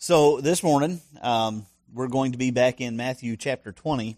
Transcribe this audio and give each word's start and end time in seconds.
So 0.00 0.40
this 0.40 0.62
morning, 0.62 1.00
um, 1.22 1.66
we're 1.92 2.06
going 2.06 2.30
to 2.30 2.38
be 2.38 2.52
back 2.52 2.80
in 2.80 2.96
Matthew 2.96 3.36
chapter 3.36 3.72
20. 3.72 4.16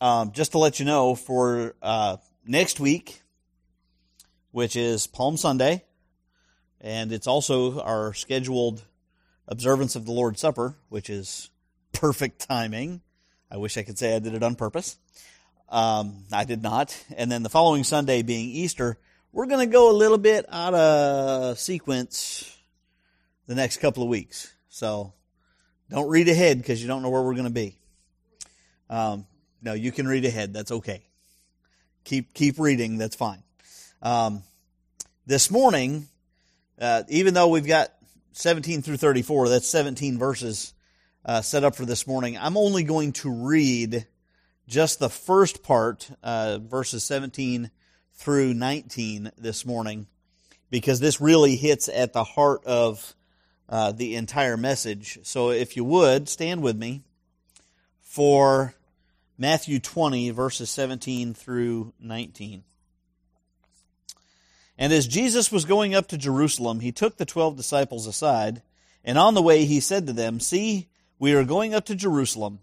Um, 0.00 0.32
just 0.32 0.50
to 0.50 0.58
let 0.58 0.80
you 0.80 0.84
know, 0.84 1.14
for 1.14 1.76
uh, 1.80 2.16
next 2.44 2.80
week, 2.80 3.22
which 4.50 4.74
is 4.74 5.06
Palm 5.06 5.36
Sunday, 5.36 5.84
and 6.80 7.12
it's 7.12 7.28
also 7.28 7.80
our 7.82 8.14
scheduled 8.14 8.82
observance 9.46 9.94
of 9.94 10.06
the 10.06 10.12
Lord's 10.12 10.40
Supper, 10.40 10.74
which 10.88 11.08
is 11.08 11.48
perfect 11.92 12.40
timing. 12.40 13.00
I 13.48 13.58
wish 13.58 13.78
I 13.78 13.84
could 13.84 13.96
say 13.96 14.16
I 14.16 14.18
did 14.18 14.34
it 14.34 14.42
on 14.42 14.56
purpose. 14.56 14.98
Um, 15.68 16.24
I 16.32 16.42
did 16.42 16.64
not. 16.64 17.00
And 17.16 17.30
then 17.30 17.44
the 17.44 17.48
following 17.48 17.84
Sunday 17.84 18.22
being 18.22 18.48
Easter, 18.48 18.98
we're 19.30 19.46
going 19.46 19.64
to 19.64 19.72
go 19.72 19.88
a 19.88 19.94
little 19.94 20.18
bit 20.18 20.46
out 20.48 20.74
of 20.74 21.60
sequence 21.60 22.58
the 23.52 23.60
next 23.60 23.80
couple 23.80 24.02
of 24.02 24.08
weeks. 24.08 24.50
So 24.70 25.12
don't 25.90 26.08
read 26.08 26.26
ahead 26.26 26.56
because 26.56 26.80
you 26.80 26.88
don't 26.88 27.02
know 27.02 27.10
where 27.10 27.20
we're 27.20 27.34
going 27.34 27.44
to 27.44 27.50
be. 27.50 27.76
Um, 28.88 29.26
no, 29.60 29.74
you 29.74 29.92
can 29.92 30.08
read 30.08 30.24
ahead. 30.24 30.54
That's 30.54 30.72
okay. 30.72 31.04
Keep 32.04 32.32
keep 32.32 32.58
reading. 32.58 32.96
That's 32.96 33.14
fine. 33.14 33.42
Um, 34.00 34.42
this 35.26 35.50
morning, 35.50 36.08
uh, 36.80 37.02
even 37.10 37.34
though 37.34 37.48
we've 37.48 37.66
got 37.66 37.92
17 38.32 38.80
through 38.80 38.96
34, 38.96 39.50
that's 39.50 39.68
17 39.68 40.18
verses 40.18 40.72
uh, 41.26 41.42
set 41.42 41.62
up 41.62 41.76
for 41.76 41.84
this 41.84 42.06
morning. 42.06 42.38
I'm 42.38 42.56
only 42.56 42.84
going 42.84 43.12
to 43.12 43.30
read 43.30 44.06
just 44.66 44.98
the 44.98 45.10
first 45.10 45.62
part, 45.62 46.10
uh, 46.22 46.58
verses 46.58 47.04
17 47.04 47.70
through 48.14 48.54
19 48.54 49.30
this 49.36 49.66
morning, 49.66 50.06
because 50.70 51.00
this 51.00 51.20
really 51.20 51.56
hits 51.56 51.90
at 51.90 52.14
the 52.14 52.24
heart 52.24 52.64
of 52.64 53.14
uh, 53.72 53.90
the 53.90 54.16
entire 54.16 54.58
message. 54.58 55.18
So 55.22 55.50
if 55.50 55.78
you 55.78 55.84
would, 55.84 56.28
stand 56.28 56.62
with 56.62 56.76
me 56.76 57.04
for 58.02 58.74
Matthew 59.38 59.78
20, 59.78 60.28
verses 60.28 60.68
17 60.68 61.32
through 61.32 61.94
19. 61.98 62.64
And 64.76 64.92
as 64.92 65.08
Jesus 65.08 65.50
was 65.50 65.64
going 65.64 65.94
up 65.94 66.06
to 66.08 66.18
Jerusalem, 66.18 66.80
he 66.80 66.92
took 66.92 67.16
the 67.16 67.24
twelve 67.24 67.56
disciples 67.56 68.06
aside, 68.06 68.60
and 69.04 69.16
on 69.16 69.32
the 69.32 69.40
way 69.40 69.64
he 69.64 69.80
said 69.80 70.06
to 70.06 70.12
them, 70.12 70.38
See, 70.38 70.90
we 71.18 71.32
are 71.32 71.44
going 71.44 71.72
up 71.72 71.86
to 71.86 71.94
Jerusalem, 71.94 72.58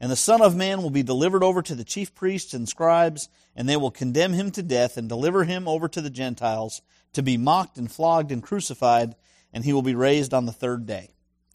and 0.00 0.12
the 0.12 0.16
Son 0.16 0.40
of 0.40 0.54
Man 0.54 0.80
will 0.80 0.90
be 0.90 1.02
delivered 1.02 1.42
over 1.42 1.62
to 1.62 1.74
the 1.74 1.82
chief 1.82 2.14
priests 2.14 2.54
and 2.54 2.68
scribes, 2.68 3.28
and 3.56 3.68
they 3.68 3.76
will 3.76 3.90
condemn 3.90 4.32
him 4.32 4.52
to 4.52 4.62
death 4.62 4.96
and 4.96 5.08
deliver 5.08 5.42
him 5.42 5.66
over 5.66 5.88
to 5.88 6.00
the 6.00 6.10
Gentiles 6.10 6.82
to 7.14 7.22
be 7.22 7.36
mocked 7.36 7.78
and 7.78 7.90
flogged 7.90 8.30
and 8.30 8.44
crucified 8.44 9.16
and 9.52 9.64
he 9.64 9.72
will 9.72 9.82
be 9.82 9.94
raised 9.94 10.32
on 10.32 10.46
the 10.46 10.52
third 10.52 10.86
day. 10.86 11.10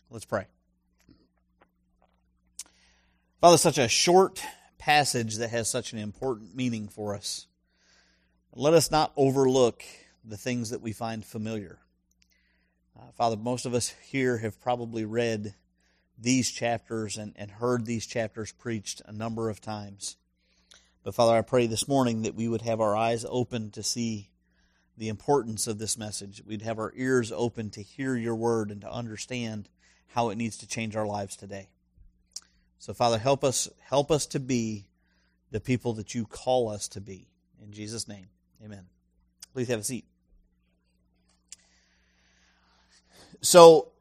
Let's 0.10 0.26
pray. 0.26 0.46
Father, 3.42 3.58
such 3.58 3.78
a 3.78 3.88
short 3.88 4.42
passage 4.78 5.36
that 5.38 5.50
has 5.50 5.70
such 5.70 5.94
an 5.94 6.00
important 6.00 6.56
meaning 6.56 6.88
for 6.88 7.16
us. 7.16 7.48
Let 8.54 8.74
us 8.74 8.90
not 8.90 9.12
overlook 9.16 9.84
the 10.24 10.38
things 10.38 10.72
that 10.72 10.82
we 10.82 10.92
find 10.92 11.24
familiar. 11.24 11.80
Uh, 12.98 13.12
Father, 13.16 13.38
most 13.38 13.66
of 13.66 13.74
us 13.74 13.94
here 14.04 14.38
have 14.40 14.60
probably 14.60 15.06
read 15.06 15.54
these 16.18 16.50
chapters 16.50 17.18
and, 17.18 17.34
and 17.36 17.52
heard 17.52 17.86
these 17.86 18.08
chapters 18.08 18.52
preached 18.52 19.02
a 19.06 19.12
number 19.12 19.50
of 19.50 19.62
times. 19.62 20.18
But 21.04 21.14
Father, 21.14 21.38
I 21.38 21.42
pray 21.42 21.68
this 21.68 21.88
morning 21.88 22.24
that 22.24 22.36
we 22.36 22.48
would 22.48 22.64
have 22.64 22.82
our 22.82 22.96
eyes 22.96 23.26
open 23.30 23.70
to 23.72 23.84
see 23.84 24.30
the 24.98 25.10
importance 25.10 25.68
of 25.68 25.78
this 25.78 25.98
message. 25.98 26.42
We'd 26.46 26.64
have 26.64 26.80
our 26.80 26.92
ears 26.96 27.32
open 27.32 27.70
to 27.72 27.82
hear 27.82 28.16
your 28.16 28.36
word 28.36 28.72
and 28.72 28.82
to 28.82 28.92
understand 28.92 29.70
how 30.08 30.30
it 30.30 30.36
needs 30.38 30.58
to 30.58 30.68
change 30.68 30.96
our 30.96 31.06
lives 31.06 31.36
today. 31.36 31.70
So 32.80 32.94
Father, 32.94 33.18
help 33.18 33.44
us 33.44 33.70
help 33.82 34.12
us 34.12 34.26
to 34.28 34.40
be 34.40 34.88
the 35.52 35.60
people 35.60 35.94
that 35.94 36.16
you 36.16 36.26
call 36.26 36.70
us 36.70 36.88
to 36.90 37.02
be. 37.02 37.28
In 37.64 37.72
Jesus 37.72 38.08
name. 38.08 38.28
Amen. 38.64 38.86
Please 39.54 39.68
have 39.68 39.80
a 39.80 39.84
seat. 39.84 40.06
So, 43.42 43.92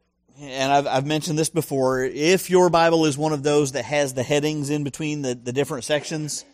and 0.41 0.73
I've, 0.73 0.87
I've 0.87 1.07
mentioned 1.07 1.39
this 1.39 1.51
before, 1.51 2.05
if 2.05 2.51
your 2.51 2.71
Bible 2.71 3.07
is 3.07 3.17
one 3.19 3.33
of 3.33 3.43
those 3.43 3.73
that 3.73 3.85
has 3.85 4.15
the 4.15 4.23
headings 4.23 4.71
in 4.71 4.85
between 4.85 5.23
the, 5.23 5.35
the 5.35 5.53
different 5.53 5.85
sections, 5.85 6.45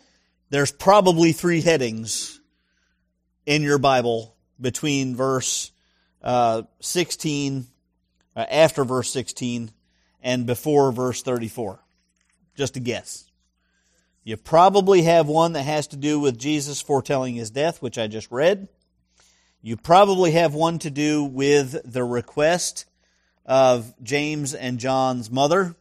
there's 0.49 0.71
probably 0.71 1.31
three 1.31 1.61
headings 1.61 2.39
in 3.45 3.61
your 3.61 3.77
Bible 3.77 4.32
between 4.59 5.15
verse 5.15 5.71
uh, 6.23 6.63
16, 6.79 7.67
uh, 8.35 8.45
after 8.49 8.83
verse 8.83 9.11
16, 9.11 9.71
and 10.21 10.45
before 10.45 10.91
verse 10.91 11.21
34. 11.21 11.79
Just 12.55 12.77
a 12.77 12.79
guess. 12.79 13.29
You 14.23 14.37
probably 14.37 15.01
have 15.01 15.27
one 15.27 15.53
that 15.53 15.63
has 15.63 15.87
to 15.87 15.97
do 15.97 16.19
with 16.19 16.39
Jesus 16.39 16.81
foretelling 16.81 17.35
his 17.35 17.49
death, 17.49 17.81
which 17.81 17.97
I 17.97 18.07
just 18.07 18.31
read. 18.31 18.69
You 19.61 19.75
probably 19.75 20.31
have 20.31 20.53
one 20.53 20.79
to 20.79 20.89
do 20.89 21.23
with 21.23 21.75
the 21.89 22.03
request 22.03 22.85
of 23.45 23.93
James 24.01 24.53
and 24.53 24.79
John's 24.79 25.29
mother. 25.29 25.75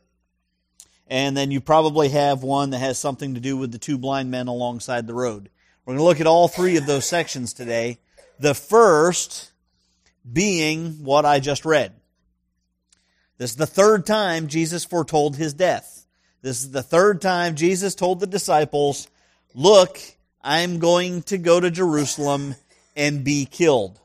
And 1.06 1.36
then 1.36 1.50
you 1.50 1.60
probably 1.60 2.08
have 2.08 2.42
one 2.42 2.70
that 2.70 2.78
has 2.78 2.98
something 2.98 3.34
to 3.34 3.40
do 3.40 3.56
with 3.56 3.70
the 3.70 3.78
two 3.78 3.98
blind 3.98 4.30
men 4.30 4.48
alongside 4.48 5.06
the 5.06 5.14
road. 5.14 5.50
We're 5.84 5.92
going 5.92 5.98
to 5.98 6.04
look 6.04 6.20
at 6.20 6.26
all 6.26 6.48
three 6.48 6.76
of 6.76 6.86
those 6.86 7.04
sections 7.04 7.52
today 7.52 7.98
the 8.38 8.54
first 8.54 9.50
being 10.30 11.04
what 11.04 11.24
I 11.24 11.40
just 11.40 11.64
read. 11.64 11.92
This 13.38 13.50
is 13.50 13.56
the 13.56 13.66
third 13.66 14.06
time 14.06 14.46
Jesus 14.46 14.84
foretold 14.84 15.36
his 15.36 15.54
death. 15.54 16.06
This 16.42 16.62
is 16.62 16.70
the 16.70 16.82
third 16.82 17.20
time 17.20 17.56
Jesus 17.56 17.94
told 17.94 18.20
the 18.20 18.26
disciples, 18.26 19.08
Look, 19.54 19.98
I'm 20.42 20.78
going 20.78 21.22
to 21.24 21.38
go 21.38 21.60
to 21.60 21.70
Jerusalem 21.70 22.54
and 22.96 23.24
be 23.24 23.46
killed. 23.46 23.98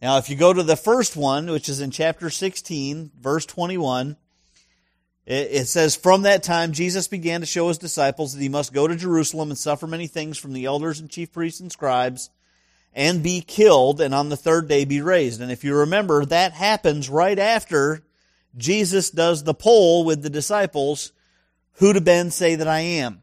Now, 0.00 0.18
if 0.18 0.28
you 0.28 0.36
go 0.36 0.52
to 0.52 0.62
the 0.62 0.76
first 0.76 1.16
one, 1.16 1.50
which 1.50 1.68
is 1.68 1.80
in 1.80 1.90
chapter 1.90 2.30
16, 2.30 3.10
verse 3.20 3.46
21, 3.46 4.16
it 5.24 5.66
says, 5.66 5.96
From 5.96 6.22
that 6.22 6.44
time, 6.44 6.72
Jesus 6.72 7.08
began 7.08 7.40
to 7.40 7.46
show 7.46 7.68
his 7.68 7.78
disciples 7.78 8.32
that 8.32 8.42
he 8.42 8.48
must 8.48 8.72
go 8.72 8.86
to 8.86 8.94
Jerusalem 8.94 9.50
and 9.50 9.58
suffer 9.58 9.88
many 9.88 10.06
things 10.06 10.38
from 10.38 10.52
the 10.52 10.66
elders 10.66 11.00
and 11.00 11.10
chief 11.10 11.32
priests 11.32 11.58
and 11.58 11.72
scribes 11.72 12.30
and 12.96 13.22
be 13.22 13.42
killed, 13.42 14.00
and 14.00 14.14
on 14.14 14.30
the 14.30 14.38
third 14.38 14.68
day 14.68 14.86
be 14.86 15.02
raised. 15.02 15.42
And 15.42 15.52
if 15.52 15.62
you 15.62 15.76
remember, 15.76 16.24
that 16.24 16.54
happens 16.54 17.10
right 17.10 17.38
after 17.38 18.02
Jesus 18.56 19.10
does 19.10 19.44
the 19.44 19.52
poll 19.52 20.02
with 20.02 20.22
the 20.22 20.30
disciples 20.30 21.12
who 21.74 21.92
do 21.92 22.00
Ben 22.00 22.30
say 22.30 22.54
that 22.54 22.66
I 22.66 22.80
am? 22.80 23.20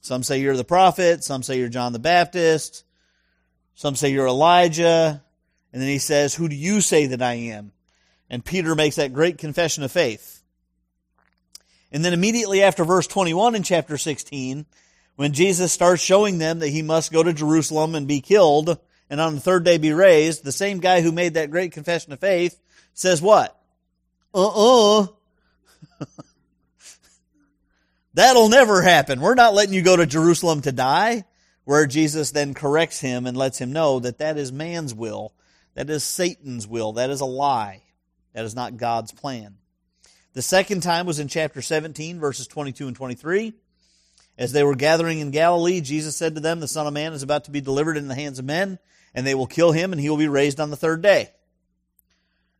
Some 0.00 0.24
say 0.24 0.40
you're 0.40 0.56
the 0.56 0.64
prophet, 0.64 1.22
some 1.22 1.44
say 1.44 1.58
you're 1.58 1.68
John 1.68 1.92
the 1.92 2.00
Baptist, 2.00 2.84
some 3.76 3.94
say 3.94 4.10
you're 4.10 4.26
Elijah, 4.26 5.22
and 5.72 5.80
then 5.80 5.88
he 5.88 5.98
says, 5.98 6.34
Who 6.34 6.48
do 6.48 6.56
you 6.56 6.80
say 6.80 7.06
that 7.06 7.22
I 7.22 7.34
am? 7.34 7.70
And 8.28 8.44
Peter 8.44 8.74
makes 8.74 8.96
that 8.96 9.12
great 9.12 9.38
confession 9.38 9.84
of 9.84 9.92
faith. 9.92 10.42
And 11.92 12.04
then 12.04 12.12
immediately 12.12 12.64
after 12.64 12.84
verse 12.84 13.06
21 13.06 13.54
in 13.54 13.62
chapter 13.62 13.96
16, 13.96 14.66
when 15.16 15.32
Jesus 15.32 15.72
starts 15.72 16.02
showing 16.02 16.38
them 16.38 16.60
that 16.60 16.68
he 16.68 16.82
must 16.82 17.12
go 17.12 17.22
to 17.22 17.32
Jerusalem 17.32 17.94
and 17.94 18.06
be 18.06 18.20
killed 18.20 18.78
and 19.08 19.20
on 19.20 19.34
the 19.34 19.40
third 19.40 19.64
day 19.64 19.78
be 19.78 19.92
raised, 19.92 20.44
the 20.44 20.52
same 20.52 20.78
guy 20.78 21.00
who 21.00 21.12
made 21.12 21.34
that 21.34 21.50
great 21.50 21.72
confession 21.72 22.12
of 22.12 22.20
faith 22.20 22.60
says 22.92 23.22
what? 23.22 23.58
Uh-uh. 24.34 25.06
That'll 28.14 28.48
never 28.48 28.82
happen. 28.82 29.20
We're 29.20 29.34
not 29.34 29.54
letting 29.54 29.74
you 29.74 29.82
go 29.82 29.96
to 29.96 30.06
Jerusalem 30.06 30.62
to 30.62 30.72
die. 30.72 31.24
Where 31.64 31.86
Jesus 31.86 32.30
then 32.30 32.54
corrects 32.54 33.00
him 33.00 33.26
and 33.26 33.36
lets 33.36 33.60
him 33.60 33.72
know 33.72 33.98
that 33.98 34.18
that 34.18 34.38
is 34.38 34.52
man's 34.52 34.94
will. 34.94 35.34
That 35.74 35.90
is 35.90 36.04
Satan's 36.04 36.64
will. 36.64 36.92
That 36.92 37.10
is 37.10 37.20
a 37.20 37.26
lie. 37.26 37.82
That 38.34 38.44
is 38.44 38.54
not 38.54 38.76
God's 38.76 39.10
plan. 39.10 39.56
The 40.32 40.42
second 40.42 40.82
time 40.82 41.06
was 41.06 41.18
in 41.18 41.26
chapter 41.26 41.60
17, 41.60 42.20
verses 42.20 42.46
22 42.46 42.86
and 42.86 42.94
23. 42.94 43.52
As 44.38 44.52
they 44.52 44.62
were 44.62 44.74
gathering 44.74 45.20
in 45.20 45.30
Galilee, 45.30 45.80
Jesus 45.80 46.16
said 46.16 46.34
to 46.34 46.40
them, 46.40 46.60
The 46.60 46.68
Son 46.68 46.86
of 46.86 46.92
Man 46.92 47.14
is 47.14 47.22
about 47.22 47.44
to 47.44 47.50
be 47.50 47.60
delivered 47.60 47.96
in 47.96 48.08
the 48.08 48.14
hands 48.14 48.38
of 48.38 48.44
men, 48.44 48.78
and 49.14 49.26
they 49.26 49.34
will 49.34 49.46
kill 49.46 49.72
him, 49.72 49.92
and 49.92 50.00
he 50.00 50.10
will 50.10 50.18
be 50.18 50.28
raised 50.28 50.60
on 50.60 50.70
the 50.70 50.76
third 50.76 51.00
day. 51.00 51.30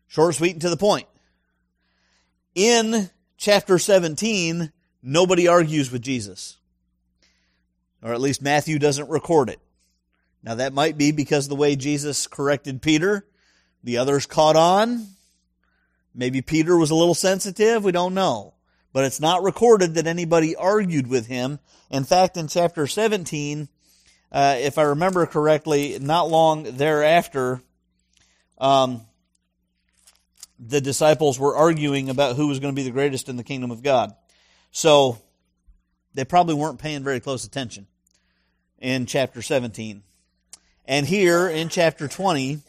Short, 0.08 0.34
sweet, 0.34 0.52
and 0.52 0.62
to 0.62 0.70
the 0.70 0.76
point. 0.76 1.06
In 2.54 3.10
chapter 3.36 3.78
17, 3.78 4.72
nobody 5.02 5.48
argues 5.48 5.92
with 5.92 6.00
Jesus. 6.00 6.56
Or 8.02 8.12
at 8.12 8.20
least 8.20 8.40
Matthew 8.40 8.78
doesn't 8.78 9.10
record 9.10 9.50
it. 9.50 9.60
Now 10.42 10.54
that 10.54 10.72
might 10.72 10.96
be 10.96 11.10
because 11.12 11.48
the 11.48 11.56
way 11.56 11.76
Jesus 11.76 12.26
corrected 12.26 12.80
Peter. 12.80 13.26
The 13.84 13.98
others 13.98 14.26
caught 14.26 14.56
on. 14.56 15.06
Maybe 16.14 16.40
Peter 16.40 16.76
was 16.76 16.90
a 16.90 16.94
little 16.94 17.14
sensitive. 17.14 17.84
We 17.84 17.92
don't 17.92 18.14
know 18.14 18.54
but 18.92 19.04
it's 19.04 19.20
not 19.20 19.42
recorded 19.42 19.94
that 19.94 20.06
anybody 20.06 20.56
argued 20.56 21.06
with 21.06 21.26
him. 21.26 21.58
In 21.90 22.04
fact, 22.04 22.36
in 22.36 22.48
chapter 22.48 22.86
17, 22.86 23.68
uh, 24.32 24.56
if 24.58 24.78
I 24.78 24.82
remember 24.82 25.26
correctly, 25.26 25.98
not 26.00 26.28
long 26.28 26.64
thereafter, 26.64 27.60
um, 28.58 29.02
the 30.58 30.80
disciples 30.80 31.38
were 31.38 31.56
arguing 31.56 32.08
about 32.08 32.36
who 32.36 32.48
was 32.48 32.58
going 32.58 32.74
to 32.74 32.76
be 32.76 32.84
the 32.84 32.90
greatest 32.90 33.28
in 33.28 33.36
the 33.36 33.44
kingdom 33.44 33.70
of 33.70 33.82
God. 33.82 34.14
So 34.70 35.20
they 36.14 36.24
probably 36.24 36.54
weren't 36.54 36.78
paying 36.78 37.04
very 37.04 37.20
close 37.20 37.44
attention 37.44 37.86
in 38.78 39.06
chapter 39.06 39.42
17. 39.42 40.02
And 40.86 41.06
here 41.06 41.48
in 41.48 41.68
chapter 41.68 42.08
20, 42.08 42.60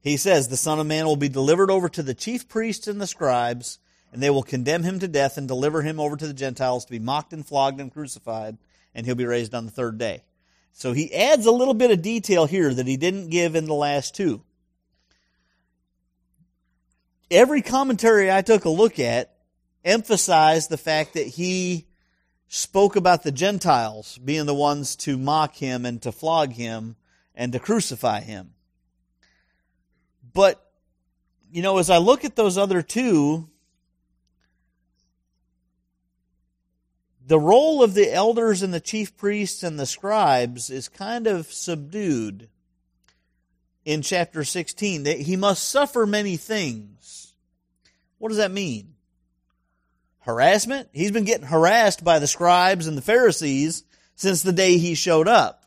he 0.00 0.16
says, 0.16 0.48
The 0.48 0.56
Son 0.56 0.78
of 0.78 0.86
Man 0.86 1.04
will 1.04 1.16
be 1.16 1.28
delivered 1.28 1.70
over 1.70 1.88
to 1.88 2.02
the 2.02 2.14
chief 2.14 2.48
priests 2.48 2.86
and 2.86 3.00
the 3.00 3.06
scribes, 3.06 3.78
and 4.12 4.22
they 4.22 4.30
will 4.30 4.42
condemn 4.42 4.82
him 4.82 4.98
to 5.00 5.08
death 5.08 5.36
and 5.36 5.46
deliver 5.46 5.82
him 5.82 6.00
over 6.00 6.16
to 6.16 6.26
the 6.26 6.34
Gentiles 6.34 6.84
to 6.84 6.90
be 6.90 6.98
mocked 6.98 7.32
and 7.32 7.46
flogged 7.46 7.80
and 7.80 7.92
crucified, 7.92 8.56
and 8.94 9.04
he'll 9.04 9.14
be 9.14 9.26
raised 9.26 9.54
on 9.54 9.64
the 9.66 9.70
third 9.72 9.98
day. 9.98 10.22
So 10.72 10.92
he 10.92 11.14
adds 11.14 11.46
a 11.46 11.52
little 11.52 11.74
bit 11.74 11.90
of 11.90 12.02
detail 12.02 12.46
here 12.46 12.72
that 12.72 12.86
he 12.86 12.96
didn't 12.96 13.30
give 13.30 13.54
in 13.54 13.64
the 13.64 13.74
last 13.74 14.14
two. 14.14 14.42
Every 17.30 17.62
commentary 17.62 18.30
I 18.30 18.42
took 18.42 18.64
a 18.64 18.70
look 18.70 18.98
at 18.98 19.34
emphasized 19.84 20.68
the 20.68 20.76
fact 20.76 21.14
that 21.14 21.26
he 21.26 21.86
spoke 22.48 22.96
about 22.96 23.22
the 23.22 23.32
Gentiles 23.32 24.18
being 24.18 24.46
the 24.46 24.54
ones 24.54 24.96
to 24.96 25.16
mock 25.16 25.56
him 25.56 25.84
and 25.84 26.00
to 26.02 26.12
flog 26.12 26.52
him 26.52 26.96
and 27.34 27.52
to 27.52 27.58
crucify 27.58 28.20
him. 28.20 28.52
But, 30.32 30.62
you 31.50 31.62
know, 31.62 31.78
as 31.78 31.90
I 31.90 31.98
look 31.98 32.24
at 32.24 32.36
those 32.36 32.58
other 32.58 32.82
two, 32.82 33.48
the 37.26 37.40
role 37.40 37.82
of 37.82 37.94
the 37.94 38.12
elders 38.12 38.62
and 38.62 38.72
the 38.72 38.80
chief 38.80 39.16
priests 39.16 39.64
and 39.64 39.78
the 39.78 39.86
scribes 39.86 40.70
is 40.70 40.88
kind 40.88 41.26
of 41.26 41.52
subdued 41.52 42.48
in 43.84 44.02
chapter 44.02 44.44
16. 44.44 45.02
That 45.02 45.20
he 45.20 45.36
must 45.36 45.68
suffer 45.68 46.06
many 46.06 46.36
things. 46.36 47.34
What 48.18 48.28
does 48.28 48.38
that 48.38 48.52
mean? 48.52 48.94
Harassment? 50.20 50.88
He's 50.92 51.10
been 51.10 51.24
getting 51.24 51.46
harassed 51.46 52.04
by 52.04 52.20
the 52.20 52.26
scribes 52.26 52.86
and 52.86 52.96
the 52.96 53.02
Pharisees 53.02 53.84
since 54.14 54.42
the 54.42 54.52
day 54.52 54.78
he 54.78 54.94
showed 54.94 55.28
up. 55.28 55.64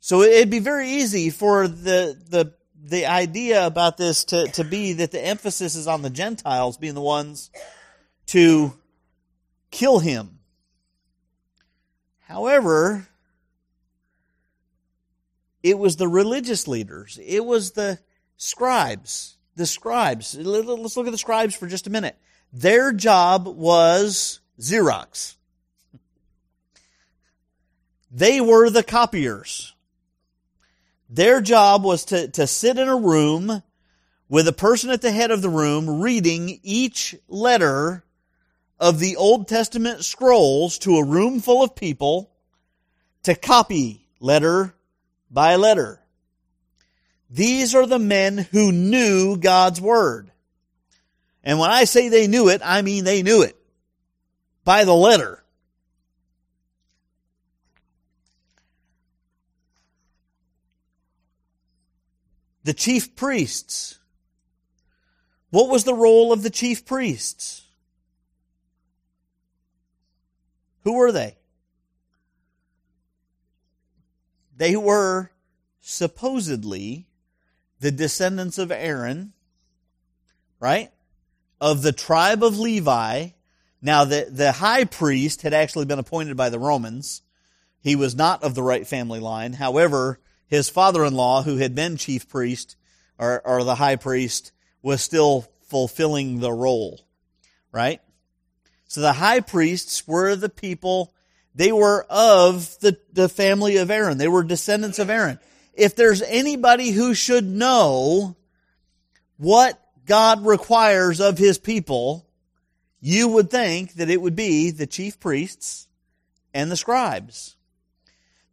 So 0.00 0.22
it'd 0.22 0.50
be 0.50 0.58
very 0.58 0.88
easy 0.88 1.30
for 1.30 1.68
the, 1.68 2.16
the, 2.28 2.54
the 2.82 3.06
idea 3.06 3.66
about 3.66 3.96
this 3.96 4.24
to, 4.26 4.46
to 4.52 4.64
be 4.64 4.94
that 4.94 5.10
the 5.10 5.24
emphasis 5.24 5.74
is 5.74 5.86
on 5.86 6.02
the 6.02 6.10
Gentiles 6.10 6.76
being 6.76 6.94
the 6.94 7.00
ones 7.00 7.50
to 8.26 8.72
kill 9.76 9.98
him. 9.98 10.38
However, 12.20 13.06
it 15.62 15.78
was 15.78 15.96
the 15.96 16.08
religious 16.08 16.66
leaders, 16.66 17.20
it 17.22 17.44
was 17.44 17.72
the 17.72 17.98
scribes. 18.36 19.34
The 19.54 19.66
scribes. 19.66 20.34
Let's 20.34 20.96
look 20.98 21.06
at 21.06 21.12
the 21.12 21.18
scribes 21.18 21.54
for 21.54 21.66
just 21.66 21.86
a 21.86 21.90
minute. 21.90 22.18
Their 22.52 22.92
job 22.92 23.46
was 23.46 24.40
Xerox. 24.60 25.36
They 28.10 28.38
were 28.38 28.68
the 28.68 28.82
copiers. 28.82 29.74
Their 31.08 31.40
job 31.40 31.84
was 31.84 32.04
to, 32.06 32.28
to 32.28 32.46
sit 32.46 32.78
in 32.78 32.88
a 32.88 32.96
room 32.96 33.62
with 34.28 34.46
a 34.46 34.52
person 34.52 34.90
at 34.90 35.00
the 35.00 35.10
head 35.10 35.30
of 35.30 35.40
the 35.40 35.48
room 35.48 36.02
reading 36.02 36.60
each 36.62 37.14
letter 37.28 38.04
of 38.78 38.98
the 38.98 39.16
Old 39.16 39.48
Testament 39.48 40.04
scrolls 40.04 40.78
to 40.78 40.96
a 40.96 41.04
room 41.04 41.40
full 41.40 41.62
of 41.62 41.74
people 41.74 42.30
to 43.22 43.34
copy 43.34 44.06
letter 44.20 44.74
by 45.30 45.56
letter. 45.56 46.00
These 47.30 47.74
are 47.74 47.86
the 47.86 47.98
men 47.98 48.38
who 48.38 48.70
knew 48.72 49.36
God's 49.36 49.80
Word. 49.80 50.30
And 51.42 51.58
when 51.58 51.70
I 51.70 51.84
say 51.84 52.08
they 52.08 52.26
knew 52.26 52.48
it, 52.48 52.60
I 52.64 52.82
mean 52.82 53.04
they 53.04 53.22
knew 53.22 53.42
it 53.42 53.56
by 54.64 54.84
the 54.84 54.94
letter. 54.94 55.42
the 62.66 62.74
chief 62.74 63.14
priests. 63.14 64.00
What 65.50 65.70
was 65.70 65.84
the 65.84 65.94
role 65.94 66.32
of 66.32 66.42
the 66.42 66.50
chief 66.50 66.84
priests? 66.84 67.62
Who 70.86 70.92
were 70.92 71.10
they? 71.10 71.36
They 74.56 74.76
were 74.76 75.32
supposedly 75.80 77.08
the 77.80 77.90
descendants 77.90 78.56
of 78.56 78.70
Aaron, 78.70 79.32
right? 80.60 80.92
Of 81.60 81.82
the 81.82 81.90
tribe 81.90 82.44
of 82.44 82.60
Levi. 82.60 83.30
Now, 83.82 84.04
the, 84.04 84.28
the 84.30 84.52
high 84.52 84.84
priest 84.84 85.42
had 85.42 85.52
actually 85.52 85.86
been 85.86 85.98
appointed 85.98 86.36
by 86.36 86.50
the 86.50 86.60
Romans. 86.60 87.22
He 87.80 87.96
was 87.96 88.14
not 88.14 88.44
of 88.44 88.54
the 88.54 88.62
right 88.62 88.86
family 88.86 89.18
line. 89.18 89.54
However, 89.54 90.20
his 90.46 90.68
father-in-law, 90.68 91.42
who 91.42 91.56
had 91.56 91.74
been 91.74 91.96
chief 91.96 92.28
priest 92.28 92.76
or, 93.18 93.44
or 93.44 93.64
the 93.64 93.74
high 93.74 93.96
priest, 93.96 94.52
was 94.82 95.02
still 95.02 95.48
fulfilling 95.62 96.38
the 96.38 96.52
role, 96.52 97.00
right? 97.72 98.00
So 98.86 99.00
the 99.00 99.14
high 99.14 99.40
priests 99.40 100.06
were 100.06 100.36
the 100.36 100.48
people, 100.48 101.12
they 101.54 101.72
were 101.72 102.06
of 102.10 102.78
the, 102.80 102.98
the 103.12 103.28
family 103.28 103.78
of 103.78 103.90
Aaron. 103.90 104.18
They 104.18 104.28
were 104.28 104.42
descendants 104.42 104.98
of 104.98 105.10
Aaron. 105.10 105.38
If 105.72 105.96
there's 105.96 106.22
anybody 106.22 106.90
who 106.90 107.14
should 107.14 107.44
know 107.44 108.36
what 109.38 109.80
God 110.06 110.46
requires 110.46 111.20
of 111.20 111.38
his 111.38 111.58
people, 111.58 112.26
you 113.00 113.28
would 113.28 113.50
think 113.50 113.94
that 113.94 114.10
it 114.10 114.20
would 114.20 114.36
be 114.36 114.70
the 114.70 114.86
chief 114.86 115.18
priests 115.18 115.88
and 116.54 116.70
the 116.70 116.76
scribes. 116.76 117.56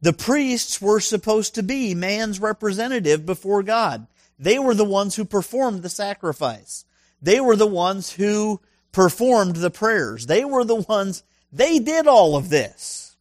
The 0.01 0.13
priests 0.13 0.81
were 0.81 0.99
supposed 0.99 1.55
to 1.55 1.63
be 1.63 1.95
man's 1.95 2.41
representative 2.41 3.25
before 3.25 3.63
God. 3.63 4.07
They 4.37 4.59
were 4.59 4.73
the 4.73 4.83
ones 4.83 5.15
who 5.15 5.23
performed 5.23 5.81
the 5.81 5.89
sacrifice. 5.89 6.83
They 7.21 7.39
were 7.39 7.55
the 7.55 7.67
ones 7.67 8.11
who 8.11 8.59
performed 8.93 9.57
the 9.57 9.69
prayers. 9.69 10.27
They 10.27 10.45
were 10.45 10.63
the 10.63 10.75
ones, 10.75 11.23
they 11.51 11.79
did 11.79 12.07
all 12.07 12.37
of 12.37 12.49
this. 12.49 13.17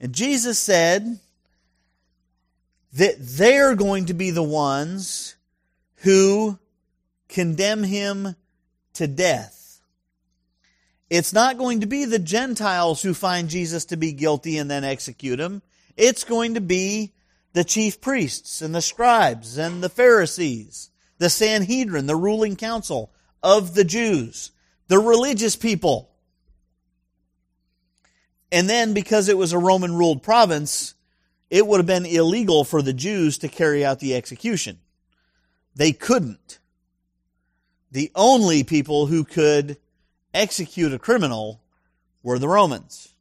And 0.00 0.12
Jesus 0.12 0.58
said 0.58 1.20
that 2.94 3.14
they're 3.18 3.76
going 3.76 4.06
to 4.06 4.14
be 4.14 4.30
the 4.30 4.42
ones 4.42 5.36
who 5.98 6.58
condemn 7.28 7.84
him 7.84 8.34
to 8.94 9.06
death. 9.06 9.80
It's 11.10 11.32
not 11.32 11.58
going 11.58 11.80
to 11.80 11.86
be 11.86 12.04
the 12.04 12.18
Gentiles 12.18 13.02
who 13.02 13.14
find 13.14 13.48
Jesus 13.48 13.84
to 13.86 13.96
be 13.96 14.12
guilty 14.12 14.58
and 14.58 14.70
then 14.70 14.84
execute 14.84 15.38
him. 15.38 15.62
It's 15.96 16.24
going 16.24 16.54
to 16.54 16.60
be 16.60 17.12
the 17.52 17.64
chief 17.64 18.00
priests 18.00 18.62
and 18.62 18.74
the 18.74 18.82
scribes 18.82 19.58
and 19.58 19.82
the 19.82 19.88
Pharisees, 19.88 20.90
the 21.18 21.30
Sanhedrin, 21.30 22.06
the 22.06 22.16
ruling 22.16 22.56
council 22.56 23.12
of 23.44 23.74
the 23.74 23.84
Jews, 23.84 24.50
the 24.88 24.98
religious 24.98 25.54
people. 25.54 26.10
And 28.50 28.68
then 28.68 28.94
because 28.94 29.28
it 29.28 29.36
was 29.36 29.52
a 29.52 29.58
Roman 29.58 29.94
ruled 29.94 30.22
province, 30.22 30.94
it 31.50 31.66
would 31.66 31.78
have 31.78 31.86
been 31.86 32.06
illegal 32.06 32.64
for 32.64 32.80
the 32.80 32.94
Jews 32.94 33.38
to 33.38 33.48
carry 33.48 33.84
out 33.84 34.00
the 34.00 34.16
execution. 34.16 34.78
They 35.76 35.92
couldn't. 35.92 36.58
The 37.92 38.10
only 38.14 38.64
people 38.64 39.06
who 39.06 39.24
could 39.24 39.76
execute 40.32 40.94
a 40.94 40.98
criminal 40.98 41.60
were 42.22 42.38
the 42.38 42.48
Romans. 42.48 43.14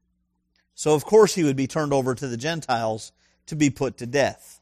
So, 0.74 0.96
of 0.96 1.06
course, 1.06 1.36
he 1.36 1.44
would 1.44 1.56
be 1.56 1.68
turned 1.68 1.94
over 1.94 2.16
to 2.16 2.28
the 2.28 2.38
Gentiles 2.38 3.12
to 3.48 3.56
be 3.56 3.70
put 3.70 3.98
to 3.98 4.06
death. 4.06 4.62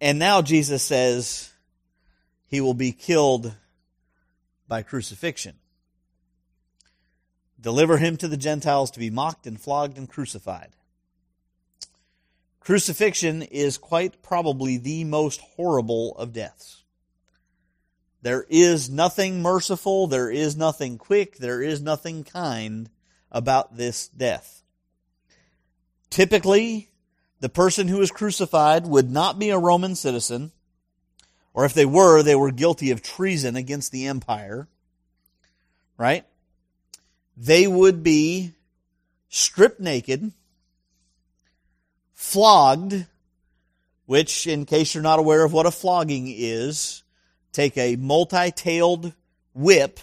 And 0.00 0.18
now 0.18 0.42
Jesus 0.42 0.82
says 0.82 1.53
he 2.54 2.60
will 2.60 2.74
be 2.74 2.92
killed 2.92 3.54
by 4.68 4.82
crucifixion. 4.82 5.56
Deliver 7.60 7.98
him 7.98 8.16
to 8.18 8.28
the 8.28 8.36
Gentiles 8.36 8.90
to 8.92 8.98
be 8.98 9.10
mocked 9.10 9.46
and 9.46 9.60
flogged 9.60 9.98
and 9.98 10.08
crucified. 10.08 10.70
Crucifixion 12.60 13.42
is 13.42 13.76
quite 13.76 14.22
probably 14.22 14.78
the 14.78 15.04
most 15.04 15.40
horrible 15.40 16.16
of 16.16 16.32
deaths. 16.32 16.84
There 18.22 18.46
is 18.48 18.88
nothing 18.88 19.42
merciful, 19.42 20.06
there 20.06 20.30
is 20.30 20.56
nothing 20.56 20.96
quick, 20.96 21.36
there 21.36 21.60
is 21.60 21.82
nothing 21.82 22.24
kind 22.24 22.88
about 23.30 23.76
this 23.76 24.08
death. 24.08 24.62
Typically, 26.08 26.88
the 27.40 27.50
person 27.50 27.88
who 27.88 28.00
is 28.00 28.10
crucified 28.10 28.86
would 28.86 29.10
not 29.10 29.38
be 29.38 29.50
a 29.50 29.58
Roman 29.58 29.94
citizen, 29.94 30.52
or 31.54 31.64
if 31.64 31.72
they 31.72 31.86
were, 31.86 32.22
they 32.22 32.34
were 32.34 32.50
guilty 32.50 32.90
of 32.90 33.00
treason 33.00 33.56
against 33.56 33.92
the 33.92 34.06
empire, 34.06 34.68
right? 35.96 36.26
They 37.36 37.66
would 37.66 38.02
be 38.02 38.54
stripped 39.28 39.80
naked, 39.80 40.32
flogged, 42.12 43.06
which, 44.06 44.46
in 44.46 44.66
case 44.66 44.94
you're 44.94 45.02
not 45.02 45.20
aware 45.20 45.44
of 45.44 45.52
what 45.52 45.66
a 45.66 45.70
flogging 45.70 46.26
is, 46.28 47.04
take 47.52 47.78
a 47.78 47.96
multi-tailed 47.96 49.14
whip 49.54 50.00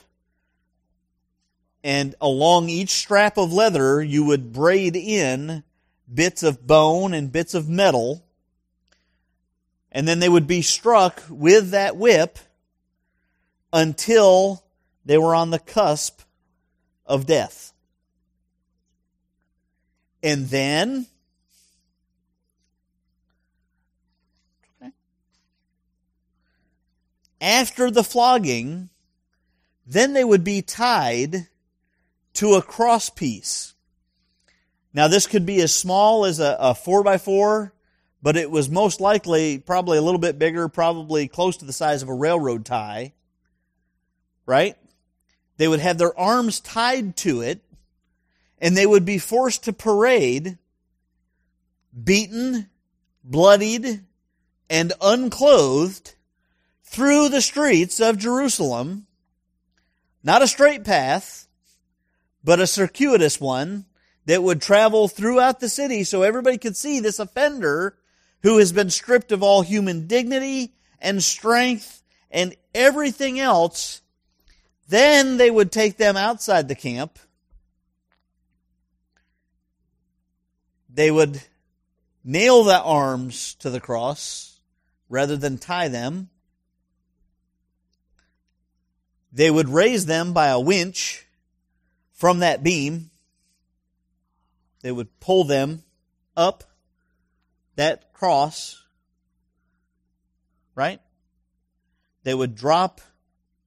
and 1.83 2.15
along 2.21 2.69
each 2.69 2.91
strap 2.91 3.37
of 3.37 3.51
leather 3.51 4.01
you 4.01 4.23
would 4.23 4.53
braid 4.53 4.95
in 4.95 5.63
bits 6.11 6.43
of 6.43 6.65
bone 6.65 7.13
and 7.13 7.31
bits 7.31 7.53
of 7.53 7.67
metal 7.67 8.23
and 9.91 10.07
then 10.07 10.19
they 10.19 10.29
would 10.29 10.47
be 10.47 10.61
struck 10.61 11.21
with 11.29 11.71
that 11.71 11.97
whip 11.97 12.39
until 13.73 14.63
they 15.05 15.17
were 15.17 15.35
on 15.35 15.49
the 15.49 15.59
cusp 15.59 16.21
of 17.05 17.25
death. 17.25 17.73
And 20.23 20.47
then 20.49 21.07
after 27.41 27.89
the 27.89 28.03
flogging, 28.03 28.89
then 29.85 30.13
they 30.13 30.23
would 30.23 30.43
be 30.43 30.61
tied 30.61 31.47
to 32.33 32.53
a 32.53 32.61
cross 32.61 33.09
piece. 33.09 33.73
Now, 34.93 35.07
this 35.07 35.25
could 35.25 35.45
be 35.45 35.61
as 35.61 35.73
small 35.73 36.25
as 36.25 36.39
a, 36.39 36.55
a 36.59 36.75
four 36.75 37.03
by 37.03 37.17
four, 37.17 37.73
but 38.21 38.37
it 38.37 38.51
was 38.51 38.69
most 38.69 39.01
likely 39.01 39.57
probably 39.57 39.97
a 39.97 40.01
little 40.01 40.19
bit 40.19 40.37
bigger, 40.37 40.67
probably 40.67 41.27
close 41.27 41.57
to 41.57 41.65
the 41.65 41.73
size 41.73 42.03
of 42.03 42.09
a 42.09 42.13
railroad 42.13 42.65
tie. 42.65 43.13
Right? 44.45 44.75
They 45.57 45.67
would 45.67 45.79
have 45.79 45.97
their 45.97 46.17
arms 46.17 46.59
tied 46.59 47.15
to 47.17 47.41
it, 47.41 47.61
and 48.59 48.75
they 48.75 48.85
would 48.85 49.05
be 49.05 49.17
forced 49.17 49.63
to 49.65 49.73
parade, 49.73 50.57
beaten, 52.03 52.69
bloodied, 53.23 54.01
and 54.69 54.93
unclothed 55.01 56.15
through 56.83 57.29
the 57.29 57.41
streets 57.41 57.99
of 57.99 58.17
Jerusalem, 58.17 59.07
not 60.23 60.41
a 60.41 60.47
straight 60.47 60.83
path, 60.83 61.47
but 62.43 62.59
a 62.59 62.67
circuitous 62.67 63.39
one 63.39 63.85
that 64.25 64.43
would 64.43 64.61
travel 64.61 65.07
throughout 65.07 65.59
the 65.59 65.69
city 65.69 66.03
so 66.03 66.21
everybody 66.21 66.57
could 66.57 66.75
see 66.75 66.99
this 66.99 67.19
offender 67.19 67.97
who 68.43 68.57
has 68.57 68.71
been 68.71 68.89
stripped 68.89 69.31
of 69.31 69.43
all 69.43 69.61
human 69.61 70.07
dignity 70.07 70.73
and 70.99 71.23
strength 71.23 72.03
and 72.29 72.55
everything 72.73 73.39
else. 73.39 74.01
Then 74.87 75.37
they 75.37 75.51
would 75.51 75.71
take 75.71 75.97
them 75.97 76.17
outside 76.17 76.67
the 76.67 76.75
camp. 76.75 77.17
They 80.93 81.11
would 81.11 81.41
nail 82.23 82.63
the 82.63 82.81
arms 82.81 83.55
to 83.55 83.69
the 83.69 83.79
cross 83.79 84.59
rather 85.09 85.37
than 85.37 85.57
tie 85.57 85.87
them. 85.87 86.29
They 89.31 89.49
would 89.49 89.69
raise 89.69 90.05
them 90.05 90.33
by 90.33 90.47
a 90.47 90.59
winch 90.59 91.25
from 92.11 92.39
that 92.39 92.63
beam. 92.63 93.11
They 94.81 94.91
would 94.91 95.19
pull 95.19 95.45
them 95.45 95.83
up 96.35 96.65
that 97.75 98.10
cross, 98.21 98.85
right? 100.75 101.01
They 102.21 102.35
would 102.35 102.53
drop 102.53 103.01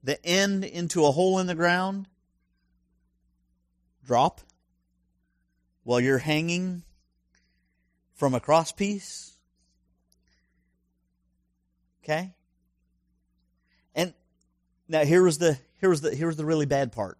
the 0.04 0.24
end 0.24 0.62
into 0.62 1.04
a 1.04 1.10
hole 1.10 1.40
in 1.40 1.48
the 1.48 1.56
ground. 1.56 2.06
Drop 4.04 4.42
while 5.82 5.98
you're 5.98 6.18
hanging 6.18 6.84
from 8.14 8.32
a 8.32 8.38
cross 8.38 8.70
piece. 8.70 9.32
Okay? 12.04 12.32
And 13.92 14.14
now 14.86 15.04
here 15.04 15.24
was 15.24 15.38
the 15.38 15.58
here 15.80 15.90
was 15.90 16.00
the 16.00 16.14
here 16.14 16.28
was 16.28 16.36
the 16.36 16.44
really 16.44 16.66
bad 16.66 16.92
part. 16.92 17.18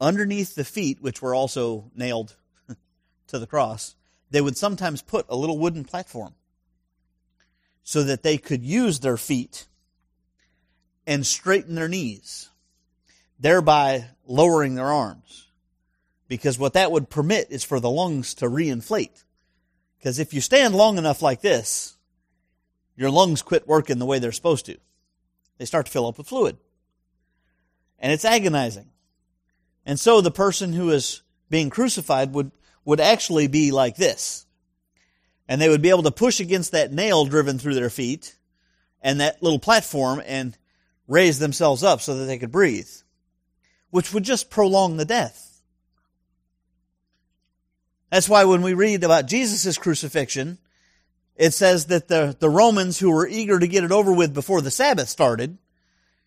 Underneath 0.00 0.54
the 0.54 0.64
feet, 0.64 1.02
which 1.02 1.20
were 1.20 1.34
also 1.34 1.90
nailed 1.94 2.36
to 3.26 3.38
the 3.38 3.46
cross, 3.46 3.96
they 4.32 4.40
would 4.40 4.56
sometimes 4.56 5.00
put 5.00 5.26
a 5.28 5.36
little 5.36 5.58
wooden 5.58 5.84
platform 5.84 6.34
so 7.84 8.02
that 8.02 8.24
they 8.24 8.36
could 8.36 8.64
use 8.64 8.98
their 8.98 9.16
feet 9.16 9.66
and 11.06 11.24
straighten 11.24 11.76
their 11.76 11.88
knees, 11.88 12.50
thereby 13.38 14.06
lowering 14.26 14.74
their 14.74 14.92
arms. 14.92 15.46
Because 16.26 16.58
what 16.58 16.72
that 16.72 16.90
would 16.90 17.10
permit 17.10 17.48
is 17.50 17.62
for 17.62 17.78
the 17.78 17.90
lungs 17.90 18.34
to 18.34 18.46
reinflate. 18.46 19.22
Because 19.98 20.18
if 20.18 20.34
you 20.34 20.40
stand 20.40 20.74
long 20.74 20.98
enough 20.98 21.22
like 21.22 21.40
this, 21.40 21.96
your 22.96 23.10
lungs 23.10 23.42
quit 23.42 23.68
working 23.68 23.98
the 23.98 24.06
way 24.06 24.18
they're 24.18 24.32
supposed 24.32 24.66
to 24.66 24.78
they 25.62 25.66
start 25.66 25.86
to 25.86 25.92
fill 25.92 26.08
up 26.08 26.18
with 26.18 26.26
fluid. 26.26 26.56
And 28.00 28.12
it's 28.12 28.24
agonizing. 28.24 28.90
And 29.86 30.00
so 30.00 30.20
the 30.20 30.32
person 30.32 30.72
who 30.72 30.90
is 30.90 31.22
being 31.50 31.70
crucified 31.70 32.32
would, 32.34 32.50
would 32.84 33.00
actually 33.00 33.46
be 33.46 33.70
like 33.70 33.96
this. 33.96 34.46
And 35.48 35.60
they 35.60 35.68
would 35.68 35.82
be 35.82 35.90
able 35.90 36.04
to 36.04 36.10
push 36.10 36.40
against 36.40 36.72
that 36.72 36.92
nail 36.92 37.24
driven 37.24 37.58
through 37.58 37.74
their 37.74 37.90
feet 37.90 38.36
and 39.02 39.20
that 39.20 39.42
little 39.42 39.58
platform 39.58 40.22
and 40.24 40.56
raise 41.08 41.38
themselves 41.38 41.82
up 41.82 42.00
so 42.00 42.16
that 42.16 42.24
they 42.24 42.38
could 42.38 42.52
breathe, 42.52 42.88
which 43.90 44.14
would 44.14 44.24
just 44.24 44.50
prolong 44.50 44.96
the 44.96 45.04
death. 45.04 45.60
That's 48.10 48.28
why 48.28 48.44
when 48.44 48.62
we 48.62 48.74
read 48.74 49.04
about 49.04 49.26
Jesus' 49.26 49.78
crucifixion, 49.78 50.58
it 51.34 51.52
says 51.52 51.86
that 51.86 52.08
the, 52.08 52.36
the 52.38 52.50
Romans 52.50 52.98
who 52.98 53.10
were 53.10 53.26
eager 53.26 53.58
to 53.58 53.66
get 53.66 53.84
it 53.84 53.92
over 53.92 54.12
with 54.12 54.34
before 54.34 54.60
the 54.60 54.70
Sabbath 54.70 55.08
started, 55.08 55.58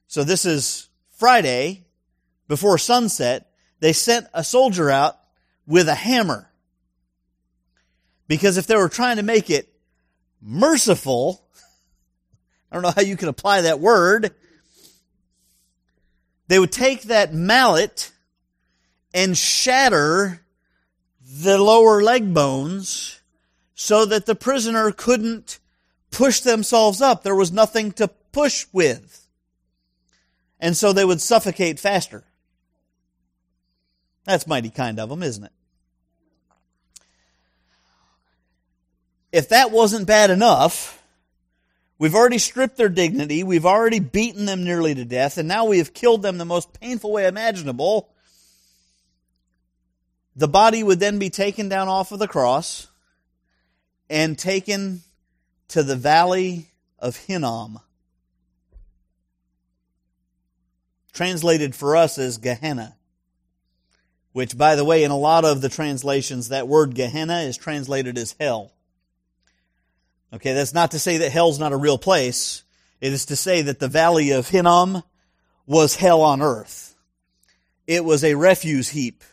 so 0.07 0.23
this 0.23 0.45
is 0.45 0.89
Friday, 1.11 1.85
before 2.47 2.77
sunset, 2.77 3.51
they 3.79 3.93
sent 3.93 4.27
a 4.33 4.43
soldier 4.43 4.89
out 4.89 5.17
with 5.67 5.87
a 5.87 5.95
hammer. 5.95 6.49
Because 8.27 8.57
if 8.57 8.67
they 8.67 8.75
were 8.75 8.89
trying 8.89 9.17
to 9.17 9.23
make 9.23 9.49
it 9.49 9.69
merciful, 10.41 11.43
I 12.71 12.75
don't 12.75 12.83
know 12.83 12.93
how 12.95 13.01
you 13.01 13.17
can 13.17 13.29
apply 13.29 13.61
that 13.61 13.79
word, 13.79 14.33
they 16.47 16.59
would 16.59 16.71
take 16.71 17.03
that 17.03 17.33
mallet 17.33 18.11
and 19.13 19.37
shatter 19.37 20.41
the 21.21 21.57
lower 21.57 22.03
leg 22.03 22.33
bones 22.33 23.19
so 23.73 24.05
that 24.05 24.25
the 24.25 24.35
prisoner 24.35 24.91
couldn't 24.91 25.59
push 26.11 26.41
themselves 26.41 27.01
up. 27.01 27.23
There 27.23 27.35
was 27.35 27.51
nothing 27.51 27.91
to 27.93 28.07
push 28.07 28.65
with. 28.71 29.27
And 30.59 30.77
so 30.77 30.93
they 30.93 31.05
would 31.05 31.21
suffocate 31.21 31.79
faster. 31.79 32.23
That's 34.23 34.47
mighty 34.47 34.69
kind 34.69 34.99
of 34.99 35.09
them, 35.09 35.23
isn't 35.23 35.43
it? 35.43 35.51
If 39.31 39.49
that 39.49 39.71
wasn't 39.71 40.07
bad 40.07 40.29
enough, 40.29 41.03
we've 41.97 42.15
already 42.15 42.37
stripped 42.37 42.77
their 42.77 42.89
dignity, 42.89 43.43
we've 43.43 43.65
already 43.65 43.99
beaten 43.99 44.45
them 44.45 44.63
nearly 44.63 44.95
to 44.95 45.05
death, 45.05 45.37
and 45.37 45.47
now 45.47 45.65
we 45.65 45.77
have 45.79 45.93
killed 45.93 46.21
them 46.21 46.37
the 46.37 46.45
most 46.45 46.79
painful 46.79 47.11
way 47.11 47.27
imaginable. 47.27 48.09
The 50.35 50.47
body 50.47 50.83
would 50.83 50.99
then 50.99 51.19
be 51.19 51.29
taken 51.29 51.69
down 51.69 51.87
off 51.87 52.11
of 52.11 52.19
the 52.19 52.27
cross 52.27 52.87
and 54.09 54.37
taken 54.37 55.01
to 55.69 55.83
the 55.83 55.95
valley 55.95 56.71
of 56.99 57.17
Hinnom. 57.17 57.79
Translated 61.13 61.73
for 61.73 61.95
us 61.95 62.17
as 62.17 62.37
Gehenna. 62.37 62.97
Which, 64.33 64.57
by 64.57 64.75
the 64.75 64.83
way, 64.83 65.03
in 65.03 65.11
a 65.11 65.17
lot 65.17 65.45
of 65.45 65.61
the 65.61 65.69
translations, 65.69 66.49
that 66.49 66.67
word 66.67 66.93
Gehenna 66.93 67.39
is 67.41 67.55
translated 67.55 68.17
as 68.17 68.35
hell. 68.37 68.73
Okay, 70.35 70.51
that's 70.51 70.73
not 70.73 70.91
to 70.91 70.99
say 70.99 71.17
that 71.19 71.31
hell's 71.31 71.59
not 71.59 71.71
a 71.71 71.77
real 71.77 71.97
place. 71.97 72.65
It 72.99 73.13
is 73.13 73.27
to 73.27 73.37
say 73.37 73.61
that 73.61 73.79
the 73.79 73.87
valley 73.87 74.31
of 74.31 74.49
Hinnom 74.49 75.01
was 75.65 75.95
hell 75.95 76.21
on 76.21 76.41
earth. 76.41 76.93
It 77.87 78.03
was 78.03 78.21
a 78.21 78.35
refuse 78.35 78.89
heap 78.89 79.23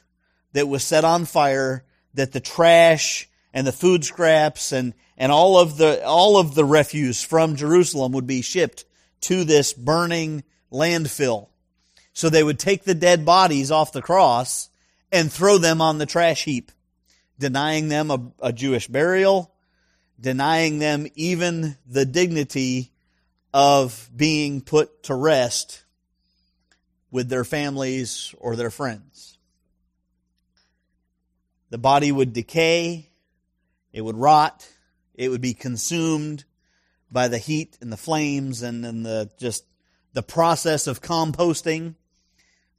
that 0.52 0.68
was 0.68 0.84
set 0.84 1.04
on 1.04 1.24
fire, 1.24 1.84
that 2.14 2.30
the 2.30 2.38
trash 2.38 3.28
and 3.52 3.66
the 3.66 3.72
food 3.72 4.04
scraps 4.04 4.70
and, 4.70 4.94
and 5.18 5.32
all 5.32 5.58
of 5.58 5.76
the, 5.76 6.04
all 6.04 6.36
of 6.36 6.54
the 6.54 6.64
refuse 6.64 7.20
from 7.20 7.56
Jerusalem 7.56 8.12
would 8.12 8.28
be 8.28 8.40
shipped 8.40 8.84
to 9.22 9.42
this 9.42 9.72
burning 9.72 10.44
landfill. 10.70 11.48
So 12.12 12.28
they 12.28 12.44
would 12.44 12.60
take 12.60 12.84
the 12.84 12.94
dead 12.94 13.24
bodies 13.24 13.72
off 13.72 13.92
the 13.92 14.02
cross 14.02 14.68
and 15.10 15.32
throw 15.32 15.58
them 15.58 15.80
on 15.80 15.98
the 15.98 16.06
trash 16.06 16.44
heap, 16.44 16.70
denying 17.40 17.88
them 17.88 18.10
a, 18.12 18.32
a 18.40 18.52
Jewish 18.52 18.86
burial, 18.86 19.51
denying 20.22 20.78
them 20.78 21.06
even 21.14 21.76
the 21.86 22.06
dignity 22.06 22.92
of 23.52 24.08
being 24.16 24.62
put 24.62 25.02
to 25.02 25.14
rest 25.14 25.84
with 27.10 27.28
their 27.28 27.44
families 27.44 28.34
or 28.38 28.56
their 28.56 28.70
friends. 28.70 29.36
The 31.68 31.78
body 31.78 32.12
would 32.12 32.32
decay, 32.32 33.08
it 33.92 34.00
would 34.00 34.16
rot, 34.16 34.66
It 35.14 35.28
would 35.28 35.42
be 35.42 35.54
consumed 35.54 36.44
by 37.10 37.28
the 37.28 37.38
heat 37.38 37.76
and 37.82 37.92
the 37.92 37.98
flames 37.98 38.62
and, 38.62 38.82
then 38.82 39.02
the 39.02 39.30
just 39.38 39.64
the 40.14 40.22
process 40.22 40.86
of 40.86 41.02
composting, 41.02 41.94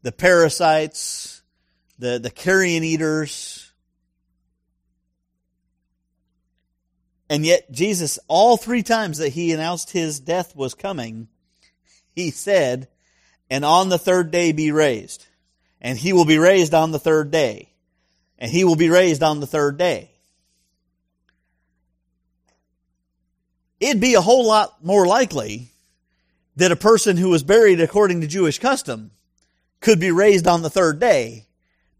the 0.02 0.12
parasites, 0.12 1.42
the, 2.00 2.20
the 2.20 2.32
carrion 2.32 2.84
eaters. 2.84 3.63
And 7.34 7.44
yet 7.48 7.72
Jesus, 7.72 8.20
all 8.28 8.58
three 8.58 8.84
times 8.84 9.18
that 9.18 9.30
he 9.30 9.52
announced 9.52 9.90
his 9.90 10.20
death 10.20 10.56
was 10.56 10.76
coming, 10.76 11.30
he 12.12 12.30
said, 12.30 12.90
and 13.50 13.66
on 13.66 13.90
the 13.90 13.98
third 13.98 14.30
day 14.30 14.52
be 14.52 14.72
raised. 14.72 15.26
And 15.82 15.98
he 15.98 16.14
will 16.14 16.26
be 16.26 16.38
raised 16.38 16.76
on 16.76 16.92
the 16.92 17.00
third 17.00 17.32
day. 17.32 17.72
And 18.38 18.52
he 18.52 18.64
will 18.64 18.76
be 18.76 18.88
raised 18.88 19.24
on 19.24 19.40
the 19.40 19.48
third 19.48 19.80
day. 19.80 20.12
It'd 23.80 24.00
be 24.00 24.14
a 24.14 24.22
whole 24.22 24.46
lot 24.46 24.86
more 24.86 25.08
likely 25.08 25.72
that 26.58 26.72
a 26.72 26.76
person 26.76 27.18
who 27.18 27.30
was 27.30 27.42
buried 27.42 27.82
according 27.82 28.22
to 28.22 28.28
Jewish 28.28 28.60
custom 28.60 29.10
could 29.80 30.00
be 30.00 30.12
raised 30.12 30.48
on 30.48 30.62
the 30.62 30.70
third 30.70 31.00
day 31.00 31.48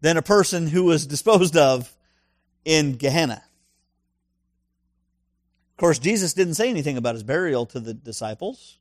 than 0.00 0.16
a 0.16 0.22
person 0.22 0.68
who 0.68 0.84
was 0.84 1.08
disposed 1.08 1.56
of 1.56 1.92
in 2.64 2.92
Gehenna. 2.92 3.42
Of 5.74 5.78
course, 5.78 5.98
Jesus 5.98 6.34
didn't 6.34 6.54
say 6.54 6.70
anything 6.70 6.96
about 6.96 7.16
his 7.16 7.24
burial 7.24 7.66
to 7.66 7.80
the 7.80 7.94
disciples. 7.94 8.78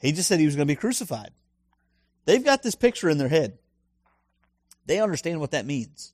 He 0.00 0.10
just 0.10 0.28
said 0.28 0.40
he 0.40 0.46
was 0.46 0.56
going 0.56 0.66
to 0.66 0.74
be 0.74 0.76
crucified. 0.76 1.30
They've 2.24 2.44
got 2.44 2.64
this 2.64 2.74
picture 2.74 3.08
in 3.08 3.18
their 3.18 3.28
head. 3.28 3.56
They 4.86 5.00
understand 5.00 5.38
what 5.38 5.52
that 5.52 5.66
means. 5.66 6.12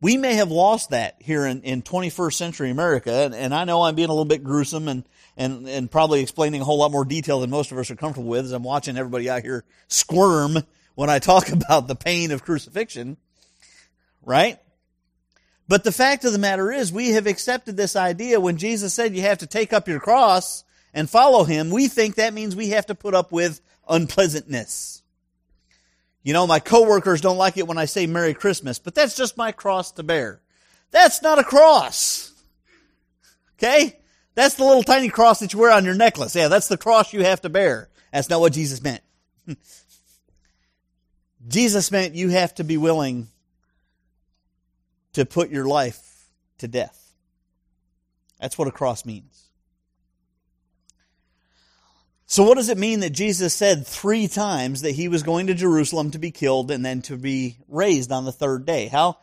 We 0.00 0.16
may 0.16 0.34
have 0.34 0.50
lost 0.50 0.90
that 0.90 1.16
here 1.20 1.44
in, 1.44 1.60
in 1.62 1.82
21st 1.82 2.34
century 2.34 2.70
America, 2.70 3.12
and, 3.12 3.34
and 3.34 3.54
I 3.54 3.64
know 3.64 3.82
I'm 3.82 3.96
being 3.96 4.08
a 4.08 4.12
little 4.12 4.24
bit 4.24 4.44
gruesome 4.44 4.88
and, 4.88 5.04
and, 5.36 5.68
and 5.68 5.90
probably 5.90 6.20
explaining 6.20 6.62
a 6.62 6.64
whole 6.64 6.78
lot 6.78 6.92
more 6.92 7.04
detail 7.04 7.40
than 7.40 7.50
most 7.50 7.70
of 7.70 7.76
us 7.76 7.90
are 7.90 7.96
comfortable 7.96 8.30
with 8.30 8.46
as 8.46 8.52
I'm 8.52 8.62
watching 8.62 8.96
everybody 8.96 9.28
out 9.28 9.42
here 9.42 9.64
squirm 9.88 10.56
when 10.94 11.10
I 11.10 11.18
talk 11.18 11.48
about 11.52 11.86
the 11.88 11.96
pain 11.96 12.30
of 12.30 12.44
crucifixion, 12.44 13.18
right? 14.24 14.58
But 15.68 15.84
the 15.84 15.92
fact 15.92 16.24
of 16.24 16.32
the 16.32 16.38
matter 16.38 16.72
is, 16.72 16.90
we 16.90 17.10
have 17.10 17.26
accepted 17.26 17.76
this 17.76 17.94
idea 17.94 18.40
when 18.40 18.56
Jesus 18.56 18.94
said 18.94 19.14
you 19.14 19.22
have 19.22 19.38
to 19.38 19.46
take 19.46 19.74
up 19.74 19.86
your 19.86 20.00
cross 20.00 20.64
and 20.94 21.08
follow 21.08 21.44
him, 21.44 21.70
we 21.70 21.88
think 21.88 22.14
that 22.14 22.32
means 22.32 22.56
we 22.56 22.70
have 22.70 22.86
to 22.86 22.94
put 22.94 23.14
up 23.14 23.30
with 23.30 23.60
unpleasantness. 23.86 25.02
You 26.22 26.32
know, 26.32 26.46
my 26.46 26.58
coworkers 26.58 27.20
don't 27.20 27.36
like 27.36 27.58
it 27.58 27.66
when 27.66 27.78
I 27.78 27.84
say 27.84 28.06
Merry 28.06 28.34
Christmas, 28.34 28.78
but 28.78 28.94
that's 28.94 29.16
just 29.16 29.36
my 29.36 29.52
cross 29.52 29.92
to 29.92 30.02
bear. 30.02 30.40
That's 30.90 31.22
not 31.22 31.38
a 31.38 31.44
cross. 31.44 32.32
Okay? 33.58 33.98
That's 34.34 34.54
the 34.54 34.64
little 34.64 34.82
tiny 34.82 35.10
cross 35.10 35.40
that 35.40 35.52
you 35.52 35.58
wear 35.58 35.72
on 35.72 35.84
your 35.84 35.94
necklace. 35.94 36.34
Yeah, 36.34 36.48
that's 36.48 36.68
the 36.68 36.78
cross 36.78 37.12
you 37.12 37.24
have 37.24 37.42
to 37.42 37.48
bear. 37.48 37.88
That's 38.12 38.30
not 38.30 38.40
what 38.40 38.52
Jesus 38.54 38.82
meant. 38.82 39.02
Jesus 41.48 41.90
meant 41.90 42.14
you 42.14 42.30
have 42.30 42.54
to 42.54 42.64
be 42.64 42.76
willing 42.76 43.28
to 45.18 45.26
put 45.26 45.50
your 45.50 45.64
life 45.64 46.28
to 46.58 46.68
death. 46.68 47.12
That's 48.40 48.56
what 48.56 48.68
a 48.68 48.70
cross 48.70 49.04
means. 49.04 49.48
So 52.26 52.44
what 52.44 52.54
does 52.54 52.68
it 52.68 52.78
mean 52.78 53.00
that 53.00 53.10
Jesus 53.10 53.52
said 53.52 53.84
three 53.84 54.28
times 54.28 54.82
that 54.82 54.92
he 54.92 55.08
was 55.08 55.24
going 55.24 55.48
to 55.48 55.54
Jerusalem 55.54 56.12
to 56.12 56.20
be 56.20 56.30
killed 56.30 56.70
and 56.70 56.86
then 56.86 57.02
to 57.02 57.16
be 57.16 57.58
raised 57.66 58.12
on 58.12 58.26
the 58.26 58.30
third 58.30 58.64
day? 58.64 58.86
How, 58.86 59.18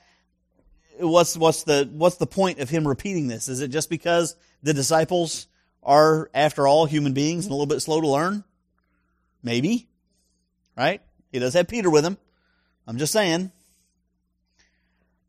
what's, 0.99 1.37
what's 1.37 1.63
the, 1.63 1.89
what's 1.93 2.17
the 2.17 2.27
point 2.27 2.59
of 2.59 2.69
him 2.69 2.85
repeating 2.85 3.27
this? 3.29 3.47
Is 3.47 3.61
it 3.61 3.69
just 3.69 3.89
because 3.89 4.35
the 4.63 4.73
disciples 4.73 5.47
are, 5.81 6.29
after 6.33 6.67
all, 6.67 6.87
human 6.87 7.13
beings 7.13 7.45
and 7.45 7.53
a 7.53 7.55
little 7.55 7.73
bit 7.73 7.79
slow 7.79 8.01
to 8.01 8.07
learn? 8.09 8.43
Maybe. 9.41 9.87
Right? 10.75 11.01
He 11.31 11.39
does 11.39 11.53
have 11.53 11.69
Peter 11.69 11.89
with 11.89 12.03
him. 12.03 12.17
I'm 12.85 12.97
just 12.97 13.13
saying. 13.13 13.53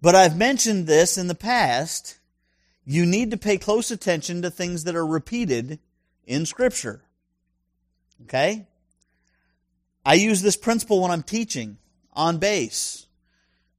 But 0.00 0.14
I've 0.14 0.37
mentioned 0.37 0.87
this 0.87 1.18
in 1.18 1.28
the 1.28 1.35
past. 1.35 2.18
You 2.85 3.06
need 3.06 3.30
to 3.30 3.37
pay 3.37 3.59
close 3.59 3.90
attention 3.90 4.42
to 4.42 4.50
things 4.50 4.85
that 4.85 4.94
are 4.94 5.06
repeated 5.06 5.78
in 6.26 6.46
Scripture. 6.46 7.02
Okay? 8.24 8.66
I 10.04 10.14
use 10.14 10.42
this 10.42 10.56
principle 10.56 11.02
when 11.02 11.11
I'm 11.11 11.22
teaching 11.22 11.78
on 12.12 12.38
base. 12.38 13.06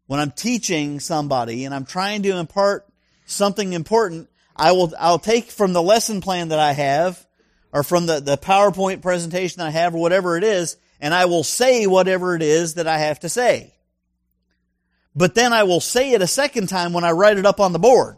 When 0.07 0.19
I'm 0.19 0.31
teaching 0.31 0.99
somebody 0.99 1.65
and 1.65 1.73
I'm 1.73 1.85
trying 1.85 2.23
to 2.23 2.37
impart 2.37 2.87
something 3.25 3.73
important, 3.73 4.29
I 4.55 4.71
will, 4.71 4.93
I'll 4.99 5.19
take 5.19 5.51
from 5.51 5.73
the 5.73 5.81
lesson 5.81 6.21
plan 6.21 6.49
that 6.49 6.59
I 6.59 6.71
have 6.73 7.25
or 7.71 7.83
from 7.83 8.05
the, 8.05 8.19
the 8.19 8.37
PowerPoint 8.37 9.01
presentation 9.01 9.61
I 9.61 9.69
have 9.69 9.93
or 9.93 10.01
whatever 10.01 10.37
it 10.37 10.43
is, 10.43 10.77
and 10.99 11.13
I 11.13 11.25
will 11.25 11.43
say 11.43 11.85
whatever 11.85 12.35
it 12.35 12.41
is 12.41 12.75
that 12.75 12.87
I 12.87 12.97
have 12.97 13.19
to 13.21 13.29
say. 13.29 13.73
But 15.17 15.33
then 15.33 15.51
I 15.51 15.63
will 15.63 15.81
say 15.81 16.11
it 16.11 16.21
a 16.21 16.27
second 16.27 16.69
time 16.69 16.93
when 16.93 17.03
I 17.03 17.09
write 17.09 17.39
it 17.39 17.45
up 17.47 17.59
on 17.59 17.73
the 17.73 17.79
board. 17.79 18.17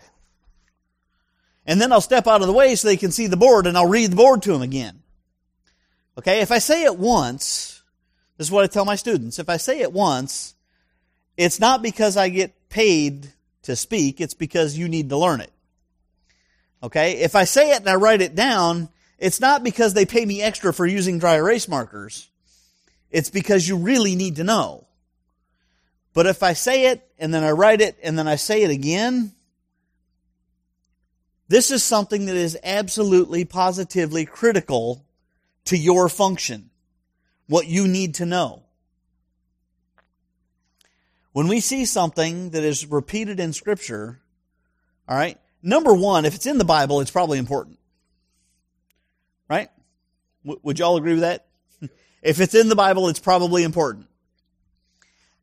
And 1.65 1.79
then 1.79 1.93
I'll 1.93 2.01
step 2.01 2.27
out 2.27 2.41
of 2.41 2.47
the 2.47 2.53
way 2.53 2.75
so 2.75 2.89
they 2.89 2.97
can 2.97 3.11
see 3.11 3.27
the 3.27 3.37
board 3.37 3.67
and 3.67 3.77
I'll 3.77 3.87
read 3.87 4.11
the 4.11 4.17
board 4.17 4.41
to 4.41 4.51
them 4.51 4.61
again. 4.61 5.01
Okay, 6.17 6.41
if 6.41 6.51
I 6.51 6.59
say 6.59 6.83
it 6.83 6.97
once, 6.97 7.81
this 8.35 8.47
is 8.47 8.51
what 8.51 8.65
I 8.65 8.67
tell 8.67 8.83
my 8.83 8.97
students. 8.97 9.39
If 9.39 9.47
I 9.47 9.55
say 9.55 9.79
it 9.79 9.93
once, 9.93 10.55
it's 11.37 11.57
not 11.57 11.81
because 11.81 12.17
I 12.17 12.27
get 12.27 12.67
paid 12.67 13.31
to 13.63 13.77
speak, 13.77 14.19
it's 14.19 14.33
because 14.33 14.77
you 14.77 14.89
need 14.89 15.07
to 15.07 15.17
learn 15.17 15.39
it. 15.39 15.53
Okay, 16.83 17.21
if 17.21 17.33
I 17.33 17.45
say 17.45 17.71
it 17.71 17.79
and 17.79 17.89
I 17.89 17.95
write 17.95 18.21
it 18.21 18.35
down, 18.35 18.89
it's 19.17 19.39
not 19.39 19.63
because 19.63 19.93
they 19.93 20.05
pay 20.05 20.25
me 20.25 20.41
extra 20.41 20.73
for 20.73 20.85
using 20.85 21.17
dry 21.17 21.35
erase 21.35 21.69
markers. 21.69 22.27
It's 23.09 23.29
because 23.29 23.65
you 23.69 23.77
really 23.77 24.15
need 24.15 24.35
to 24.35 24.43
know. 24.43 24.88
But 26.19 26.27
if 26.27 26.43
I 26.43 26.51
say 26.51 26.87
it 26.87 27.09
and 27.17 27.33
then 27.33 27.45
I 27.45 27.51
write 27.51 27.79
it 27.79 27.97
and 28.03 28.19
then 28.19 28.27
I 28.27 28.35
say 28.35 28.63
it 28.63 28.71
again, 28.71 29.31
this 31.47 31.71
is 31.71 31.81
something 31.81 32.25
that 32.25 32.35
is 32.35 32.57
absolutely 32.61 33.45
positively 33.45 34.25
critical 34.25 35.05
to 35.63 35.77
your 35.77 36.09
function, 36.09 36.71
what 37.47 37.67
you 37.67 37.87
need 37.87 38.15
to 38.15 38.25
know. 38.25 38.63
When 41.31 41.47
we 41.47 41.61
see 41.61 41.85
something 41.85 42.49
that 42.49 42.65
is 42.65 42.85
repeated 42.85 43.39
in 43.39 43.53
Scripture, 43.53 44.19
all 45.07 45.15
right, 45.15 45.37
number 45.63 45.93
one, 45.93 46.25
if 46.25 46.35
it's 46.35 46.47
in 46.47 46.57
the 46.57 46.65
Bible, 46.65 46.99
it's 46.99 47.11
probably 47.11 47.39
important. 47.39 47.79
Right? 49.49 49.69
W- 50.43 50.59
would 50.63 50.79
y'all 50.79 50.97
agree 50.97 51.13
with 51.13 51.21
that? 51.21 51.47
if 52.21 52.41
it's 52.41 52.55
in 52.55 52.67
the 52.67 52.75
Bible, 52.75 53.07
it's 53.07 53.21
probably 53.21 53.63
important. 53.63 54.09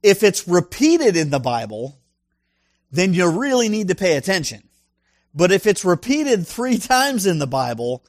If 0.06 0.22
it's 0.22 0.46
repeated 0.46 1.16
in 1.16 1.30
the 1.30 1.40
Bible, 1.40 1.98
then 2.92 3.12
you 3.12 3.28
really 3.28 3.68
need 3.68 3.88
to 3.88 3.96
pay 3.96 4.16
attention. 4.16 4.62
But 5.34 5.50
if 5.50 5.66
it's 5.66 5.84
repeated 5.84 6.46
three 6.46 6.78
times 6.94 7.26
in 7.26 7.40
the 7.40 7.46
Bible, 7.48 8.04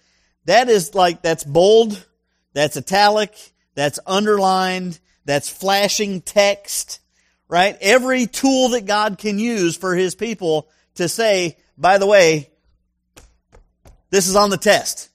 that 0.45 0.69
is 0.69 0.93
like, 0.93 1.23
that's 1.23 1.43
bold, 1.43 2.05
that's 2.53 2.77
italic, 2.77 3.35
that's 3.73 3.97
underlined, 4.05 4.99
that's 5.25 5.49
flashing 5.49 6.21
text, 6.21 6.99
right? 7.47 7.75
Every 7.81 8.27
tool 8.27 8.69
that 8.69 8.85
God 8.85 9.17
can 9.17 9.39
use 9.39 9.75
for 9.75 9.95
His 9.95 10.13
people 10.13 10.69
to 10.95 11.09
say, 11.09 11.57
by 11.79 11.97
the 11.97 12.05
way, 12.05 12.51
this 14.11 14.27
is 14.27 14.35
on 14.35 14.51
the 14.51 14.57
test. 14.57 15.09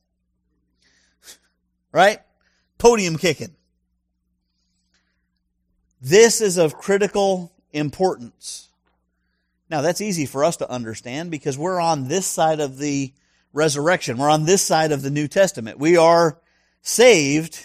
Right? 1.92 2.18
Podium 2.78 3.18
kicking. 3.18 3.54
This 6.02 6.40
is 6.40 6.58
of 6.58 6.76
critical 6.76 7.52
importance. 7.72 8.68
Now 9.70 9.82
that's 9.82 10.00
easy 10.00 10.26
for 10.26 10.44
us 10.44 10.56
to 10.56 10.68
understand 10.68 11.30
because 11.30 11.56
we're 11.56 11.80
on 11.80 12.08
this 12.08 12.26
side 12.26 12.58
of 12.58 12.76
the 12.76 13.12
resurrection. 13.52 14.18
We're 14.18 14.28
on 14.28 14.44
this 14.44 14.62
side 14.62 14.90
of 14.90 15.02
the 15.02 15.10
New 15.10 15.28
Testament. 15.28 15.78
We 15.78 15.96
are 15.96 16.38
saved 16.82 17.64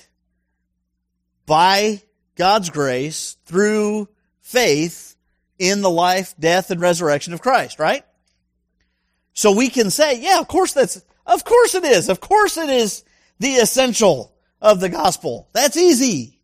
by 1.47 2.03
God's 2.35 2.69
grace 2.69 3.37
through 3.45 4.07
faith 4.41 5.15
in 5.57 5.81
the 5.81 5.89
life, 5.89 6.35
death, 6.39 6.69
and 6.69 6.79
resurrection 6.79 7.33
of 7.33 7.41
Christ, 7.41 7.79
right? 7.79 8.05
So 9.33 9.51
we 9.51 9.69
can 9.69 9.89
say, 9.89 10.21
yeah, 10.21 10.39
of 10.39 10.47
course 10.47 10.73
that's, 10.73 11.01
of 11.25 11.43
course 11.43 11.73
it 11.73 11.83
is. 11.83 12.07
Of 12.07 12.19
course 12.19 12.57
it 12.57 12.69
is 12.69 13.03
the 13.39 13.55
essential 13.55 14.35
of 14.61 14.79
the 14.79 14.89
gospel. 14.89 15.49
That's 15.53 15.77
easy. 15.77 16.36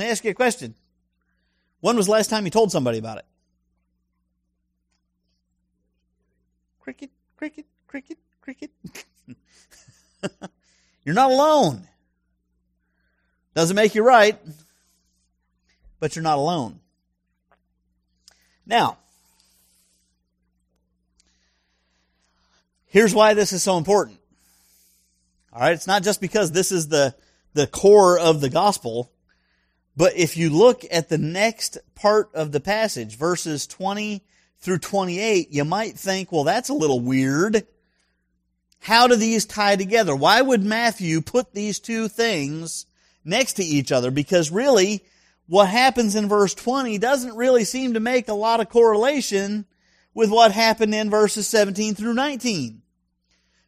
Let 0.00 0.06
me 0.06 0.12
ask 0.12 0.24
you 0.24 0.30
a 0.30 0.34
question. 0.34 0.74
When 1.80 1.94
was 1.94 2.06
the 2.06 2.12
last 2.12 2.30
time 2.30 2.46
you 2.46 2.50
told 2.50 2.72
somebody 2.72 2.96
about 2.96 3.18
it? 3.18 3.26
Cricket, 6.80 7.10
cricket, 7.36 7.66
cricket, 7.86 8.16
cricket. 8.40 8.70
You're 11.04 11.14
not 11.14 11.30
alone. 11.30 11.86
Doesn't 13.54 13.76
make 13.76 13.94
you 13.94 14.02
right, 14.02 14.38
but 15.98 16.16
you're 16.16 16.22
not 16.22 16.38
alone. 16.38 16.80
Now, 18.64 18.96
Here's 22.86 23.14
why 23.14 23.34
this 23.34 23.52
is 23.52 23.62
so 23.62 23.76
important. 23.76 24.18
All 25.52 25.60
right, 25.60 25.74
it's 25.74 25.86
not 25.86 26.02
just 26.02 26.22
because 26.22 26.52
this 26.52 26.72
is 26.72 26.88
the 26.88 27.14
the 27.52 27.66
core 27.66 28.18
of 28.18 28.40
the 28.40 28.48
gospel, 28.48 29.12
but 29.96 30.16
if 30.16 30.36
you 30.36 30.50
look 30.50 30.84
at 30.90 31.08
the 31.08 31.18
next 31.18 31.78
part 31.94 32.30
of 32.34 32.52
the 32.52 32.60
passage, 32.60 33.16
verses 33.16 33.66
20 33.66 34.22
through 34.60 34.78
28, 34.78 35.48
you 35.50 35.64
might 35.64 35.98
think, 35.98 36.30
well, 36.30 36.44
that's 36.44 36.68
a 36.68 36.74
little 36.74 37.00
weird. 37.00 37.66
How 38.80 39.06
do 39.06 39.16
these 39.16 39.44
tie 39.44 39.76
together? 39.76 40.14
Why 40.14 40.40
would 40.40 40.62
Matthew 40.62 41.20
put 41.20 41.52
these 41.52 41.80
two 41.80 42.08
things 42.08 42.86
next 43.24 43.54
to 43.54 43.64
each 43.64 43.92
other? 43.92 44.10
Because 44.10 44.50
really, 44.50 45.04
what 45.46 45.68
happens 45.68 46.14
in 46.14 46.28
verse 46.28 46.54
20 46.54 46.96
doesn't 46.98 47.36
really 47.36 47.64
seem 47.64 47.94
to 47.94 48.00
make 48.00 48.28
a 48.28 48.34
lot 48.34 48.60
of 48.60 48.68
correlation 48.68 49.66
with 50.14 50.30
what 50.30 50.52
happened 50.52 50.94
in 50.94 51.10
verses 51.10 51.46
17 51.48 51.94
through 51.94 52.14
19. 52.14 52.82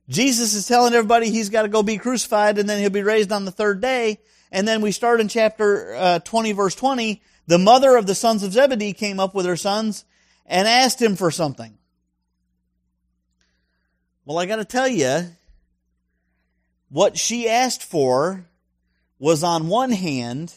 Jesus 0.08 0.54
is 0.54 0.66
telling 0.66 0.94
everybody 0.94 1.30
he's 1.30 1.48
got 1.48 1.62
to 1.62 1.68
go 1.68 1.82
be 1.82 1.98
crucified 1.98 2.58
and 2.58 2.68
then 2.68 2.80
he'll 2.80 2.90
be 2.90 3.02
raised 3.02 3.32
on 3.32 3.44
the 3.44 3.50
third 3.50 3.80
day. 3.80 4.18
And 4.52 4.68
then 4.68 4.82
we 4.82 4.92
start 4.92 5.22
in 5.22 5.28
chapter 5.28 5.94
uh, 5.94 6.18
20, 6.18 6.52
verse 6.52 6.74
20. 6.74 7.22
The 7.46 7.58
mother 7.58 7.96
of 7.96 8.06
the 8.06 8.14
sons 8.14 8.42
of 8.42 8.52
Zebedee 8.52 8.92
came 8.92 9.18
up 9.18 9.34
with 9.34 9.46
her 9.46 9.56
sons 9.56 10.04
and 10.44 10.68
asked 10.68 11.00
him 11.00 11.16
for 11.16 11.30
something. 11.30 11.78
Well, 14.26 14.38
I 14.38 14.44
got 14.44 14.56
to 14.56 14.66
tell 14.66 14.86
you, 14.86 15.22
what 16.90 17.18
she 17.18 17.48
asked 17.48 17.82
for 17.82 18.44
was 19.18 19.42
on 19.42 19.68
one 19.68 19.90
hand 19.90 20.54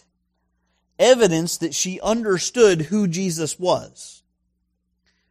evidence 1.00 1.58
that 1.58 1.74
she 1.74 2.02
understood 2.02 2.82
who 2.82 3.08
Jesus 3.08 3.58
was. 3.58 4.24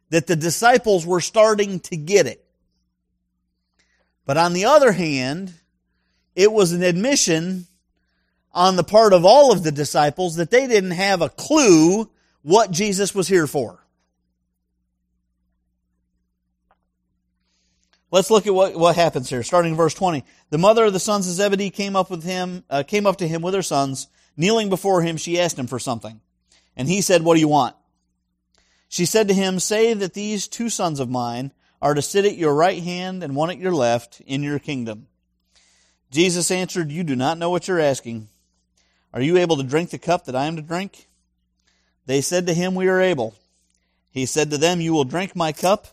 That 0.09 0.25
the 0.25 0.35
disciples 0.35 1.05
were 1.05 1.21
starting 1.21 1.79
to 1.81 1.97
get 1.97 2.25
it. 2.25 2.43
But 4.25 4.37
on 4.37 4.53
the 4.53 4.65
other 4.65 4.91
hand, 4.91 5.53
it 6.35 6.51
was 6.51 6.71
an 6.71 6.81
admission 6.81 7.67
on 8.55 8.77
the 8.77 8.83
part 8.83 9.11
of 9.11 9.25
all 9.25 9.51
of 9.51 9.63
the 9.63 9.71
disciples 9.71 10.37
that 10.37 10.49
they 10.49 10.65
didn't 10.65 10.91
have 10.91 11.21
a 11.21 11.29
clue 11.29 12.09
what 12.41 12.71
Jesus 12.71 13.13
was 13.13 13.27
here 13.27 13.45
for. 13.45 13.85
Let's 18.11 18.31
look 18.31 18.47
at 18.47 18.53
what, 18.53 18.75
what 18.77 18.95
happens 18.95 19.29
here, 19.29 19.43
starting 19.43 19.71
in 19.71 19.77
verse 19.77 19.93
20. 19.93 20.23
The 20.49 20.57
mother 20.57 20.85
of 20.85 20.93
the 20.93 20.99
sons 20.99 21.27
of 21.27 21.33
Zebedee 21.33 21.69
came 21.69 21.97
up 21.97 22.09
with 22.09 22.23
him, 22.23 22.63
uh, 22.69 22.83
came 22.83 23.05
up 23.05 23.17
to 23.17 23.27
him 23.27 23.41
with 23.41 23.53
her 23.53 23.61
sons. 23.61 24.07
Kneeling 24.37 24.69
before 24.69 25.01
him, 25.01 25.17
she 25.17 25.39
asked 25.39 25.59
him 25.59 25.67
for 25.67 25.79
something. 25.79 26.21
And 26.77 26.87
he 26.87 27.01
said, 27.01 27.23
What 27.23 27.33
do 27.33 27.41
you 27.41 27.49
want? 27.49 27.75
She 28.87 29.05
said 29.05 29.27
to 29.27 29.33
him, 29.33 29.59
Say 29.59 29.93
that 29.93 30.13
these 30.13 30.47
two 30.47 30.69
sons 30.69 31.01
of 31.01 31.09
mine 31.09 31.51
are 31.81 31.93
to 31.93 32.01
sit 32.01 32.23
at 32.23 32.37
your 32.37 32.55
right 32.55 32.81
hand 32.81 33.21
and 33.21 33.35
one 33.35 33.49
at 33.49 33.57
your 33.57 33.73
left 33.73 34.21
in 34.25 34.43
your 34.43 34.59
kingdom. 34.59 35.07
Jesus 36.09 36.51
answered, 36.51 36.91
You 36.91 37.03
do 37.03 37.17
not 37.17 37.37
know 37.37 37.49
what 37.49 37.67
you're 37.67 37.79
asking. 37.81 38.29
Are 39.15 39.21
you 39.21 39.37
able 39.37 39.55
to 39.57 39.63
drink 39.63 39.91
the 39.91 39.97
cup 39.97 40.25
that 40.25 40.35
I 40.35 40.45
am 40.45 40.57
to 40.57 40.61
drink? 40.61 41.07
They 42.05 42.19
said 42.19 42.45
to 42.47 42.53
him, 42.53 42.75
We 42.75 42.89
are 42.89 42.99
able. 42.99 43.33
He 44.11 44.25
said 44.25 44.51
to 44.51 44.57
them, 44.57 44.81
You 44.81 44.93
will 44.93 45.05
drink 45.05 45.37
my 45.37 45.53
cup, 45.53 45.87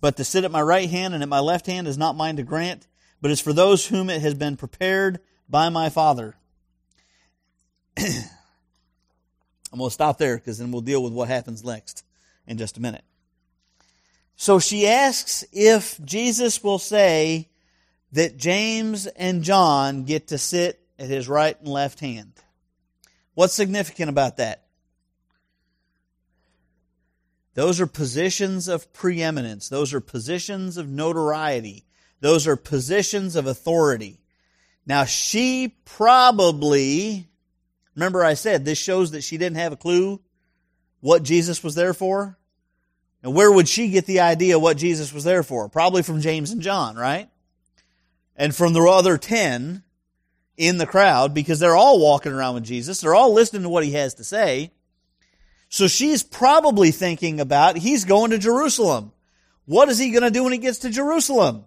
but 0.00 0.16
to 0.16 0.24
sit 0.24 0.44
at 0.44 0.50
my 0.50 0.62
right 0.62 0.88
hand 0.88 1.12
and 1.12 1.22
at 1.22 1.28
my 1.28 1.40
left 1.40 1.66
hand 1.66 1.86
is 1.86 1.98
not 1.98 2.16
mine 2.16 2.36
to 2.36 2.42
grant, 2.42 2.86
but 3.20 3.30
is 3.30 3.42
for 3.42 3.52
those 3.52 3.86
whom 3.86 4.08
it 4.08 4.22
has 4.22 4.32
been 4.32 4.56
prepared 4.56 5.20
by 5.50 5.68
my 5.68 5.90
Father. 5.90 6.34
I'm 7.98 9.78
going 9.78 9.88
to 9.88 9.94
stop 9.94 10.16
there 10.16 10.38
because 10.38 10.56
then 10.56 10.72
we'll 10.72 10.80
deal 10.80 11.02
with 11.02 11.12
what 11.12 11.28
happens 11.28 11.62
next 11.62 12.04
in 12.46 12.56
just 12.56 12.78
a 12.78 12.80
minute. 12.80 13.04
So 14.34 14.58
she 14.58 14.88
asks 14.88 15.44
if 15.52 16.02
Jesus 16.02 16.64
will 16.64 16.78
say 16.78 17.50
that 18.12 18.38
James 18.38 19.06
and 19.06 19.42
John 19.42 20.04
get 20.04 20.28
to 20.28 20.38
sit 20.38 20.80
at 20.98 21.08
his 21.08 21.28
right 21.28 21.58
and 21.60 21.68
left 21.68 22.00
hand. 22.00 22.32
What's 23.34 23.54
significant 23.54 24.10
about 24.10 24.36
that? 24.36 24.64
Those 27.54 27.80
are 27.80 27.86
positions 27.86 28.68
of 28.68 28.92
preeminence. 28.92 29.68
Those 29.68 29.92
are 29.92 30.00
positions 30.00 30.76
of 30.76 30.88
notoriety. 30.88 31.84
Those 32.20 32.46
are 32.46 32.56
positions 32.56 33.36
of 33.36 33.46
authority. 33.46 34.20
Now 34.86 35.04
she 35.04 35.76
probably, 35.84 37.28
remember 37.94 38.24
I 38.24 38.34
said 38.34 38.64
this 38.64 38.78
shows 38.78 39.10
that 39.10 39.22
she 39.22 39.38
didn't 39.38 39.58
have 39.58 39.72
a 39.72 39.76
clue 39.76 40.20
what 41.00 41.24
Jesus 41.24 41.62
was 41.62 41.74
there 41.74 41.94
for? 41.94 42.38
And 43.22 43.34
where 43.34 43.52
would 43.52 43.68
she 43.68 43.88
get 43.88 44.06
the 44.06 44.20
idea 44.20 44.58
what 44.58 44.76
Jesus 44.76 45.12
was 45.12 45.24
there 45.24 45.42
for? 45.42 45.68
Probably 45.68 46.02
from 46.02 46.20
James 46.20 46.50
and 46.50 46.62
John, 46.62 46.96
right? 46.96 47.28
And 48.36 48.54
from 48.54 48.72
the 48.72 48.82
other 48.82 49.18
10 49.18 49.82
in 50.56 50.78
the 50.78 50.86
crowd 50.86 51.34
because 51.34 51.58
they're 51.58 51.76
all 51.76 52.00
walking 52.00 52.32
around 52.32 52.54
with 52.54 52.64
Jesus. 52.64 53.00
They're 53.00 53.14
all 53.14 53.32
listening 53.32 53.62
to 53.62 53.68
what 53.68 53.84
he 53.84 53.92
has 53.92 54.14
to 54.14 54.24
say. 54.24 54.70
So 55.68 55.88
she's 55.88 56.22
probably 56.22 56.90
thinking 56.90 57.40
about 57.40 57.78
he's 57.78 58.04
going 58.04 58.30
to 58.30 58.38
Jerusalem. 58.38 59.12
What 59.64 59.88
is 59.88 59.98
he 59.98 60.10
going 60.10 60.22
to 60.22 60.30
do 60.30 60.44
when 60.44 60.52
he 60.52 60.58
gets 60.58 60.80
to 60.80 60.90
Jerusalem? 60.90 61.64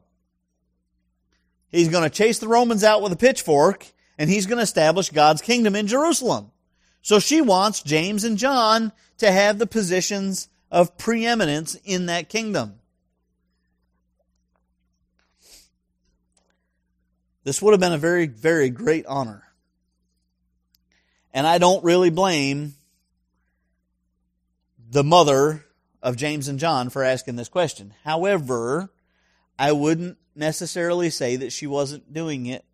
He's 1.71 1.89
going 1.89 2.03
to 2.03 2.15
chase 2.15 2.39
the 2.39 2.47
Romans 2.47 2.83
out 2.83 3.01
with 3.01 3.11
a 3.11 3.17
pitchfork 3.17 3.87
and 4.17 4.29
he's 4.29 4.45
going 4.45 4.57
to 4.57 4.63
establish 4.63 5.09
God's 5.09 5.41
kingdom 5.41 5.75
in 5.75 5.87
Jerusalem. 5.87 6.51
So 7.01 7.19
she 7.19 7.41
wants 7.41 7.81
James 7.81 8.23
and 8.23 8.37
John 8.37 8.91
to 9.17 9.31
have 9.31 9.57
the 9.57 9.67
positions 9.67 10.49
of 10.71 10.97
preeminence 10.97 11.75
in 11.83 12.07
that 12.07 12.29
kingdom. 12.29 12.79
This 17.45 17.61
would 17.61 17.71
have 17.71 17.79
been 17.79 17.93
a 17.93 17.97
very, 17.97 18.27
very 18.27 18.69
great 18.69 19.05
honor. 19.05 19.43
And 21.33 21.47
I 21.47 21.57
don't 21.57 21.83
really 21.85 22.09
blame 22.09 22.73
the 24.89 25.03
mother 25.03 25.63
of 26.01 26.17
James 26.17 26.49
and 26.49 26.59
John 26.59 26.89
for 26.89 27.03
asking 27.03 27.37
this 27.37 27.47
question. 27.47 27.93
However, 28.03 28.89
I 29.57 29.71
wouldn't 29.71 30.17
necessarily 30.35 31.09
say 31.09 31.37
that 31.37 31.53
she 31.53 31.67
wasn't 31.67 32.11
doing 32.11 32.47
it 32.47 32.65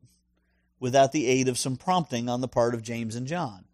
without 0.79 1.11
the 1.11 1.27
aid 1.27 1.47
of 1.47 1.59
some 1.59 1.77
prompting 1.77 2.29
on 2.29 2.41
the 2.41 2.47
part 2.47 2.73
of 2.73 2.81
James 2.81 3.15
and 3.15 3.27
John. 3.27 3.65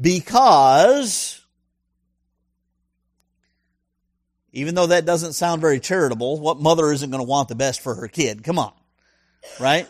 Because 0.00 1.44
Even 4.54 4.76
though 4.76 4.86
that 4.86 5.04
doesn't 5.04 5.32
sound 5.32 5.60
very 5.60 5.80
charitable, 5.80 6.38
what 6.38 6.60
mother 6.60 6.92
isn't 6.92 7.10
going 7.10 7.22
to 7.22 7.28
want 7.28 7.48
the 7.48 7.56
best 7.56 7.80
for 7.80 7.96
her 7.96 8.06
kid? 8.06 8.44
Come 8.44 8.56
on. 8.56 8.72
Right? 9.60 9.88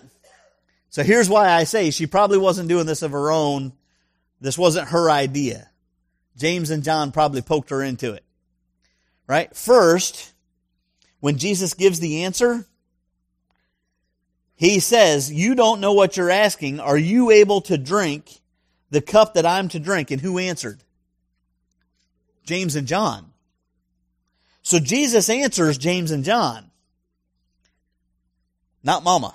So 0.91 1.03
here's 1.03 1.29
why 1.29 1.51
I 1.51 1.65
say 1.65 1.91
she 1.91 2.07
probably 2.07 2.39
wasn't 2.39 2.69
doing 2.69 2.87
this 2.87 3.03
of 3.03 3.13
her 3.13 3.31
own. 3.31 3.73
This 4.41 4.59
wasn't 4.59 4.89
her 4.89 5.11
idea. 5.11 5.69
James 6.37 6.71
and 6.71 6.83
John 6.83 7.13
probably 7.13 7.43
poked 7.43 7.71
her 7.71 7.83
into 7.83 8.13
it. 8.13 8.25
Right? 9.27 9.55
First, 9.57 10.33
when 11.21 11.39
Jesus 11.39 11.75
gives 11.75 12.01
the 12.01 12.25
answer, 12.25 12.67
he 14.57 14.81
says, 14.81 15.33
You 15.33 15.55
don't 15.55 15.81
know 15.81 15.93
what 15.93 16.17
you're 16.17 16.31
asking. 16.31 16.81
Are 16.81 16.99
you 16.99 17.31
able 17.31 17.61
to 17.63 17.79
drink 17.79 18.41
the 18.91 19.01
cup 19.01 19.35
that 19.35 19.47
I'm 19.47 19.69
to 19.71 19.81
drink? 19.81 20.11
And 20.11 20.21
who 20.21 20.39
answered? 20.39 20.83
James 22.45 22.77
and 22.77 22.87
John. 22.87 23.33
So 24.63 24.79
Jesus 24.79 25.29
answers 25.29 25.77
James 25.77 26.11
and 26.11 26.25
John, 26.25 26.71
not 28.83 29.05
mama. 29.05 29.35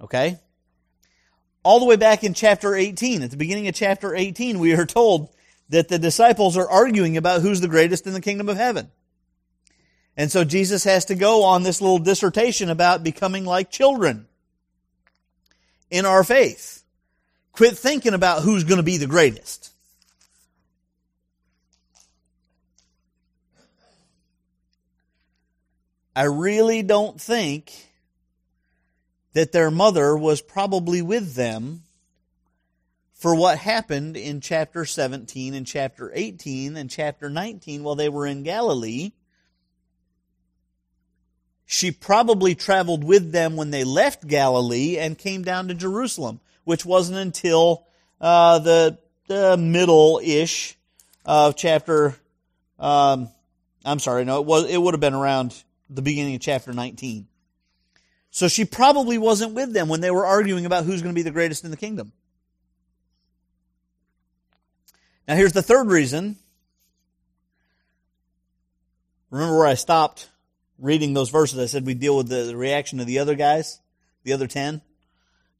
Okay? 0.00 0.38
All 1.62 1.80
the 1.80 1.86
way 1.86 1.96
back 1.96 2.24
in 2.24 2.34
chapter 2.34 2.74
18, 2.74 3.22
at 3.22 3.30
the 3.30 3.36
beginning 3.36 3.68
of 3.68 3.74
chapter 3.74 4.14
18, 4.14 4.58
we 4.58 4.74
are 4.74 4.86
told 4.86 5.28
that 5.68 5.88
the 5.88 5.98
disciples 5.98 6.56
are 6.56 6.68
arguing 6.68 7.16
about 7.16 7.42
who's 7.42 7.60
the 7.60 7.68
greatest 7.68 8.06
in 8.06 8.12
the 8.12 8.20
kingdom 8.20 8.48
of 8.48 8.56
heaven. 8.56 8.90
And 10.16 10.32
so 10.32 10.44
Jesus 10.44 10.84
has 10.84 11.04
to 11.06 11.14
go 11.14 11.44
on 11.44 11.62
this 11.62 11.80
little 11.80 11.98
dissertation 11.98 12.70
about 12.70 13.04
becoming 13.04 13.44
like 13.44 13.70
children 13.70 14.26
in 15.90 16.06
our 16.06 16.24
faith. 16.24 16.82
Quit 17.52 17.76
thinking 17.76 18.14
about 18.14 18.42
who's 18.42 18.64
going 18.64 18.78
to 18.78 18.84
be 18.84 18.96
the 18.96 19.06
greatest. 19.06 19.72
I 26.14 26.24
really 26.24 26.82
don't 26.82 27.20
think 27.20 27.72
that 29.38 29.52
their 29.52 29.70
mother 29.70 30.16
was 30.16 30.42
probably 30.42 31.00
with 31.00 31.36
them 31.36 31.84
for 33.12 33.36
what 33.36 33.56
happened 33.56 34.16
in 34.16 34.40
chapter 34.40 34.84
17 34.84 35.54
and 35.54 35.64
chapter 35.64 36.10
18 36.12 36.76
and 36.76 36.90
chapter 36.90 37.30
19 37.30 37.84
while 37.84 37.94
they 37.94 38.08
were 38.08 38.26
in 38.26 38.42
Galilee. 38.42 39.12
She 41.66 41.92
probably 41.92 42.56
traveled 42.56 43.04
with 43.04 43.30
them 43.30 43.54
when 43.54 43.70
they 43.70 43.84
left 43.84 44.26
Galilee 44.26 44.98
and 44.98 45.16
came 45.16 45.44
down 45.44 45.68
to 45.68 45.74
Jerusalem, 45.74 46.40
which 46.64 46.84
wasn't 46.84 47.20
until 47.20 47.86
uh, 48.20 48.58
the, 48.58 48.98
the 49.28 49.56
middle 49.56 50.20
ish 50.20 50.76
of 51.24 51.54
chapter. 51.54 52.16
Um, 52.76 53.28
I'm 53.84 54.00
sorry, 54.00 54.24
no, 54.24 54.40
it 54.40 54.46
was. 54.46 54.68
It 54.68 54.82
would 54.82 54.94
have 54.94 55.00
been 55.00 55.14
around 55.14 55.54
the 55.88 56.02
beginning 56.02 56.34
of 56.34 56.40
chapter 56.40 56.72
19. 56.72 57.27
So 58.30 58.48
she 58.48 58.64
probably 58.64 59.18
wasn't 59.18 59.54
with 59.54 59.72
them 59.72 59.88
when 59.88 60.00
they 60.00 60.10
were 60.10 60.26
arguing 60.26 60.66
about 60.66 60.84
who's 60.84 61.02
going 61.02 61.14
to 61.14 61.18
be 61.18 61.22
the 61.22 61.30
greatest 61.30 61.64
in 61.64 61.70
the 61.70 61.76
kingdom. 61.76 62.12
Now, 65.26 65.34
here's 65.36 65.52
the 65.52 65.62
third 65.62 65.88
reason. 65.88 66.36
Remember 69.30 69.58
where 69.58 69.66
I 69.66 69.74
stopped 69.74 70.30
reading 70.78 71.12
those 71.12 71.28
verses? 71.28 71.58
I 71.58 71.66
said 71.66 71.84
we 71.84 71.94
deal 71.94 72.16
with 72.16 72.28
the 72.28 72.56
reaction 72.56 72.98
of 73.00 73.06
the 73.06 73.18
other 73.18 73.34
guys, 73.34 73.80
the 74.24 74.32
other 74.32 74.46
ten. 74.46 74.80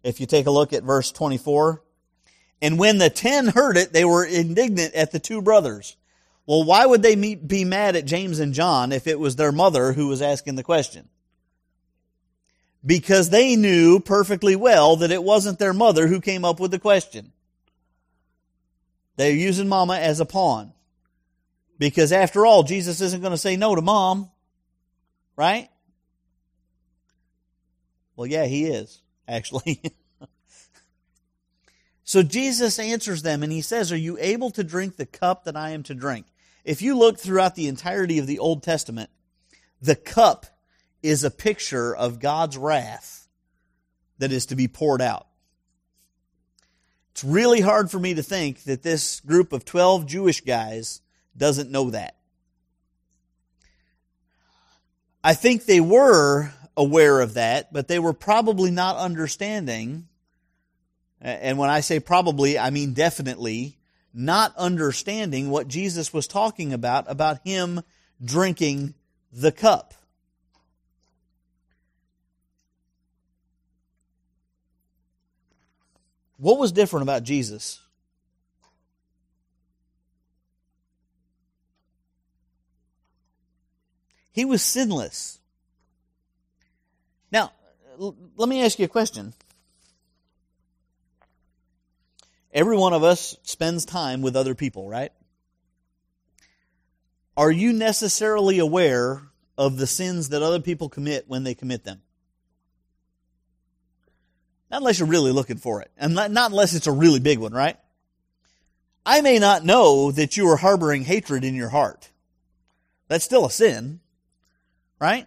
If 0.03 0.21
you 0.21 0.27
take 0.27 0.47
a 0.47 0.51
look 0.51 0.73
at 0.73 0.85
verse 0.85 1.13
24, 1.13 1.83
and 2.63 2.79
when 2.79 2.99
the 2.99 3.11
ten 3.11 3.49
heard 3.49 3.77
it, 3.77 3.93
they 3.93 4.05
were 4.05 4.25
indignant 4.25 4.95
at 4.95 5.13
the 5.13 5.19
two 5.19 5.43
brothers. 5.43 5.97
Well, 6.47 6.65
why 6.65 6.87
would 6.87 7.03
they 7.03 7.35
be 7.35 7.65
mad 7.65 7.95
at 7.95 8.07
James 8.07 8.39
and 8.39 8.55
John 8.55 8.91
if 8.91 9.07
it 9.07 9.21
was 9.21 9.37
their 9.37 9.53
mother 9.53 9.93
who 9.93 10.07
was 10.07 10.23
asking 10.23 10.55
the 10.55 10.63
question? 10.63 11.11
Because 12.89 13.29
they 13.29 13.55
knew 13.55 14.01
perfectly 14.01 14.57
well 14.57 14.97
that 14.97 15.11
it 15.11 15.23
wasn't 15.23 15.59
their 15.59 15.75
mother 15.75 16.07
who 16.07 16.23
came 16.23 16.43
up 16.43 16.59
with 16.59 16.71
the 16.71 16.79
question. 16.79 17.33
They're 19.17 19.31
using 19.31 19.69
mama 19.69 19.99
as 19.99 20.21
a 20.21 20.25
pawn. 20.25 20.73
Because 21.79 22.13
after 22.13 22.47
all, 22.47 22.63
Jesus 22.63 23.03
isn't 23.03 23.21
going 23.21 23.33
to 23.33 23.37
say 23.37 23.59
no 23.59 23.75
to 23.75 23.83
mom. 23.83 24.31
Right? 25.37 25.69
Well, 28.17 28.27
yeah, 28.27 28.47
he 28.47 28.65
is, 28.65 29.03
actually. 29.29 29.83
so 32.05 32.23
Jesus 32.23 32.79
answers 32.79 33.21
them 33.21 33.43
and 33.43 33.53
he 33.53 33.61
says, 33.61 33.93
Are 33.93 33.99
you 33.99 34.17
able 34.19 34.51
to 34.53 34.65
drink 34.65 34.97
the 34.97 35.05
cup 35.05 35.45
that 35.45 35.57
I 35.57 35.71
am 35.73 35.83
to 35.83 35.95
drink? 35.95 36.25
If 36.65 36.81
you 36.81 36.97
look 36.97 37.19
throughout 37.19 37.55
the 37.55 37.69
entirety 37.69 38.19
of 38.19 38.27
the 38.27 38.39
Old 38.39 38.63
Testament, 38.63 39.11
the 39.83 39.95
cup 39.95 40.47
is 41.03 41.25
a 41.25 41.31
picture 41.31 41.95
of 41.95 42.21
God's 42.21 42.57
wrath 42.57 43.29
that 44.19 44.33
is 44.33 44.47
to 44.47 44.57
be 44.57 44.69
poured 44.69 45.01
out. 45.01 45.27
It's 47.13 47.25
really 47.25 47.61
hard 47.61 47.91
for 47.91 47.99
me 47.99 48.15
to 48.15 48.23
think 48.23 48.65
that 48.65 48.83
this 48.83 49.21
group 49.21 49.53
of 49.53 49.65
12 49.65 50.07
Jewish 50.07 50.41
guys 50.43 51.01
doesn't 51.37 51.71
know 51.71 51.91
that. 51.91 52.17
I 55.23 55.35
think 55.35 55.65
they 55.65 55.81
were 55.81 56.53
aware 56.77 57.21
of 57.21 57.35
that, 57.35 57.73
but 57.73 57.89
they 57.89 57.99
were 57.99 58.13
probably 58.13 58.71
not 58.71 58.97
understanding. 58.97 60.07
And 61.21 61.59
when 61.59 61.71
I 61.71 61.81
say 61.81 61.99
probably, 61.99 62.59
I 62.59 62.71
mean 62.71 62.93
definitely 62.93 63.79
not 64.15 64.57
understanding 64.57 65.51
what 65.51 65.69
Jesus 65.69 66.13
was 66.13 66.27
talking 66.27 66.73
about, 66.73 67.11
about 67.11 67.41
him 67.45 67.83
drinking 68.25 68.95
the 69.33 69.53
cup. 69.53 69.95
What 76.39 76.59
was 76.59 76.73
different 76.73 77.03
about 77.03 77.25
Jesus? 77.25 77.81
He 84.33 84.45
was 84.45 84.63
sinless. 84.63 85.41
Now, 87.33 87.53
let 87.99 88.49
me 88.49 88.63
ask 88.65 88.79
you 88.79 88.85
a 88.85 88.89
question. 88.89 89.35
Every 92.53 92.77
one 92.77 92.93
of 92.93 93.03
us 93.03 93.37
spends 93.43 93.85
time 93.85 94.23
with 94.23 94.37
other 94.37 94.55
people, 94.55 94.89
right? 94.89 95.13
Are 97.37 97.51
you 97.51 97.73
necessarily 97.73 98.59
aware 98.61 99.23
of 99.57 99.77
the 99.77 99.87
sins 99.87 100.29
that 100.29 100.43
other 100.43 100.61
people 100.61 100.89
commit 100.89 101.25
when 101.29 101.43
they 101.43 101.55
commit 101.55 101.85
them? 101.85 102.01
Not 104.71 104.79
unless 104.79 104.99
you're 104.99 105.09
really 105.09 105.33
looking 105.33 105.57
for 105.57 105.81
it. 105.81 105.91
And 105.97 106.15
not, 106.15 106.31
unless 106.31 106.75
it's 106.75 106.87
a 106.87 106.93
really 106.93 107.21
big 107.21 107.39
one, 107.39 107.53
right? 107.53 107.77
I 109.05 109.23
may 109.23 109.39
not 109.39 109.65
know 109.65 110.11
that 110.11 110.37
you 110.37 110.49
are 110.49 110.57
harboring 110.57 111.05
hatred 111.05 111.45
in 111.45 111.55
your 111.55 111.71
heart. 111.71 112.11
That's 113.09 113.25
still 113.25 113.47
a 113.47 113.51
sin, 113.51 114.01
right? 115.01 115.27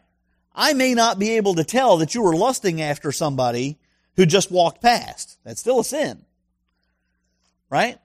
I 0.54 0.73
may 0.73 0.93
not 0.93 1.17
be 1.17 1.32
able 1.32 1.56
to 1.56 1.63
tell 1.63 1.97
that 1.97 2.13
you 2.13 2.21
were 2.21 2.36
lusting 2.36 2.82
after 2.82 3.12
somebody 3.12 3.80
who 4.17 4.25
just 4.25 4.51
walked 4.51 4.82
past. 4.82 5.39
That's 5.43 5.62
still 5.62 5.80
a 5.80 5.84
sin. 5.84 6.25
Right? 7.69 7.97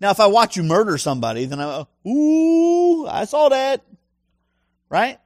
Now, 0.00 0.10
if 0.10 0.20
I 0.20 0.26
watch 0.26 0.56
you 0.56 0.62
murder 0.62 0.96
somebody, 0.98 1.46
then 1.46 1.60
I, 1.60 1.86
ooh, 2.06 3.06
I 3.06 3.24
saw 3.24 3.48
that. 3.48 3.82
Right? 4.88 5.18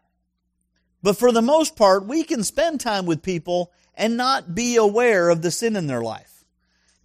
But 1.03 1.19
for 1.19 1.33
the 1.33 1.43
most 1.43 1.77
part, 1.77 2.07
we 2.07 2.23
can 2.23 2.45
spend 2.45 2.81
time 2.81 3.05
with 3.05 3.23
people 3.23 3.71
and 3.97 4.17
not 4.17 4.55
be 4.55 4.77
aware 4.77 5.31
of 5.31 5.43
the 5.43 5.51
sin 5.51 5.77
in 5.77 5.87
their 5.87 6.03
life. 6.03 6.45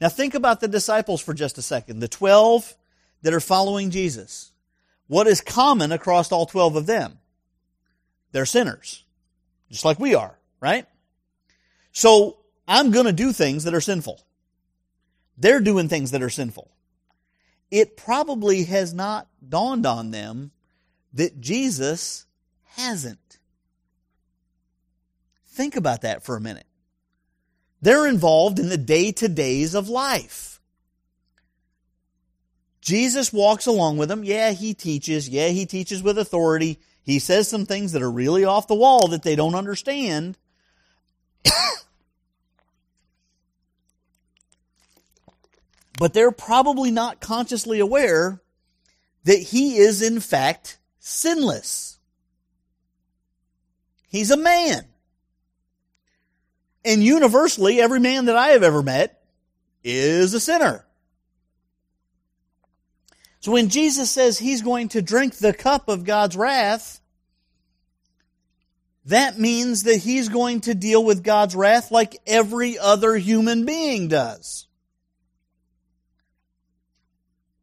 Now 0.01 0.09
think 0.09 0.33
about 0.33 0.59
the 0.59 0.67
disciples 0.67 1.21
for 1.21 1.33
just 1.33 1.57
a 1.57 1.61
second. 1.61 1.99
The 1.99 2.07
12 2.07 2.75
that 3.21 3.33
are 3.33 3.39
following 3.39 3.91
Jesus. 3.91 4.51
What 5.07 5.27
is 5.27 5.41
common 5.41 5.91
across 5.91 6.31
all 6.31 6.45
12 6.45 6.75
of 6.75 6.85
them? 6.85 7.19
They're 8.31 8.45
sinners. 8.45 9.03
Just 9.69 9.85
like 9.85 9.99
we 9.99 10.15
are, 10.15 10.37
right? 10.61 10.85
So 11.91 12.37
I'm 12.67 12.91
going 12.91 13.05
to 13.05 13.13
do 13.13 13.33
things 13.33 13.63
that 13.63 13.73
are 13.73 13.81
sinful. 13.81 14.21
They're 15.37 15.59
doing 15.61 15.89
things 15.89 16.11
that 16.11 16.21
are 16.21 16.29
sinful. 16.29 16.69
It 17.71 17.97
probably 17.97 18.63
has 18.65 18.93
not 18.93 19.27
dawned 19.47 19.85
on 19.85 20.11
them 20.11 20.51
that 21.13 21.39
Jesus 21.39 22.25
hasn't. 22.75 23.39
Think 25.47 25.75
about 25.75 26.01
that 26.01 26.23
for 26.23 26.35
a 26.35 26.41
minute. 26.41 26.65
They're 27.81 28.07
involved 28.07 28.59
in 28.59 28.69
the 28.69 28.77
day 28.77 29.11
to 29.13 29.27
days 29.27 29.73
of 29.73 29.89
life. 29.89 30.59
Jesus 32.81 33.31
walks 33.31 33.65
along 33.67 33.97
with 33.97 34.09
them. 34.09 34.23
Yeah, 34.23 34.51
he 34.51 34.73
teaches. 34.73 35.29
Yeah, 35.29 35.49
he 35.49 35.65
teaches 35.65 36.01
with 36.01 36.17
authority. 36.17 36.79
He 37.03 37.19
says 37.19 37.47
some 37.47 37.65
things 37.65 37.91
that 37.91 38.01
are 38.01 38.11
really 38.11 38.45
off 38.45 38.67
the 38.67 38.75
wall 38.75 39.07
that 39.09 39.23
they 39.23 39.35
don't 39.35 39.55
understand. 39.55 40.37
but 45.99 46.13
they're 46.13 46.31
probably 46.31 46.91
not 46.91 47.19
consciously 47.19 47.79
aware 47.79 48.41
that 49.23 49.39
he 49.39 49.77
is 49.77 50.01
in 50.01 50.19
fact 50.19 50.79
sinless. 50.99 51.99
He's 54.07 54.31
a 54.31 54.37
man. 54.37 54.85
And 56.85 57.03
universally, 57.03 57.81
every 57.81 57.99
man 57.99 58.25
that 58.25 58.37
I 58.37 58.49
have 58.49 58.63
ever 58.63 58.81
met 58.81 59.21
is 59.83 60.33
a 60.33 60.39
sinner. 60.39 60.85
So 63.41 63.51
when 63.53 63.69
Jesus 63.69 64.11
says 64.11 64.37
he's 64.37 64.61
going 64.61 64.89
to 64.89 65.01
drink 65.01 65.35
the 65.35 65.53
cup 65.53 65.87
of 65.87 66.03
God's 66.03 66.35
wrath, 66.35 66.99
that 69.05 69.39
means 69.39 69.83
that 69.83 69.97
he's 69.97 70.29
going 70.29 70.61
to 70.61 70.75
deal 70.75 71.03
with 71.03 71.23
God's 71.23 71.55
wrath 71.55 71.89
like 71.91 72.17
every 72.27 72.77
other 72.77 73.15
human 73.15 73.65
being 73.65 74.07
does. 74.07 74.67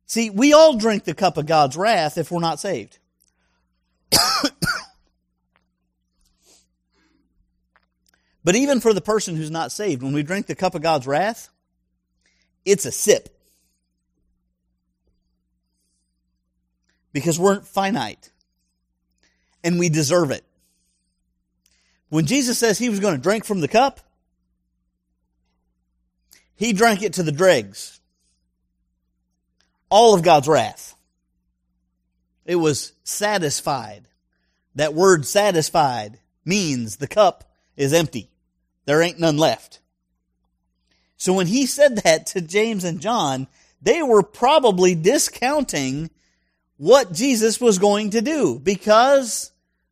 See, 0.07 0.31
we 0.31 0.53
all 0.53 0.77
drink 0.77 1.05
the 1.05 1.15
cup 1.15 1.37
of 1.37 1.47
God's 1.47 1.77
wrath 1.77 2.17
if 2.17 2.31
we're 2.31 2.41
not 2.41 2.61
saved. 2.61 2.99
But 8.47 8.55
even 8.55 8.79
for 8.79 8.95
the 8.95 9.01
person 9.01 9.35
who's 9.35 9.51
not 9.51 9.73
saved, 9.73 10.05
when 10.05 10.13
we 10.13 10.23
drink 10.23 10.47
the 10.47 10.55
cup 10.55 10.77
of 10.77 10.83
God's 10.83 11.05
wrath, 11.05 11.49
it's 12.65 12.85
a 12.85 12.93
sip. 12.93 13.29
Because 17.13 17.41
we're 17.41 17.61
finite. 17.63 18.31
And 19.65 19.81
we 19.81 19.89
deserve 19.89 20.31
it. 20.31 20.45
When 22.09 22.27
Jesus 22.27 22.57
says 22.57 22.79
he 22.79 22.89
was 22.89 23.01
going 23.01 23.17
to 23.17 23.21
drink 23.21 23.45
from 23.45 23.59
the 23.59 23.67
cup, 23.67 23.99
he 26.55 26.73
drank 26.73 27.03
it 27.03 27.15
to 27.15 27.25
the 27.25 27.33
dregs. 27.33 28.01
All 29.91 30.15
of 30.15 30.23
God's 30.23 30.47
wrath. 30.47 30.95
It 32.45 32.55
was 32.55 32.93
satisfied. 33.03 34.07
That 34.77 34.95
word 34.95 35.27
satisfied 35.27 36.21
means 36.45 36.99
the 36.99 37.09
cup 37.09 37.51
is 37.77 37.93
empty. 37.93 38.31
There 38.87 39.03
ain't 39.03 39.21
none 39.21 39.37
left. 39.37 39.81
So 41.17 41.33
when 41.33 41.47
he 41.47 41.67
said 41.67 41.97
that 41.99 42.27
to 42.29 42.41
James 42.41 42.85
and 42.85 43.01
John, 43.01 43.47
they 43.83 44.03
were 44.03 44.23
probably 44.23 44.95
discounting 44.95 46.11
what 46.77 47.13
Jesus 47.13 47.61
was 47.61 47.79
going 47.79 48.11
to 48.11 48.21
do 48.21 48.59
because 48.59 49.51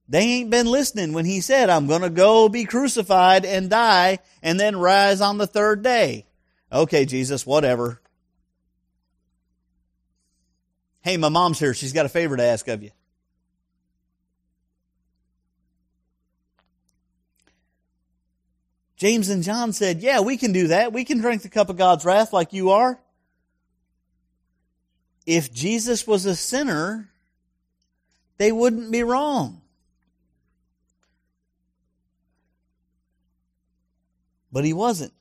they 0.08 0.20
ain't 0.20 0.50
been 0.50 0.66
listening 0.66 1.12
when 1.12 1.24
he 1.24 1.40
said, 1.40 1.70
I'm 1.70 1.86
going 1.86 2.02
to 2.02 2.10
go 2.10 2.48
be 2.48 2.64
crucified 2.64 3.44
and 3.44 3.70
die 3.70 4.18
and 4.42 4.60
then 4.60 4.76
rise 4.76 5.20
on 5.20 5.38
the 5.38 5.46
third 5.46 5.82
day. 5.82 6.26
Okay, 6.70 7.04
Jesus, 7.04 7.46
whatever. 7.46 8.00
Hey, 11.00 11.16
my 11.16 11.28
mom's 11.28 11.58
here. 11.58 11.74
She's 11.74 11.92
got 11.92 12.06
a 12.06 12.10
favor 12.10 12.36
to 12.36 12.42
ask 12.42 12.66
of 12.68 12.82
you. 12.82 12.90
James 18.96 19.28
and 19.28 19.42
John 19.42 19.72
said, 19.72 20.02
Yeah, 20.02 20.20
we 20.20 20.36
can 20.36 20.52
do 20.52 20.68
that. 20.68 20.92
We 20.92 21.04
can 21.04 21.18
drink 21.18 21.42
the 21.42 21.48
cup 21.48 21.68
of 21.68 21.76
God's 21.76 22.04
wrath 22.04 22.32
like 22.32 22.52
you 22.52 22.70
are. 22.70 22.98
If 25.26 25.52
Jesus 25.52 26.06
was 26.06 26.26
a 26.26 26.36
sinner, 26.36 27.10
they 28.36 28.52
wouldn't 28.52 28.92
be 28.92 29.02
wrong. 29.02 29.62
But 34.52 34.64
he 34.64 34.72
wasn't. 34.72 35.12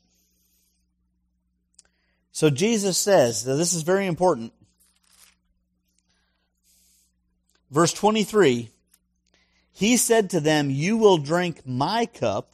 So 2.32 2.50
Jesus 2.50 2.98
says, 2.98 3.46
now 3.46 3.56
this 3.56 3.74
is 3.74 3.84
very 3.84 4.08
important. 4.08 4.54
Verse 7.72 7.94
23 7.94 8.70
He 9.72 9.98
said 9.98 10.30
to 10.32 10.40
them, 10.40 10.70
You 10.70 10.98
will 10.98 11.18
drink 11.18 11.62
my 11.66 12.06
cup, 12.06 12.54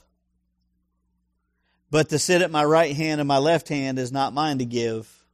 but 1.91 2.09
to 2.09 2.19
sit 2.19 2.41
at 2.41 2.51
my 2.51 2.63
right 2.63 2.95
hand 2.95 3.19
and 3.19 3.27
my 3.27 3.37
left 3.37 3.69
hand 3.69 3.97
is 3.99 4.11
not 4.11 4.33
mine 4.33 4.59
to 4.59 4.65
give, 4.65 5.25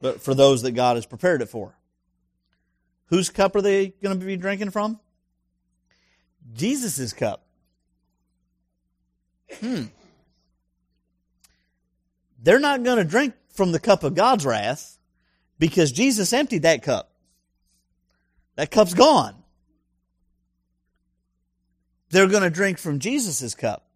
but 0.00 0.20
for 0.20 0.34
those 0.34 0.62
that 0.62 0.72
God 0.72 0.96
has 0.96 1.06
prepared 1.06 1.42
it 1.42 1.48
for. 1.48 1.74
Whose 3.06 3.30
cup 3.30 3.56
are 3.56 3.62
they 3.62 3.88
going 4.02 4.18
to 4.20 4.26
be 4.26 4.36
drinking 4.36 4.70
from? 4.70 5.00
Jesus' 6.52 7.12
cup. 7.12 7.44
Hmm. 9.60 9.84
They're 12.38 12.60
not 12.60 12.82
going 12.82 12.98
to 12.98 13.04
drink 13.04 13.34
from 13.50 13.72
the 13.72 13.80
cup 13.80 14.04
of 14.04 14.14
God's 14.14 14.44
wrath 14.46 14.98
because 15.58 15.90
Jesus 15.90 16.32
emptied 16.32 16.62
that 16.62 16.82
cup. 16.82 17.10
That 18.56 18.70
cup's 18.70 18.94
gone. 18.94 19.34
They're 22.10 22.28
going 22.28 22.42
to 22.42 22.50
drink 22.50 22.78
from 22.78 22.98
Jesus' 22.98 23.54
cup. 23.54 23.87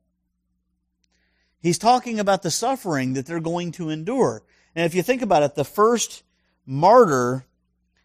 He's 1.62 1.78
talking 1.78 2.18
about 2.18 2.42
the 2.42 2.50
suffering 2.50 3.12
that 3.12 3.24
they're 3.24 3.40
going 3.40 3.70
to 3.72 3.88
endure. 3.88 4.42
And 4.74 4.84
if 4.84 4.94
you 4.94 5.02
think 5.02 5.22
about 5.22 5.44
it, 5.44 5.54
the 5.54 5.64
first 5.64 6.24
martyr 6.66 7.46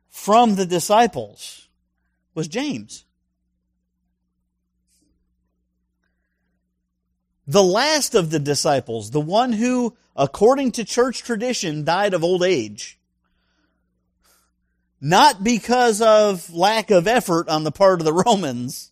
from 0.10 0.56
the 0.56 0.66
disciples 0.66 1.68
was 2.36 2.48
James. 2.48 3.04
The 7.48 7.64
last 7.64 8.14
of 8.14 8.30
the 8.30 8.40
disciples, 8.40 9.10
the 9.10 9.22
one 9.22 9.54
who, 9.54 9.96
according 10.16 10.74
to 10.74 10.84
church 10.86 11.24
tradition, 11.24 11.84
died 11.84 12.14
of 12.14 12.24
old 12.24 12.44
age. 12.44 13.00
Not 15.00 15.44
because 15.44 16.02
of 16.02 16.54
lack 16.54 16.92
of 16.92 17.08
effort 17.08 17.50
on 17.50 17.64
the 17.64 17.72
part 17.72 18.02
of 18.02 18.06
the 18.06 18.14
Romans, 18.26 18.92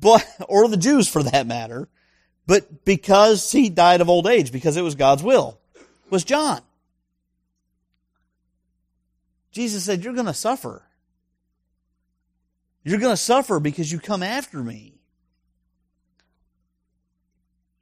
but, 0.00 0.26
or 0.46 0.68
the 0.68 0.76
Jews 0.76 1.08
for 1.08 1.22
that 1.22 1.46
matter, 1.46 1.88
but 2.46 2.84
because 2.84 3.50
he 3.50 3.70
died 3.70 4.00
of 4.00 4.08
old 4.08 4.26
age, 4.26 4.52
because 4.52 4.76
it 4.76 4.82
was 4.82 4.94
God's 4.94 5.22
will, 5.22 5.58
was 6.10 6.24
John. 6.24 6.60
Jesus 9.50 9.84
said, 9.84 10.04
You're 10.04 10.14
going 10.14 10.26
to 10.26 10.34
suffer. 10.34 10.82
You're 12.82 12.98
going 12.98 13.12
to 13.12 13.16
suffer 13.16 13.60
because 13.60 13.90
you 13.90 13.98
come 13.98 14.22
after 14.22 14.62
me. 14.62 14.94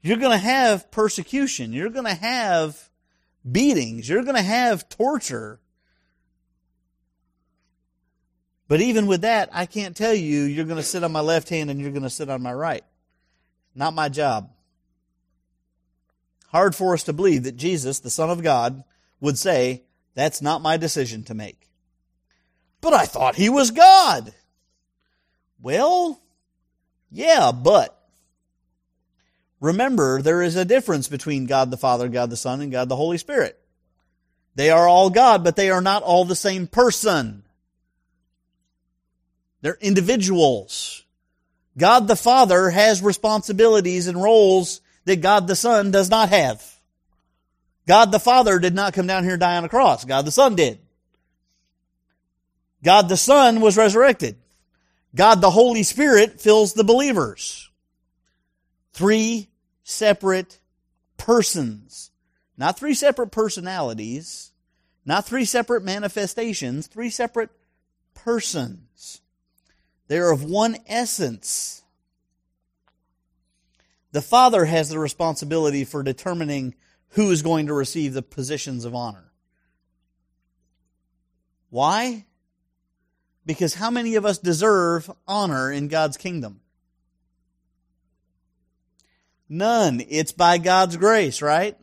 You're 0.01 0.19
going 0.19 0.33
to 0.33 0.37
have 0.37 0.91
persecution. 0.91 1.73
You're 1.73 1.91
going 1.91 2.07
to 2.07 2.15
have 2.15 2.91
beatings. 3.51 4.09
You're 4.09 4.23
going 4.23 4.37
to 4.37 4.43
have 4.43 4.89
torture. 4.89 5.61
But 8.69 8.81
even 8.81 9.07
with 9.07 9.23
that, 9.23 9.49
I 9.53 9.67
can't 9.67 9.97
tell 9.97 10.15
you 10.15 10.43
you're 10.43 10.65
going 10.65 10.77
to 10.77 10.83
sit 10.83 11.05
on 11.05 11.13
my 11.13 11.21
left 11.21 11.49
hand 11.49 11.71
and 11.71 11.81
you're 11.81 11.91
going 11.91 12.03
to 12.05 12.11
sit 12.11 12.31
on 12.31 12.43
my 12.43 12.53
right. 12.53 12.85
Not 13.75 13.95
my 13.95 14.09
job. 14.09 14.51
Hard 16.49 16.75
for 16.77 16.93
us 16.93 17.03
to 17.05 17.13
believe 17.13 17.45
that 17.45 17.57
Jesus, 17.57 18.01
the 18.01 18.11
Son 18.11 18.29
of 18.29 18.43
God, 18.43 18.85
would 19.21 19.39
say, 19.39 19.83
that's 20.15 20.43
not 20.43 20.61
my 20.61 20.77
decision 20.77 21.25
to 21.25 21.35
make. 21.35 21.69
But 22.81 22.93
I 22.93 23.07
thought 23.07 23.37
he 23.37 23.49
was 23.49 23.71
God. 23.71 24.35
Well, 25.61 26.21
yeah, 27.11 27.53
but 27.53 27.99
remember, 29.61 30.21
there 30.21 30.43
is 30.43 30.57
a 30.57 30.65
difference 30.65 31.09
between 31.09 31.47
God 31.47 31.71
the 31.71 31.77
Father, 31.77 32.09
God 32.09 32.31
the 32.31 32.37
Son, 32.37 32.61
and 32.61 32.73
God 32.73 32.89
the 32.89 32.97
Holy 32.97 33.17
Spirit. 33.17 33.59
They 34.55 34.71
are 34.71 34.87
all 34.87 35.09
God, 35.09 35.45
but 35.45 35.57
they 35.57 35.71
are 35.71 35.81
not 35.81 36.03
all 36.03 36.25
the 36.25 36.37
same 36.37 36.67
person. 36.67 37.45
They're 39.63 39.79
individuals. 39.81 41.02
God 41.77 42.07
the 42.07 42.17
Father 42.17 42.71
has 42.71 43.03
responsibilities 43.03 44.07
and 44.07 44.23
roles 44.23 44.81
that 45.05 45.21
God 45.21 45.47
the 45.47 45.57
Son 45.57 45.91
does 45.91 46.11
not 46.11 46.29
have. 46.29 46.63
God 47.87 48.13
the 48.13 48.21
Father 48.21 48.59
did 48.59 48.75
not 48.75 48.95
come 48.95 49.07
down 49.07 49.25
here 49.25 49.33
and 49.33 49.41
die 49.41 49.57
on 49.57 49.65
a 49.65 49.69
cross. 49.69 50.05
God 50.05 50.25
the 50.25 50.31
Son 50.31 50.55
did. 50.55 50.79
God 52.85 53.09
the 53.09 53.17
Son 53.17 53.61
was 53.61 53.77
resurrected. 53.77 54.37
God 55.15 55.41
the 55.41 55.51
Holy 55.51 55.83
Spirit 55.83 56.41
fills 56.41 56.75
the 56.75 56.85
believers. 56.85 57.71
Three 58.93 59.49
separate 59.83 60.59
persons. 61.17 62.11
Not 62.57 62.79
three 62.79 62.95
separate 62.95 63.31
personalities. 63.31 64.53
Not 65.05 65.27
three 65.27 65.45
separate 65.45 65.83
manifestations. 65.83 66.87
Three 66.87 67.11
separate 67.11 67.51
persons. 68.15 69.22
They 70.09 70.19
are 70.19 70.31
of 70.31 70.45
one 70.45 70.77
essence. 70.87 71.83
The 74.13 74.23
Father 74.23 74.67
has 74.67 74.91
the 74.91 74.99
responsibility 74.99 75.85
for 75.85 76.03
determining 76.03 76.75
who 77.11 77.31
is 77.31 77.43
going 77.43 77.67
to 77.67 77.75
receive 77.75 78.15
the 78.15 78.23
positions 78.23 78.85
of 78.85 78.95
honor. 78.95 79.33
Why? 81.71 82.27
Because 83.47 83.75
how 83.75 83.91
many 83.91 84.15
of 84.15 84.27
us 84.27 84.39
deserve 84.39 85.11
honor 85.27 85.73
in 85.73 85.89
God's 85.89 86.17
kingdom? 86.17 86.61
None. 89.49 90.03
It's 90.09 90.33
by 90.33 90.59
God's 90.59 90.97
grace, 90.97 91.43
right? 91.43 91.77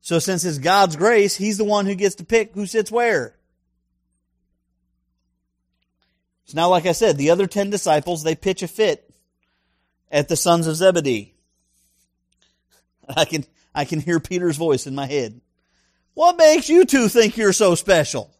So 0.00 0.18
since 0.18 0.44
it's 0.44 0.58
God's 0.58 0.96
grace, 0.96 1.36
He's 1.36 1.58
the 1.58 1.64
one 1.64 1.86
who 1.86 1.94
gets 1.94 2.16
to 2.16 2.24
pick 2.24 2.54
who 2.54 2.66
sits 2.66 2.90
where. 2.90 3.35
So 6.46 6.56
now, 6.56 6.70
like 6.70 6.86
I 6.86 6.92
said, 6.92 7.18
the 7.18 7.30
other 7.30 7.46
ten 7.46 7.70
disciples, 7.70 8.22
they 8.22 8.34
pitch 8.34 8.62
a 8.62 8.68
fit 8.68 9.12
at 10.10 10.28
the 10.28 10.36
sons 10.36 10.66
of 10.66 10.76
Zebedee. 10.76 11.34
I 13.08 13.24
can, 13.24 13.44
I 13.74 13.84
can 13.84 14.00
hear 14.00 14.20
Peter's 14.20 14.56
voice 14.56 14.86
in 14.86 14.94
my 14.94 15.06
head. 15.06 15.40
What 16.14 16.38
makes 16.38 16.68
you 16.68 16.84
two 16.84 17.08
think 17.08 17.36
you're 17.36 17.52
so 17.52 17.74
special? 17.74 18.30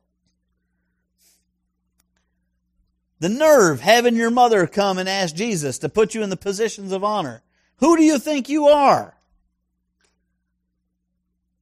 The 3.19 3.29
nerve 3.29 3.81
having 3.81 4.17
your 4.17 4.31
mother 4.31 4.67
come 4.67 4.99
and 4.99 5.09
ask 5.09 5.35
Jesus 5.35 5.79
to 5.79 5.89
put 5.89 6.15
you 6.15 6.23
in 6.23 6.31
the 6.31 6.37
positions 6.37 6.93
of 6.93 7.03
honor. 7.03 7.43
Who 7.79 7.97
do 7.97 8.03
you 8.03 8.19
think 8.19 8.49
you 8.49 8.69
are? 8.69 9.17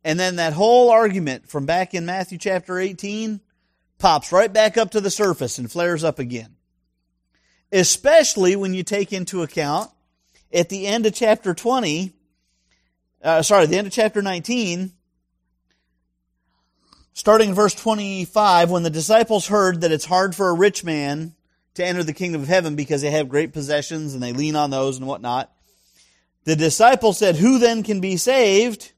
And 0.04 0.20
then 0.20 0.36
that 0.36 0.52
whole 0.52 0.90
argument 0.90 1.48
from 1.48 1.64
back 1.64 1.94
in 1.94 2.04
Matthew 2.04 2.38
chapter 2.38 2.78
18 2.78 3.40
pops 3.98 4.32
right 4.32 4.52
back 4.52 4.76
up 4.76 4.90
to 4.90 5.00
the 5.00 5.10
surface 5.10 5.58
and 5.58 5.70
flares 5.70 6.04
up 6.04 6.18
again. 6.18 6.56
Especially 7.72 8.56
when 8.56 8.74
you 8.74 8.82
take 8.82 9.12
into 9.12 9.42
account 9.42 9.90
at 10.52 10.68
the 10.68 10.86
end 10.86 11.06
of 11.06 11.14
chapter 11.14 11.54
20, 11.54 12.12
uh, 13.22 13.42
sorry, 13.42 13.66
the 13.66 13.76
end 13.76 13.86
of 13.86 13.92
chapter 13.92 14.22
19, 14.22 14.92
starting 17.14 17.50
in 17.50 17.54
verse 17.54 17.74
25, 17.74 18.70
when 18.70 18.82
the 18.82 18.90
disciples 18.90 19.48
heard 19.48 19.80
that 19.80 19.92
it's 19.92 20.04
hard 20.04 20.34
for 20.34 20.48
a 20.48 20.54
rich 20.54 20.84
man 20.84 21.34
to 21.74 21.84
enter 21.84 22.04
the 22.04 22.12
kingdom 22.12 22.42
of 22.42 22.48
heaven 22.48 22.76
because 22.76 23.02
they 23.02 23.10
have 23.10 23.28
great 23.28 23.52
possessions 23.52 24.14
and 24.14 24.22
they 24.22 24.32
lean 24.32 24.54
on 24.54 24.70
those 24.70 24.98
and 24.98 25.06
whatnot, 25.06 25.50
the 26.44 26.56
disciples 26.56 27.18
said, 27.18 27.36
Who 27.36 27.58
then 27.58 27.82
can 27.82 28.00
be 28.00 28.16
saved? 28.16 28.92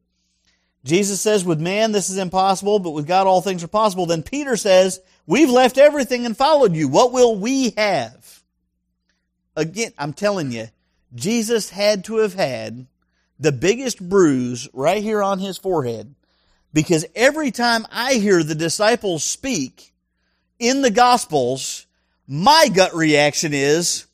Jesus 0.86 1.20
says, 1.20 1.44
With 1.44 1.60
man 1.60 1.92
this 1.92 2.08
is 2.08 2.16
impossible, 2.16 2.78
but 2.78 2.92
with 2.92 3.06
God 3.06 3.26
all 3.26 3.40
things 3.40 3.64
are 3.64 3.68
possible. 3.68 4.06
Then 4.06 4.22
Peter 4.22 4.56
says, 4.56 5.00
We've 5.26 5.50
left 5.50 5.78
everything 5.78 6.24
and 6.24 6.36
followed 6.36 6.74
you. 6.74 6.88
What 6.88 7.12
will 7.12 7.36
we 7.36 7.70
have? 7.70 8.42
Again, 9.56 9.92
I'm 9.98 10.12
telling 10.12 10.52
you, 10.52 10.68
Jesus 11.14 11.70
had 11.70 12.04
to 12.04 12.18
have 12.18 12.34
had 12.34 12.86
the 13.38 13.52
biggest 13.52 14.06
bruise 14.06 14.68
right 14.72 15.02
here 15.02 15.22
on 15.22 15.40
his 15.40 15.58
forehead 15.58 16.14
because 16.72 17.04
every 17.14 17.50
time 17.50 17.86
I 17.90 18.14
hear 18.14 18.42
the 18.42 18.54
disciples 18.54 19.24
speak 19.24 19.92
in 20.58 20.82
the 20.82 20.90
Gospels, 20.90 21.86
my 22.28 22.68
gut 22.72 22.94
reaction 22.94 23.52
is, 23.54 24.06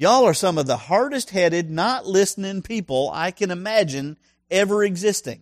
Y'all 0.00 0.24
are 0.24 0.34
some 0.34 0.58
of 0.58 0.66
the 0.66 0.76
hardest 0.76 1.30
headed, 1.30 1.70
not 1.70 2.06
listening 2.06 2.62
people 2.62 3.10
I 3.12 3.32
can 3.32 3.50
imagine 3.50 4.16
ever 4.48 4.84
existing. 4.84 5.40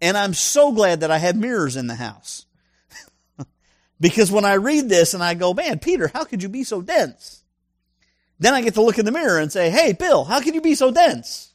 And 0.00 0.16
I'm 0.16 0.32
so 0.32 0.72
glad 0.72 1.00
that 1.00 1.10
I 1.10 1.18
have 1.18 1.36
mirrors 1.36 1.76
in 1.76 1.86
the 1.86 1.94
house. 1.94 2.46
because 4.00 4.32
when 4.32 4.46
I 4.46 4.54
read 4.54 4.88
this 4.88 5.12
and 5.12 5.22
I 5.22 5.34
go, 5.34 5.52
man, 5.52 5.78
Peter, 5.78 6.08
how 6.08 6.24
could 6.24 6.42
you 6.42 6.48
be 6.48 6.64
so 6.64 6.80
dense? 6.80 7.44
Then 8.38 8.54
I 8.54 8.62
get 8.62 8.74
to 8.74 8.82
look 8.82 8.98
in 8.98 9.04
the 9.04 9.12
mirror 9.12 9.38
and 9.38 9.52
say, 9.52 9.68
hey, 9.68 9.92
Bill, 9.92 10.24
how 10.24 10.40
can 10.40 10.54
you 10.54 10.62
be 10.62 10.74
so 10.74 10.90
dense? 10.90 11.51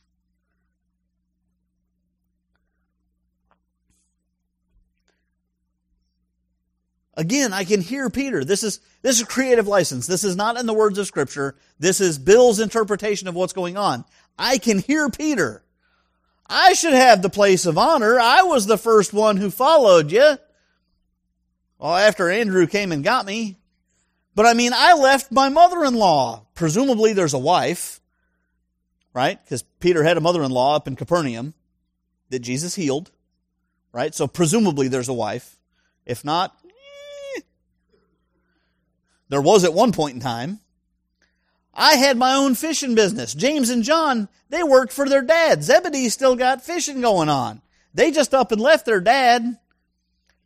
Again, 7.18 7.52
I 7.52 7.64
can 7.64 7.82
hear 7.82 8.12
Peter. 8.12 8.46
This 8.46 8.64
is, 8.64 8.80
this 9.02 9.20
is 9.20 9.26
creative 9.26 9.68
license. 9.68 10.06
This 10.06 10.24
is 10.24 10.36
not 10.36 10.56
in 10.56 10.68
the 10.68 10.74
words 10.74 11.00
of 11.00 11.08
scripture. 11.08 11.56
This 11.80 12.00
is 12.00 12.20
Bill's 12.20 12.60
interpretation 12.60 13.28
of 13.28 13.34
what's 13.34 13.54
going 13.54 13.76
on. 13.76 14.06
I 14.38 14.60
can 14.60 14.78
hear 14.78 15.10
Peter. 15.10 15.64
I 16.46 16.74
should 16.74 16.94
have 16.94 17.24
the 17.24 17.30
place 17.30 17.66
of 17.66 17.76
honor. 17.76 18.20
I 18.20 18.44
was 18.44 18.68
the 18.68 18.78
first 18.78 19.14
one 19.14 19.38
who 19.38 19.50
followed 19.50 20.12
you. 20.12 20.38
Well, 21.80 21.96
after 21.96 22.30
Andrew 22.30 22.68
came 22.68 22.92
and 22.92 23.04
got 23.04 23.26
me. 23.26 23.58
But 24.36 24.46
I 24.46 24.54
mean, 24.54 24.72
I 24.76 24.94
left 24.94 25.32
my 25.32 25.50
mother-in-law. 25.50 26.46
Presumably 26.54 27.14
there's 27.14 27.34
a 27.34 27.40
wife, 27.40 28.00
right? 29.12 29.44
Because 29.44 29.64
Peter 29.80 30.04
had 30.04 30.18
a 30.18 30.22
mother-in-law 30.22 30.76
up 30.76 30.88
in 30.88 30.96
Capernaum 30.96 31.56
that 32.30 32.40
Jesus 32.40 32.76
healed, 32.76 33.10
right? 33.92 34.14
So 34.14 34.28
presumably 34.28 34.88
there's 34.88 35.10
a 35.10 35.14
wife. 35.14 35.58
If 36.06 36.24
not, 36.24 36.56
there 39.30 39.42
was 39.42 39.64
at 39.64 39.74
one 39.74 39.92
point 39.92 40.16
in 40.16 40.22
time. 40.22 40.60
I 41.74 41.96
had 41.96 42.18
my 42.18 42.34
own 42.34 42.56
fishing 42.56 42.96
business. 42.96 43.34
James 43.34 43.70
and 43.70 43.84
John, 43.84 44.30
they 44.50 44.64
worked 44.64 44.92
for 44.92 45.08
their 45.08 45.22
dad. 45.22 45.64
Zebedee 45.64 46.10
still 46.10 46.36
got 46.36 46.64
fishing 46.64 47.02
going 47.02 47.30
on. 47.30 47.62
They 47.94 48.12
just 48.12 48.34
up 48.34 48.52
and 48.52 48.60
left 48.60 48.86
their 48.86 49.00
dad. 49.00 49.58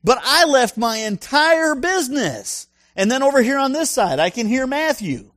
But 0.03 0.19
I 0.23 0.45
left 0.45 0.77
my 0.77 0.97
entire 0.97 1.75
business. 1.75 2.67
And 2.95 3.09
then 3.09 3.23
over 3.23 3.41
here 3.41 3.57
on 3.57 3.71
this 3.71 3.89
side, 3.89 4.19
I 4.19 4.29
can 4.29 4.47
hear 4.47 4.67
Matthew. 4.67 5.31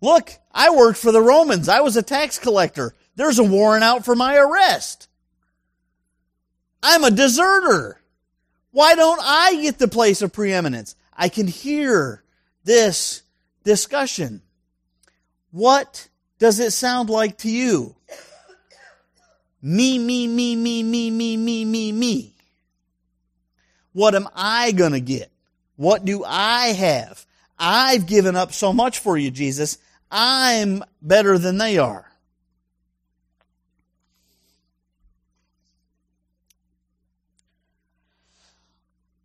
Look, 0.00 0.32
I 0.50 0.70
worked 0.70 0.98
for 0.98 1.12
the 1.12 1.20
Romans. 1.20 1.68
I 1.68 1.80
was 1.80 1.96
a 1.96 2.02
tax 2.02 2.38
collector. 2.38 2.94
There's 3.14 3.38
a 3.38 3.44
warrant 3.44 3.84
out 3.84 4.04
for 4.04 4.16
my 4.16 4.36
arrest. 4.36 5.08
I'm 6.82 7.04
a 7.04 7.10
deserter. 7.10 8.00
Why 8.72 8.94
don't 8.96 9.20
I 9.22 9.60
get 9.62 9.78
the 9.78 9.86
place 9.86 10.22
of 10.22 10.32
preeminence? 10.32 10.96
I 11.14 11.28
can 11.28 11.46
hear 11.46 12.21
this 12.64 13.22
discussion. 13.64 14.42
What 15.50 16.08
does 16.38 16.58
it 16.58 16.72
sound 16.72 17.10
like 17.10 17.38
to 17.38 17.50
you? 17.50 17.96
Me, 19.60 19.98
me, 19.98 20.26
me, 20.26 20.56
me, 20.56 20.82
me, 20.82 21.10
me, 21.10 21.36
me, 21.36 21.64
me, 21.64 21.92
me. 21.92 22.34
What 23.92 24.14
am 24.14 24.28
I 24.34 24.72
gonna 24.72 25.00
get? 25.00 25.30
What 25.76 26.04
do 26.04 26.24
I 26.24 26.68
have? 26.68 27.26
I've 27.58 28.06
given 28.06 28.34
up 28.34 28.52
so 28.52 28.72
much 28.72 28.98
for 28.98 29.16
you, 29.16 29.30
Jesus. 29.30 29.78
I'm 30.10 30.82
better 31.00 31.38
than 31.38 31.58
they 31.58 31.78
are. 31.78 32.11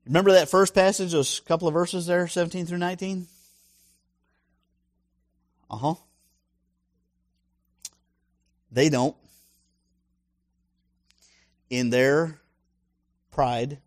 Remember 0.08 0.32
that 0.32 0.48
first 0.48 0.74
passage, 0.74 1.12
those 1.12 1.42
couple 1.42 1.68
of 1.68 1.74
verses 1.74 2.06
there, 2.06 2.30
17 2.30 2.66
through 2.66 2.78
19? 2.78 3.28
Uh 5.70 5.76
huh. 5.76 5.96
They 8.72 8.88
don't. 8.88 9.16
In 11.70 11.90
their 11.90 12.40
pride, 13.32 13.80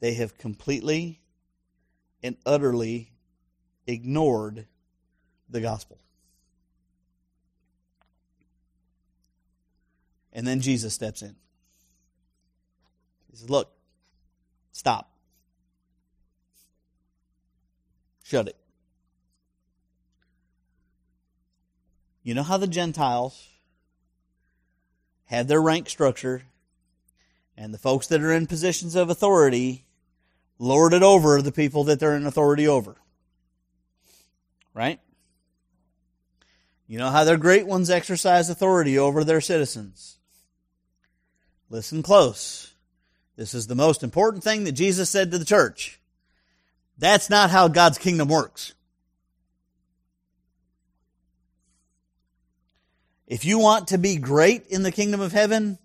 they 0.00 0.12
have 0.14 0.36
completely 0.36 1.20
and 2.22 2.36
utterly 2.44 3.10
ignored 3.86 4.66
the 5.48 5.62
gospel. 5.62 5.98
And 10.34 10.46
then 10.46 10.60
Jesus 10.60 10.92
steps 10.92 11.22
in. 11.22 11.34
He 13.30 13.36
says, 13.36 13.48
Look, 13.48 13.70
stop. 14.72 15.13
Shut 18.24 18.48
it. 18.48 18.56
You 22.22 22.32
know 22.32 22.42
how 22.42 22.56
the 22.56 22.66
Gentiles 22.66 23.50
have 25.26 25.46
their 25.46 25.60
rank 25.60 25.90
structure, 25.90 26.44
and 27.56 27.72
the 27.72 27.78
folks 27.78 28.06
that 28.06 28.22
are 28.22 28.32
in 28.32 28.46
positions 28.46 28.94
of 28.94 29.10
authority 29.10 29.84
lord 30.58 30.94
it 30.94 31.02
over 31.02 31.42
the 31.42 31.52
people 31.52 31.84
that 31.84 32.00
they're 32.00 32.16
in 32.16 32.26
authority 32.26 32.66
over. 32.66 32.96
Right? 34.72 35.00
You 36.86 36.98
know 36.98 37.10
how 37.10 37.24
their 37.24 37.36
great 37.36 37.66
ones 37.66 37.90
exercise 37.90 38.48
authority 38.48 38.98
over 38.98 39.22
their 39.22 39.42
citizens. 39.42 40.16
Listen 41.68 42.02
close. 42.02 42.74
This 43.36 43.52
is 43.52 43.66
the 43.66 43.74
most 43.74 44.02
important 44.02 44.42
thing 44.42 44.64
that 44.64 44.72
Jesus 44.72 45.10
said 45.10 45.30
to 45.30 45.38
the 45.38 45.44
church. 45.44 46.00
That's 46.98 47.28
not 47.28 47.50
how 47.50 47.68
God's 47.68 47.98
kingdom 47.98 48.28
works. 48.28 48.74
If 53.26 53.44
you 53.44 53.58
want 53.58 53.88
to 53.88 53.98
be 53.98 54.16
great 54.16 54.66
in 54.66 54.82
the 54.82 54.92
kingdom 54.92 55.20
of 55.20 55.32
heaven, 55.32 55.78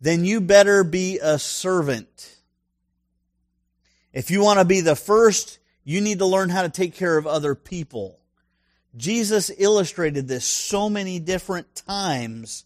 then 0.00 0.24
you 0.24 0.40
better 0.40 0.82
be 0.82 1.18
a 1.22 1.38
servant. 1.38 2.36
If 4.12 4.30
you 4.30 4.42
want 4.42 4.58
to 4.58 4.64
be 4.64 4.80
the 4.80 4.96
first, 4.96 5.58
you 5.84 6.00
need 6.00 6.18
to 6.18 6.26
learn 6.26 6.48
how 6.48 6.62
to 6.62 6.68
take 6.68 6.94
care 6.94 7.16
of 7.16 7.26
other 7.26 7.54
people. 7.54 8.18
Jesus 8.96 9.50
illustrated 9.56 10.28
this 10.28 10.44
so 10.44 10.90
many 10.90 11.18
different 11.18 11.74
times 11.74 12.64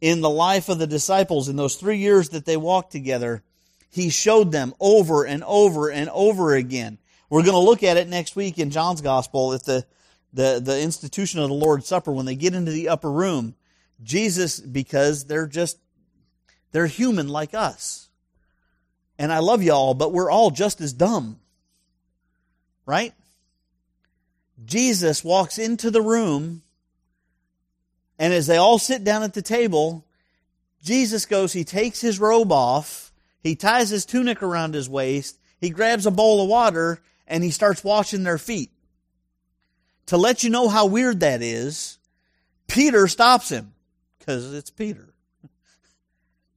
in 0.00 0.20
the 0.20 0.30
life 0.30 0.68
of 0.68 0.78
the 0.78 0.86
disciples 0.86 1.48
in 1.48 1.56
those 1.56 1.76
three 1.76 1.98
years 1.98 2.30
that 2.30 2.44
they 2.44 2.56
walked 2.56 2.92
together. 2.92 3.42
He 3.90 4.10
showed 4.10 4.52
them 4.52 4.74
over 4.80 5.24
and 5.24 5.44
over 5.44 5.90
and 5.90 6.08
over 6.10 6.54
again. 6.54 6.98
We're 7.30 7.42
going 7.42 7.54
to 7.54 7.58
look 7.58 7.82
at 7.82 7.96
it 7.96 8.08
next 8.08 8.36
week 8.36 8.58
in 8.58 8.70
John's 8.70 9.00
Gospel 9.00 9.52
at 9.52 9.64
the, 9.64 9.84
the, 10.32 10.60
the 10.62 10.80
institution 10.80 11.40
of 11.40 11.48
the 11.48 11.54
Lord's 11.54 11.86
Supper 11.86 12.12
when 12.12 12.26
they 12.26 12.34
get 12.34 12.54
into 12.54 12.72
the 12.72 12.88
upper 12.88 13.10
room. 13.10 13.54
Jesus, 14.02 14.60
because 14.60 15.24
they're 15.24 15.46
just, 15.46 15.78
they're 16.72 16.86
human 16.86 17.28
like 17.28 17.54
us. 17.54 18.08
And 19.18 19.32
I 19.32 19.40
love 19.40 19.62
y'all, 19.62 19.94
but 19.94 20.12
we're 20.12 20.30
all 20.30 20.50
just 20.50 20.80
as 20.80 20.92
dumb. 20.92 21.40
Right? 22.86 23.12
Jesus 24.64 25.22
walks 25.22 25.58
into 25.58 25.90
the 25.90 26.02
room, 26.02 26.62
and 28.18 28.32
as 28.32 28.46
they 28.46 28.56
all 28.56 28.78
sit 28.78 29.04
down 29.04 29.22
at 29.22 29.34
the 29.34 29.42
table, 29.42 30.04
Jesus 30.82 31.26
goes, 31.26 31.52
he 31.52 31.64
takes 31.64 32.00
his 32.00 32.18
robe 32.18 32.50
off, 32.50 33.12
he 33.40 33.54
ties 33.54 33.90
his 33.90 34.04
tunic 34.04 34.42
around 34.42 34.74
his 34.74 34.88
waist, 34.88 35.38
he 35.60 35.70
grabs 35.70 36.06
a 36.06 36.10
bowl 36.10 36.42
of 36.42 36.48
water, 36.48 37.00
and 37.28 37.44
he 37.44 37.50
starts 37.50 37.84
washing 37.84 38.24
their 38.24 38.38
feet. 38.38 38.72
To 40.06 40.16
let 40.16 40.42
you 40.42 40.50
know 40.50 40.68
how 40.68 40.86
weird 40.86 41.20
that 41.20 41.42
is, 41.42 41.98
Peter 42.66 43.06
stops 43.06 43.50
him 43.50 43.74
because 44.18 44.52
it's 44.54 44.70
Peter. 44.70 45.14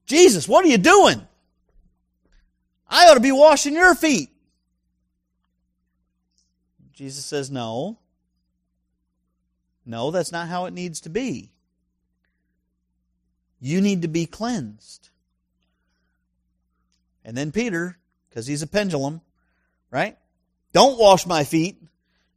Jesus, 0.06 0.48
what 0.48 0.66
are 0.66 0.70
you 0.70 0.78
doing? 0.78 1.22
I 2.90 3.08
ought 3.08 3.16
to 3.16 3.20
be 3.20 3.32
washing 3.32 3.74
your 3.74 3.94
feet. 3.94 4.30
Jesus 6.94 7.26
says, 7.26 7.52
No. 7.52 7.98
No, 9.86 10.12
that's 10.12 10.32
not 10.32 10.48
how 10.48 10.66
it 10.66 10.74
needs 10.74 11.02
to 11.02 11.10
be. 11.10 11.52
You 13.60 13.82
need 13.82 14.04
to 14.04 14.08
be 14.08 14.26
cleansed. 14.26 15.10
And 17.26 17.36
then 17.36 17.52
Peter, 17.52 17.98
because 18.30 18.48
he's 18.48 18.62
a 18.62 18.68
pendulum, 18.68 19.22
right? 19.90 20.18
Don't 20.74 21.00
wash 21.00 21.26
my 21.26 21.44
feet. 21.44 21.82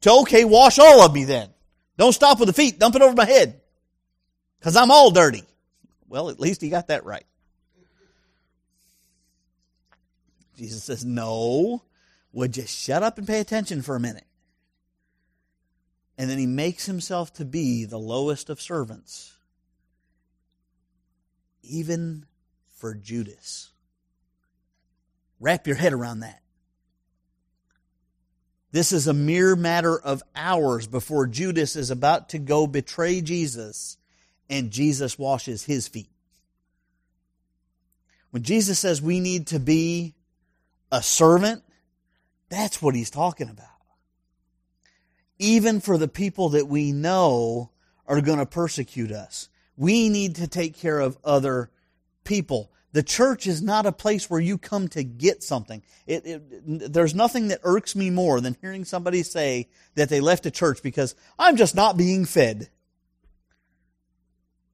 So, 0.01 0.23
okay, 0.23 0.45
wash 0.45 0.79
all 0.79 1.03
of 1.03 1.15
me 1.15 1.25
then. 1.25 1.49
Don't 1.97 2.13
stop 2.13 2.39
with 2.39 2.49
the 2.49 2.53
feet. 2.53 2.79
Dump 2.79 2.97
it 2.97 3.03
over 3.03 3.15
my 3.15 3.25
head. 3.25 3.61
Because 4.59 4.77
I'm 4.77 4.91
all 4.91 5.11
dirty. 5.11 5.45
Well, 6.09 6.29
at 6.29 6.41
least 6.41 6.61
he 6.61 6.69
got 6.69 6.89
that 6.89 7.05
right. 7.05 7.25
Jesus 10.57 10.85
says, 10.85 11.05
No. 11.05 11.83
Would 12.33 12.57
you 12.57 12.67
shut 12.67 13.03
up 13.03 13.17
and 13.17 13.27
pay 13.27 13.39
attention 13.39 13.83
for 13.83 13.95
a 13.95 14.01
minute? 14.01 14.27
And 16.19 16.29
then 16.29 16.39
he 16.39 16.47
makes 16.47 16.87
himself 16.87 17.33
to 17.35 17.45
be 17.45 17.85
the 17.85 17.99
lowest 17.99 18.51
of 18.51 18.61
servants, 18.61 19.33
even 21.63 22.27
for 22.77 22.95
Judas. 22.95 23.71
Wrap 25.41 25.67
your 25.67 25.77
head 25.77 25.93
around 25.93 26.21
that. 26.21 26.44
This 28.75 28.91
is 28.91 29.07
a 29.07 29.15
mere 29.15 29.55
matter 29.55 29.97
of 29.97 30.25
hours 30.35 30.89
before 30.89 31.29
Judas 31.29 31.77
is 31.77 31.93
about 31.93 32.31
to 32.31 32.41
go 32.41 32.67
betray 32.67 33.21
Jesus 33.21 33.99
and 34.51 34.73
Jesus 34.73 35.17
washes 35.17 35.63
his 35.63 35.87
feet. 35.87 36.11
When 38.33 38.43
Jesus 38.43 38.81
says 38.81 39.01
we 39.01 39.21
need 39.21 39.47
to 39.47 39.61
be 39.61 40.17
a 40.91 41.05
servant, 41.05 41.63
that's 42.49 42.83
what 42.83 42.97
he's 42.97 43.11
talking 43.11 43.49
about. 43.49 43.69
even 45.39 45.81
for 45.81 45.99
the 45.99 46.09
people 46.09 46.51
that 46.51 46.69
we 46.69 46.93
know 46.93 47.71
are 48.07 48.21
going 48.21 48.39
to 48.39 48.47
persecute 48.47 49.11
us. 49.11 49.49
We 49.77 50.09
need 50.09 50.37
to 50.37 50.47
take 50.47 50.77
care 50.77 51.01
of 51.01 51.19
other 51.25 51.71
people. 52.25 52.71
The 52.95 53.03
church 53.03 53.49
is 53.49 53.61
not 53.61 53.87
a 53.87 53.93
place 53.93 54.31
where 54.31 54.39
you 54.39 54.57
come 54.57 54.87
to 54.91 55.03
get 55.03 55.43
something. 55.43 55.83
It, 56.07 56.25
it, 56.25 56.93
there's 56.93 57.13
nothing 57.13 57.49
that 57.49 57.59
irks 57.65 57.97
me 57.97 58.09
more 58.09 58.41
than 58.41 58.57
hearing 58.61 58.85
somebody 58.85 59.25
say 59.25 59.69
that 59.97 60.09
they 60.09 60.21
left 60.21 60.47
a 60.47 60.51
church 60.53 60.81
because 60.81 61.17
I'm 61.37 61.57
just 61.57 61.75
not 61.75 61.97
being 61.97 62.25
fed. 62.25 62.69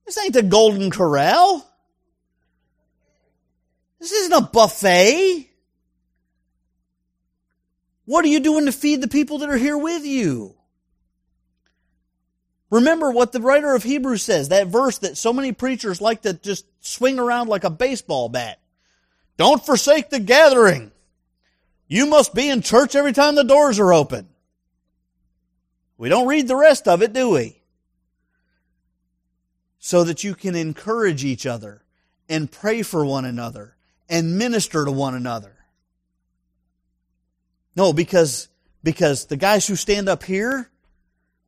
This 0.04 0.18
ain't 0.18 0.34
the 0.34 0.42
Golden 0.42 0.90
Corral. 0.90 1.66
This 3.98 4.12
isn't 4.12 4.44
a 4.44 4.50
buffet. 4.50 5.48
What 8.04 8.26
are 8.26 8.28
you 8.28 8.40
doing 8.40 8.66
to 8.66 8.72
feed 8.72 9.00
the 9.00 9.08
people 9.08 9.38
that 9.38 9.48
are 9.48 9.56
here 9.56 9.78
with 9.78 10.04
you? 10.04 10.56
Remember 12.70 13.10
what 13.10 13.32
the 13.32 13.40
writer 13.40 13.74
of 13.74 13.82
Hebrews 13.82 14.22
says, 14.22 14.48
that 14.48 14.68
verse 14.68 14.98
that 14.98 15.16
so 15.16 15.32
many 15.32 15.52
preachers 15.52 16.00
like 16.00 16.22
to 16.22 16.32
just 16.32 16.66
swing 16.80 17.18
around 17.18 17.48
like 17.48 17.64
a 17.64 17.70
baseball 17.70 18.28
bat. 18.28 18.60
Don't 19.36 19.64
forsake 19.64 20.10
the 20.10 20.20
gathering. 20.20 20.92
You 21.88 22.06
must 22.06 22.34
be 22.34 22.48
in 22.48 22.62
church 22.62 22.94
every 22.94 23.12
time 23.12 23.34
the 23.34 23.42
doors 23.42 23.80
are 23.80 23.92
open. 23.92 24.28
We 25.98 26.08
don't 26.08 26.28
read 26.28 26.46
the 26.46 26.56
rest 26.56 26.86
of 26.86 27.02
it, 27.02 27.12
do 27.12 27.30
we? 27.30 27.60
So 29.80 30.04
that 30.04 30.22
you 30.22 30.34
can 30.34 30.54
encourage 30.54 31.24
each 31.24 31.46
other 31.46 31.82
and 32.28 32.50
pray 32.50 32.82
for 32.82 33.04
one 33.04 33.24
another 33.24 33.76
and 34.08 34.38
minister 34.38 34.84
to 34.84 34.92
one 34.92 35.14
another. 35.14 35.56
No, 37.74 37.92
because, 37.92 38.48
because 38.84 39.26
the 39.26 39.36
guys 39.36 39.66
who 39.66 39.74
stand 39.74 40.08
up 40.08 40.22
here, 40.22 40.70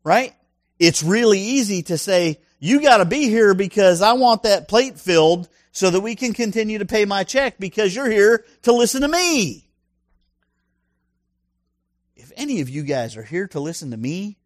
right? 0.03 0.35
It's 0.83 1.05
really 1.05 1.39
easy 1.39 1.85
to 1.85 1.97
say, 1.97 2.41
you 2.59 2.83
gotta 2.83 3.05
be 3.05 3.29
here 3.29 3.55
because 3.55 4.03
I 4.03 4.15
want 4.15 4.43
that 4.43 4.67
plate 4.67 4.99
filled 4.99 5.49
so 5.71 5.91
that 5.91 6.01
we 6.01 6.17
can 6.17 6.33
continue 6.33 6.79
to 6.79 6.85
pay 6.85 7.05
my 7.05 7.23
check 7.23 7.57
because 7.61 7.95
you're 7.95 8.11
here 8.11 8.45
to 8.63 8.73
listen 8.73 9.03
to 9.03 9.09
me. 9.09 9.69
If 12.17 12.33
any 12.37 12.61
of 12.63 12.69
you 12.69 12.83
guys 12.83 13.17
are 13.17 13.23
here 13.23 13.47
to 13.49 13.61
listen 13.61 13.93
to 13.93 13.97
me, 13.97 14.39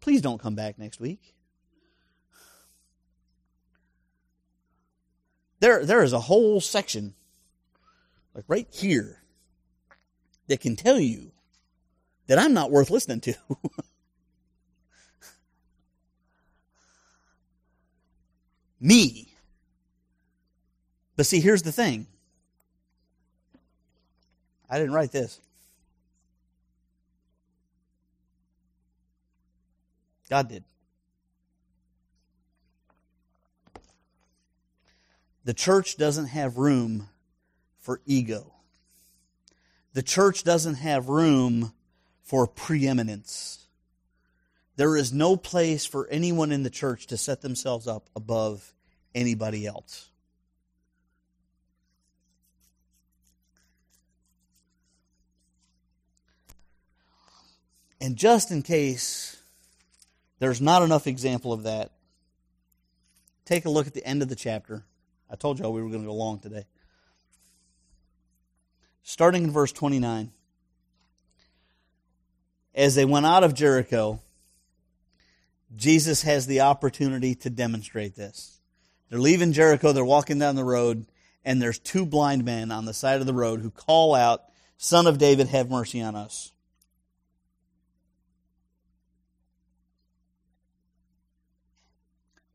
please 0.00 0.22
don't 0.22 0.40
come 0.40 0.54
back 0.54 0.78
next 0.78 0.98
week. 0.98 1.34
There, 5.60 5.84
there 5.84 6.02
is 6.02 6.14
a 6.14 6.20
whole 6.20 6.62
section, 6.62 7.12
like 8.34 8.46
right 8.48 8.66
here, 8.70 9.22
that 10.46 10.60
can 10.62 10.74
tell 10.74 10.98
you 10.98 11.32
that 12.28 12.38
I'm 12.38 12.54
not 12.54 12.70
worth 12.70 12.88
listening 12.88 13.20
to. 13.20 13.34
me. 18.82 19.32
But 21.16 21.26
see, 21.26 21.40
here's 21.40 21.62
the 21.62 21.72
thing. 21.72 22.06
I 24.68 24.78
didn't 24.78 24.92
write 24.92 25.12
this. 25.12 25.40
God 30.28 30.48
did. 30.48 30.64
The 35.44 35.54
church 35.54 35.96
doesn't 35.96 36.26
have 36.26 36.56
room 36.56 37.08
for 37.80 38.00
ego. 38.06 38.52
The 39.92 40.02
church 40.02 40.44
doesn't 40.44 40.76
have 40.76 41.08
room 41.08 41.72
for 42.22 42.46
preeminence. 42.46 43.61
There 44.82 44.96
is 44.96 45.12
no 45.12 45.36
place 45.36 45.86
for 45.86 46.08
anyone 46.08 46.50
in 46.50 46.64
the 46.64 46.68
church 46.68 47.06
to 47.06 47.16
set 47.16 47.40
themselves 47.40 47.86
up 47.86 48.10
above 48.16 48.74
anybody 49.14 49.64
else. 49.64 50.10
And 58.00 58.16
just 58.16 58.50
in 58.50 58.62
case 58.62 59.40
there's 60.40 60.60
not 60.60 60.82
enough 60.82 61.06
example 61.06 61.52
of 61.52 61.62
that, 61.62 61.92
take 63.44 63.64
a 63.66 63.70
look 63.70 63.86
at 63.86 63.94
the 63.94 64.04
end 64.04 64.20
of 64.20 64.28
the 64.28 64.34
chapter. 64.34 64.82
I 65.30 65.36
told 65.36 65.60
y'all 65.60 65.72
we 65.72 65.80
were 65.80 65.90
going 65.90 66.02
to 66.02 66.08
go 66.08 66.14
long 66.14 66.40
today. 66.40 66.64
Starting 69.04 69.44
in 69.44 69.52
verse 69.52 69.70
29. 69.70 70.32
As 72.74 72.96
they 72.96 73.04
went 73.04 73.26
out 73.26 73.44
of 73.44 73.54
Jericho, 73.54 74.18
Jesus 75.74 76.22
has 76.22 76.46
the 76.46 76.60
opportunity 76.60 77.34
to 77.36 77.50
demonstrate 77.50 78.14
this. 78.14 78.60
They're 79.08 79.18
leaving 79.18 79.52
Jericho, 79.52 79.92
they're 79.92 80.04
walking 80.04 80.38
down 80.38 80.54
the 80.54 80.64
road, 80.64 81.06
and 81.44 81.60
there's 81.60 81.78
two 81.78 82.06
blind 82.06 82.44
men 82.44 82.70
on 82.70 82.84
the 82.84 82.94
side 82.94 83.20
of 83.20 83.26
the 83.26 83.34
road 83.34 83.60
who 83.60 83.70
call 83.70 84.14
out, 84.14 84.42
Son 84.76 85.06
of 85.06 85.18
David, 85.18 85.48
have 85.48 85.70
mercy 85.70 86.00
on 86.00 86.14
us. 86.14 86.52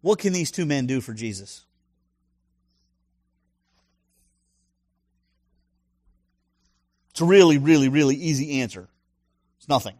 What 0.02 0.20
can 0.20 0.34
these 0.34 0.52
two 0.52 0.66
men 0.66 0.86
do 0.86 1.02
for 1.02 1.14
Jesus? 1.14 1.66
It's 7.12 7.22
a 7.22 7.26
really, 7.26 7.58
really, 7.58 7.90
really 7.90 8.16
easy 8.16 8.62
answer. 8.62 8.88
It's 9.58 9.68
nothing. 9.68 9.96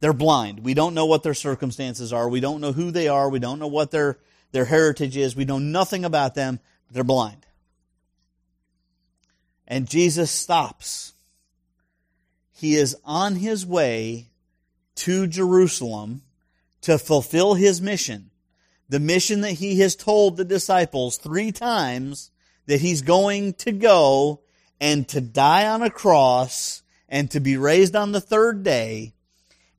They're 0.00 0.12
blind. 0.12 0.60
We 0.60 0.74
don't 0.74 0.94
know 0.94 1.06
what 1.06 1.22
their 1.22 1.34
circumstances 1.34 2.12
are. 2.12 2.28
We 2.28 2.40
don't 2.40 2.60
know 2.60 2.72
who 2.72 2.90
they 2.90 3.08
are. 3.08 3.28
We 3.28 3.40
don't 3.40 3.58
know 3.58 3.66
what 3.66 3.90
their, 3.90 4.18
their 4.52 4.64
heritage 4.64 5.16
is. 5.16 5.34
We 5.34 5.44
know 5.44 5.58
nothing 5.58 6.04
about 6.04 6.34
them. 6.34 6.60
They're 6.90 7.04
blind. 7.04 7.46
And 9.66 9.88
Jesus 9.88 10.30
stops. 10.30 11.14
He 12.52 12.74
is 12.74 12.96
on 13.04 13.36
his 13.36 13.66
way 13.66 14.30
to 14.96 15.26
Jerusalem 15.26 16.22
to 16.82 16.98
fulfill 16.98 17.54
his 17.54 17.80
mission. 17.80 18.30
The 18.88 19.00
mission 19.00 19.42
that 19.42 19.52
he 19.52 19.80
has 19.80 19.94
told 19.94 20.36
the 20.36 20.44
disciples 20.44 21.18
three 21.18 21.52
times 21.52 22.30
that 22.66 22.80
he's 22.80 23.02
going 23.02 23.54
to 23.54 23.72
go 23.72 24.40
and 24.80 25.06
to 25.08 25.20
die 25.20 25.66
on 25.66 25.82
a 25.82 25.90
cross 25.90 26.82
and 27.08 27.30
to 27.30 27.40
be 27.40 27.56
raised 27.56 27.94
on 27.96 28.12
the 28.12 28.20
third 28.20 28.62
day 28.62 29.12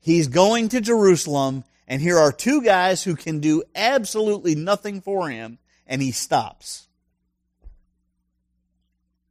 He's 0.00 0.28
going 0.28 0.70
to 0.70 0.80
Jerusalem, 0.80 1.64
and 1.86 2.00
here 2.00 2.18
are 2.18 2.32
two 2.32 2.62
guys 2.62 3.02
who 3.02 3.14
can 3.14 3.40
do 3.40 3.62
absolutely 3.74 4.54
nothing 4.54 5.00
for 5.00 5.28
him, 5.28 5.58
and 5.86 6.00
he 6.00 6.10
stops. 6.10 6.88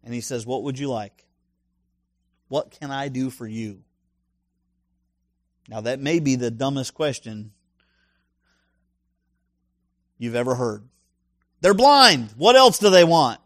And 0.03 0.13
he 0.13 0.21
says, 0.21 0.45
What 0.45 0.63
would 0.63 0.79
you 0.79 0.89
like? 0.89 1.25
What 2.47 2.71
can 2.71 2.91
I 2.91 3.09
do 3.09 3.29
for 3.29 3.47
you? 3.47 3.81
Now, 5.67 5.81
that 5.81 5.99
may 5.99 6.19
be 6.19 6.35
the 6.35 6.49
dumbest 6.49 6.93
question 6.95 7.51
you've 10.17 10.35
ever 10.35 10.55
heard. 10.55 10.83
They're 11.61 11.73
blind. 11.73 12.33
What 12.37 12.55
else 12.55 12.79
do 12.79 12.89
they 12.89 13.03
want? 13.03 13.39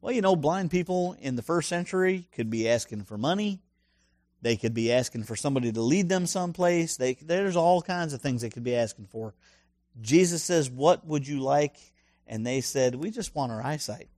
Well, 0.00 0.12
you 0.12 0.20
know, 0.20 0.36
blind 0.36 0.70
people 0.70 1.16
in 1.20 1.36
the 1.36 1.42
first 1.42 1.68
century 1.68 2.28
could 2.32 2.50
be 2.50 2.68
asking 2.68 3.04
for 3.04 3.18
money. 3.18 3.60
They 4.42 4.56
could 4.56 4.74
be 4.74 4.92
asking 4.92 5.24
for 5.24 5.36
somebody 5.36 5.72
to 5.72 5.80
lead 5.80 6.08
them 6.08 6.26
someplace. 6.26 6.96
They, 6.96 7.14
there's 7.14 7.56
all 7.56 7.82
kinds 7.82 8.12
of 8.12 8.20
things 8.20 8.42
they 8.42 8.50
could 8.50 8.64
be 8.64 8.76
asking 8.76 9.06
for. 9.06 9.34
Jesus 10.00 10.42
says, 10.42 10.70
What 10.70 11.06
would 11.06 11.26
you 11.26 11.40
like? 11.40 11.76
And 12.26 12.46
they 12.46 12.60
said, 12.60 12.94
We 12.94 13.10
just 13.10 13.34
want 13.34 13.52
our 13.52 13.62
eyesight. 13.62 14.08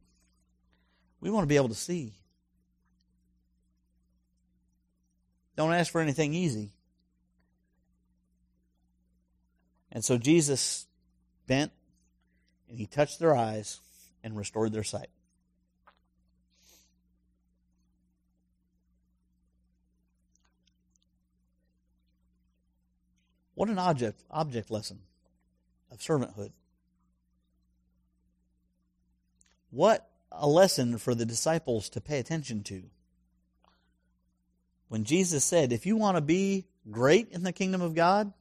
We 1.20 1.30
want 1.30 1.44
to 1.44 1.48
be 1.48 1.56
able 1.56 1.68
to 1.68 1.74
see. 1.74 2.14
Don't 5.56 5.72
ask 5.72 5.90
for 5.90 6.00
anything 6.00 6.34
easy. 6.34 6.72
And 9.90 10.04
so 10.04 10.18
Jesus 10.18 10.86
bent 11.46 11.72
and 12.68 12.78
he 12.78 12.86
touched 12.86 13.18
their 13.18 13.34
eyes 13.34 13.80
and 14.22 14.36
restored 14.36 14.72
their 14.72 14.84
sight. 14.84 15.08
What 23.58 23.70
an 23.70 23.78
object, 23.80 24.22
object 24.30 24.70
lesson 24.70 25.00
of 25.90 25.98
servanthood. 25.98 26.52
What 29.70 30.08
a 30.30 30.46
lesson 30.46 30.96
for 30.98 31.12
the 31.12 31.26
disciples 31.26 31.88
to 31.88 32.00
pay 32.00 32.20
attention 32.20 32.62
to. 32.62 32.84
When 34.86 35.02
Jesus 35.02 35.42
said, 35.42 35.72
if 35.72 35.86
you 35.86 35.96
want 35.96 36.16
to 36.16 36.20
be 36.20 36.66
great 36.88 37.30
in 37.30 37.42
the 37.42 37.52
kingdom 37.52 37.82
of 37.82 37.96
God, 37.96 38.32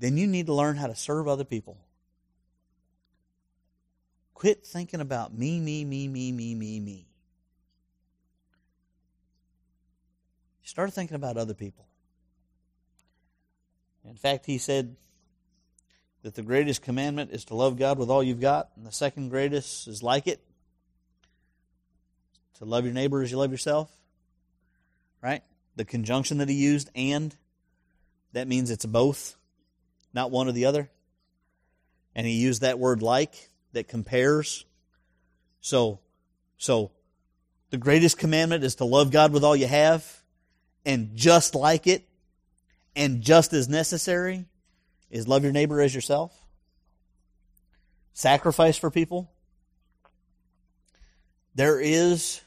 then 0.00 0.16
you 0.16 0.26
need 0.26 0.46
to 0.46 0.52
learn 0.52 0.76
how 0.76 0.88
to 0.88 0.96
serve 0.96 1.28
other 1.28 1.44
people. 1.44 1.78
Quit 4.34 4.66
thinking 4.66 5.00
about 5.00 5.32
me, 5.32 5.60
me, 5.60 5.84
me, 5.84 6.08
me, 6.08 6.32
me, 6.32 6.56
me, 6.56 6.80
me. 6.80 7.06
Start 10.64 10.92
thinking 10.92 11.14
about 11.14 11.36
other 11.36 11.54
people. 11.54 11.87
In 14.08 14.16
fact, 14.16 14.46
he 14.46 14.58
said 14.58 14.96
that 16.22 16.34
the 16.34 16.42
greatest 16.42 16.82
commandment 16.82 17.30
is 17.30 17.44
to 17.46 17.54
love 17.54 17.78
God 17.78 17.98
with 17.98 18.10
all 18.10 18.22
you've 18.22 18.40
got, 18.40 18.70
and 18.76 18.86
the 18.86 18.92
second 18.92 19.28
greatest 19.28 19.86
is 19.86 20.02
like 20.02 20.26
it 20.26 20.42
to 22.58 22.64
love 22.64 22.84
your 22.84 22.94
neighbor 22.94 23.22
as 23.22 23.30
you 23.30 23.38
love 23.38 23.52
yourself. 23.52 23.90
Right? 25.22 25.42
The 25.76 25.84
conjunction 25.84 26.38
that 26.38 26.48
he 26.48 26.54
used, 26.54 26.90
and, 26.94 27.34
that 28.32 28.48
means 28.48 28.70
it's 28.70 28.86
both, 28.86 29.36
not 30.12 30.30
one 30.30 30.48
or 30.48 30.52
the 30.52 30.66
other. 30.66 30.90
And 32.14 32.26
he 32.26 32.34
used 32.34 32.62
that 32.62 32.78
word 32.78 33.02
like, 33.02 33.50
that 33.72 33.88
compares. 33.88 34.64
So, 35.60 36.00
so, 36.56 36.90
the 37.70 37.76
greatest 37.76 38.18
commandment 38.18 38.64
is 38.64 38.76
to 38.76 38.84
love 38.84 39.10
God 39.10 39.32
with 39.32 39.44
all 39.44 39.54
you 39.54 39.66
have, 39.66 40.22
and 40.84 41.14
just 41.14 41.54
like 41.54 41.86
it, 41.86 42.07
and 42.98 43.22
just 43.22 43.52
as 43.52 43.68
necessary, 43.68 44.44
is 45.08 45.28
love 45.28 45.44
your 45.44 45.52
neighbor 45.52 45.80
as 45.80 45.94
yourself. 45.94 46.36
Sacrifice 48.12 48.76
for 48.76 48.90
people. 48.90 49.30
There 51.54 51.80
is 51.80 52.40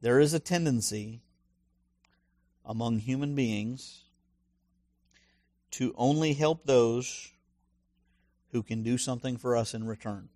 there 0.00 0.18
is 0.18 0.34
a 0.34 0.40
tendency 0.40 1.20
among 2.64 2.98
human 2.98 3.36
beings 3.36 4.02
to 5.70 5.94
only 5.96 6.32
help 6.32 6.64
those 6.64 7.30
who 8.50 8.64
can 8.64 8.82
do 8.82 8.98
something 8.98 9.36
for 9.36 9.56
us 9.56 9.72
in 9.72 9.86
return. 9.86 10.30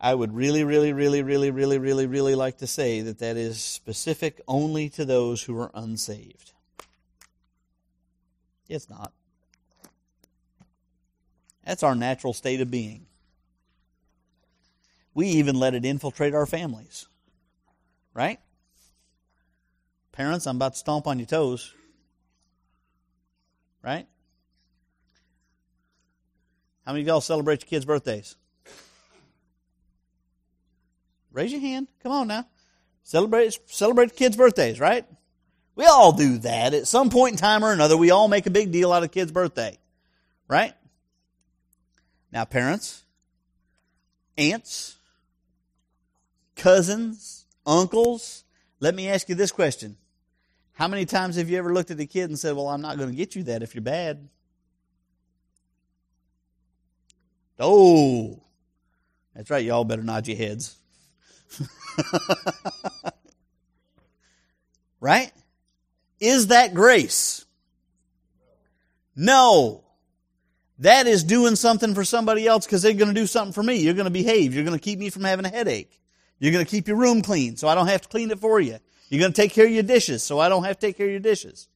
I 0.00 0.14
would 0.14 0.34
really, 0.34 0.64
really, 0.64 0.94
really, 0.94 1.22
really, 1.22 1.50
really, 1.50 1.78
really, 1.78 2.06
really 2.06 2.34
like 2.34 2.58
to 2.58 2.66
say 2.66 3.02
that 3.02 3.18
that 3.18 3.36
is 3.36 3.60
specific 3.60 4.40
only 4.48 4.88
to 4.90 5.04
those 5.04 5.42
who 5.42 5.58
are 5.60 5.70
unsaved. 5.74 6.52
It's 8.66 8.88
not. 8.88 9.12
That's 11.66 11.82
our 11.82 11.94
natural 11.94 12.32
state 12.32 12.62
of 12.62 12.70
being. 12.70 13.04
We 15.12 15.26
even 15.26 15.56
let 15.56 15.74
it 15.74 15.84
infiltrate 15.84 16.34
our 16.34 16.46
families. 16.46 17.06
Right? 18.14 18.40
Parents, 20.12 20.46
I'm 20.46 20.56
about 20.56 20.72
to 20.72 20.78
stomp 20.78 21.06
on 21.06 21.18
your 21.18 21.26
toes. 21.26 21.74
Right? 23.82 24.06
How 26.86 26.92
many 26.92 27.02
of 27.02 27.06
y'all 27.06 27.20
celebrate 27.20 27.62
your 27.62 27.68
kids' 27.68 27.84
birthdays? 27.84 28.36
Raise 31.32 31.52
your 31.52 31.60
hand. 31.60 31.88
Come 32.02 32.12
on 32.12 32.28
now. 32.28 32.46
Celebrate 33.02 33.58
celebrate 33.66 34.16
kids' 34.16 34.36
birthdays, 34.36 34.80
right? 34.80 35.04
We 35.74 35.86
all 35.86 36.12
do 36.12 36.38
that. 36.38 36.74
At 36.74 36.86
some 36.86 37.10
point 37.10 37.32
in 37.32 37.38
time 37.38 37.64
or 37.64 37.72
another, 37.72 37.96
we 37.96 38.10
all 38.10 38.28
make 38.28 38.46
a 38.46 38.50
big 38.50 38.70
deal 38.70 38.92
out 38.92 39.02
of 39.02 39.10
kids' 39.10 39.32
birthday. 39.32 39.78
Right? 40.48 40.74
Now, 42.32 42.44
parents, 42.44 43.04
aunts, 44.36 44.96
cousins, 46.56 47.46
uncles, 47.66 48.44
let 48.80 48.94
me 48.94 49.08
ask 49.08 49.28
you 49.28 49.34
this 49.34 49.52
question. 49.52 49.96
How 50.72 50.88
many 50.88 51.04
times 51.04 51.36
have 51.36 51.50
you 51.50 51.58
ever 51.58 51.72
looked 51.72 51.90
at 51.90 52.00
a 52.00 52.06
kid 52.06 52.30
and 52.30 52.38
said, 52.38 52.56
Well, 52.56 52.68
I'm 52.68 52.80
not 52.80 52.96
going 52.96 53.10
to 53.10 53.16
get 53.16 53.36
you 53.36 53.42
that 53.44 53.62
if 53.62 53.74
you're 53.74 53.82
bad? 53.82 54.28
Oh, 57.58 58.42
that's 59.34 59.50
right. 59.50 59.64
Y'all 59.64 59.84
better 59.84 60.02
nod 60.02 60.26
your 60.26 60.38
heads. 60.38 60.76
right? 65.00 65.32
Is 66.20 66.48
that 66.48 66.74
grace? 66.74 67.44
No. 69.16 69.84
That 70.78 71.06
is 71.06 71.24
doing 71.24 71.56
something 71.56 71.94
for 71.94 72.04
somebody 72.04 72.46
else 72.46 72.64
because 72.64 72.82
they're 72.82 72.94
going 72.94 73.14
to 73.14 73.20
do 73.20 73.26
something 73.26 73.52
for 73.52 73.62
me. 73.62 73.76
You're 73.76 73.94
going 73.94 74.04
to 74.04 74.10
behave. 74.10 74.54
You're 74.54 74.64
going 74.64 74.78
to 74.78 74.82
keep 74.82 74.98
me 74.98 75.10
from 75.10 75.24
having 75.24 75.44
a 75.44 75.50
headache. 75.50 76.00
You're 76.38 76.52
going 76.52 76.64
to 76.64 76.70
keep 76.70 76.88
your 76.88 76.96
room 76.96 77.20
clean 77.20 77.56
so 77.56 77.68
I 77.68 77.74
don't 77.74 77.88
have 77.88 78.02
to 78.02 78.08
clean 78.08 78.30
it 78.30 78.38
for 78.38 78.60
you. 78.60 78.78
You're 79.10 79.20
going 79.20 79.32
to 79.32 79.36
take 79.36 79.52
care 79.52 79.66
of 79.66 79.72
your 79.72 79.82
dishes 79.82 80.22
so 80.22 80.38
I 80.38 80.48
don't 80.48 80.64
have 80.64 80.78
to 80.78 80.86
take 80.86 80.96
care 80.96 81.06
of 81.06 81.12
your 81.12 81.20
dishes. 81.20 81.68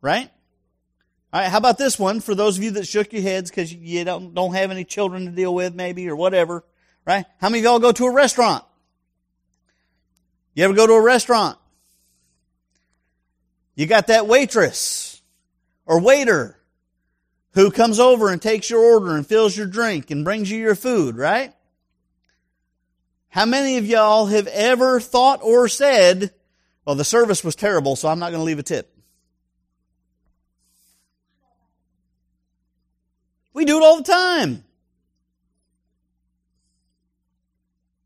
Right? 0.00 0.30
All 1.30 1.40
right, 1.40 1.50
how 1.50 1.58
about 1.58 1.76
this 1.76 1.98
one 1.98 2.20
for 2.20 2.34
those 2.34 2.56
of 2.56 2.64
you 2.64 2.70
that 2.72 2.86
shook 2.86 3.12
your 3.12 3.20
heads 3.20 3.50
because 3.50 3.72
you 3.72 4.02
don't, 4.04 4.34
don't 4.34 4.54
have 4.54 4.70
any 4.70 4.84
children 4.84 5.26
to 5.26 5.30
deal 5.30 5.54
with 5.54 5.74
maybe 5.74 6.08
or 6.08 6.16
whatever, 6.16 6.64
right? 7.04 7.26
How 7.38 7.50
many 7.50 7.58
of 7.58 7.64
y'all 7.64 7.78
go 7.80 7.92
to 7.92 8.06
a 8.06 8.12
restaurant? 8.12 8.64
You 10.58 10.64
ever 10.64 10.74
go 10.74 10.88
to 10.88 10.94
a 10.94 11.00
restaurant? 11.00 11.56
You 13.76 13.86
got 13.86 14.08
that 14.08 14.26
waitress 14.26 15.22
or 15.86 16.00
waiter 16.00 16.58
who 17.52 17.70
comes 17.70 18.00
over 18.00 18.28
and 18.28 18.42
takes 18.42 18.68
your 18.68 18.80
order 18.80 19.14
and 19.14 19.24
fills 19.24 19.56
your 19.56 19.68
drink 19.68 20.10
and 20.10 20.24
brings 20.24 20.50
you 20.50 20.58
your 20.58 20.74
food, 20.74 21.16
right? 21.16 21.54
How 23.28 23.46
many 23.46 23.76
of 23.76 23.86
y'all 23.86 24.26
have 24.26 24.48
ever 24.48 24.98
thought 24.98 25.44
or 25.44 25.68
said, 25.68 26.34
well, 26.84 26.96
the 26.96 27.04
service 27.04 27.44
was 27.44 27.54
terrible, 27.54 27.94
so 27.94 28.08
I'm 28.08 28.18
not 28.18 28.30
going 28.30 28.40
to 28.40 28.44
leave 28.44 28.58
a 28.58 28.64
tip? 28.64 28.92
We 33.52 33.64
do 33.64 33.78
it 33.78 33.84
all 33.84 33.98
the 33.98 34.12
time. 34.12 34.64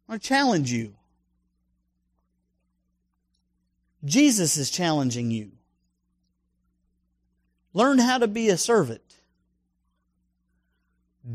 I 0.07 0.19
challenge 0.19 0.71
you. 0.71 0.93
Jesus 4.05 4.57
is 4.57 4.71
challenging 4.71 5.31
you. 5.31 5.53
Learn 7.73 7.99
how 7.99 8.19
to 8.19 8.29
be 8.29 8.49
a 8.49 8.57
servant. 8.57 9.01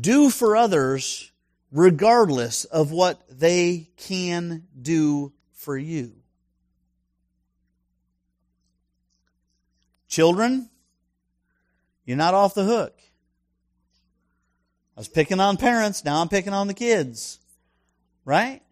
Do 0.00 0.30
for 0.30 0.56
others 0.56 1.32
regardless 1.72 2.64
of 2.64 2.92
what 2.92 3.20
they 3.30 3.90
can 3.96 4.66
do 4.80 5.32
for 5.52 5.76
you. 5.76 6.12
Children, 10.08 10.70
you're 12.04 12.16
not 12.16 12.34
off 12.34 12.54
the 12.54 12.64
hook. 12.64 12.98
I 14.96 15.00
was 15.00 15.08
picking 15.08 15.40
on 15.40 15.56
parents, 15.56 16.04
now 16.04 16.20
I'm 16.20 16.28
picking 16.28 16.54
on 16.54 16.66
the 16.66 16.74
kids. 16.74 17.38
Right? 18.24 18.62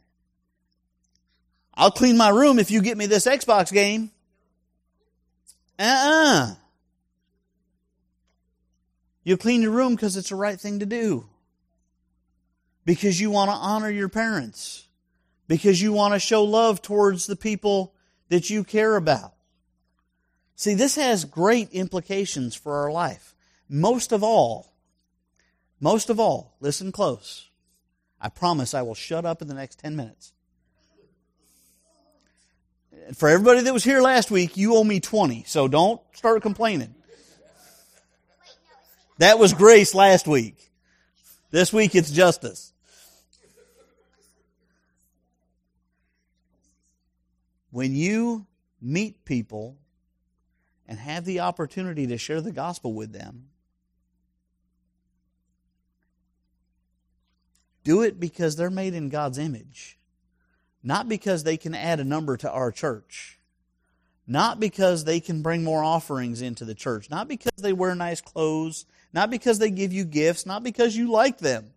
I'll 1.76 1.90
clean 1.90 2.16
my 2.16 2.30
room 2.30 2.58
if 2.58 2.70
you 2.70 2.80
get 2.80 2.96
me 2.96 3.06
this 3.06 3.26
Xbox 3.26 3.72
game. 3.72 4.10
Uh-uh. 5.78 6.54
You 9.24 9.36
clean 9.36 9.60
your 9.60 9.72
room 9.72 9.94
because 9.94 10.16
it's 10.16 10.30
the 10.30 10.36
right 10.36 10.58
thing 10.58 10.78
to 10.78 10.86
do. 10.86 11.26
Because 12.84 13.20
you 13.20 13.30
want 13.30 13.50
to 13.50 13.56
honor 13.56 13.90
your 13.90 14.08
parents. 14.08 14.86
Because 15.48 15.82
you 15.82 15.92
want 15.92 16.14
to 16.14 16.20
show 16.20 16.44
love 16.44 16.80
towards 16.80 17.26
the 17.26 17.36
people 17.36 17.92
that 18.28 18.48
you 18.48 18.64
care 18.64 18.96
about. 18.96 19.34
See, 20.54 20.74
this 20.74 20.96
has 20.96 21.24
great 21.24 21.70
implications 21.72 22.54
for 22.54 22.76
our 22.76 22.90
life. 22.90 23.34
Most 23.68 24.12
of 24.12 24.22
all, 24.22 24.72
most 25.80 26.08
of 26.08 26.18
all, 26.18 26.56
listen 26.60 26.92
close. 26.92 27.50
I 28.20 28.30
promise 28.30 28.72
I 28.72 28.82
will 28.82 28.94
shut 28.94 29.26
up 29.26 29.42
in 29.42 29.48
the 29.48 29.54
next 29.54 29.78
10 29.80 29.94
minutes. 29.94 30.32
For 33.14 33.28
everybody 33.28 33.60
that 33.62 33.72
was 33.72 33.84
here 33.84 34.00
last 34.00 34.30
week, 34.30 34.56
you 34.56 34.76
owe 34.76 34.84
me 34.84 35.00
20, 35.00 35.44
so 35.46 35.68
don't 35.68 36.00
start 36.12 36.42
complaining. 36.42 36.94
That 39.18 39.38
was 39.38 39.52
grace 39.54 39.94
last 39.94 40.26
week. 40.26 40.70
This 41.50 41.72
week 41.72 41.94
it's 41.94 42.10
justice. 42.10 42.72
When 47.70 47.94
you 47.94 48.46
meet 48.80 49.24
people 49.24 49.76
and 50.88 50.98
have 50.98 51.24
the 51.24 51.40
opportunity 51.40 52.06
to 52.08 52.18
share 52.18 52.40
the 52.40 52.52
gospel 52.52 52.92
with 52.92 53.12
them, 53.12 53.48
Do 57.86 58.02
it 58.02 58.18
because 58.18 58.56
they're 58.56 58.68
made 58.68 58.94
in 58.94 59.10
God's 59.10 59.38
image. 59.38 59.96
Not 60.86 61.08
because 61.08 61.42
they 61.42 61.56
can 61.56 61.74
add 61.74 61.98
a 61.98 62.04
number 62.04 62.36
to 62.36 62.48
our 62.48 62.70
church. 62.70 63.40
Not 64.24 64.60
because 64.60 65.02
they 65.02 65.18
can 65.18 65.42
bring 65.42 65.64
more 65.64 65.82
offerings 65.82 66.40
into 66.40 66.64
the 66.64 66.76
church. 66.76 67.10
Not 67.10 67.26
because 67.26 67.50
they 67.58 67.72
wear 67.72 67.92
nice 67.96 68.20
clothes. 68.20 68.86
Not 69.12 69.28
because 69.28 69.58
they 69.58 69.70
give 69.70 69.92
you 69.92 70.04
gifts. 70.04 70.46
Not 70.46 70.62
because 70.62 70.96
you 70.96 71.10
like 71.10 71.38
them. 71.38 71.72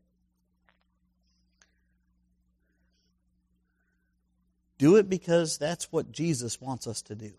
Do 4.78 4.97
it 4.97 5.10
because 5.10 5.57
that's 5.57 5.91
what 5.91 6.12
Jesus 6.12 6.62
wants 6.62 6.86
us 6.86 7.01
to 7.03 7.16
do. 7.16 7.32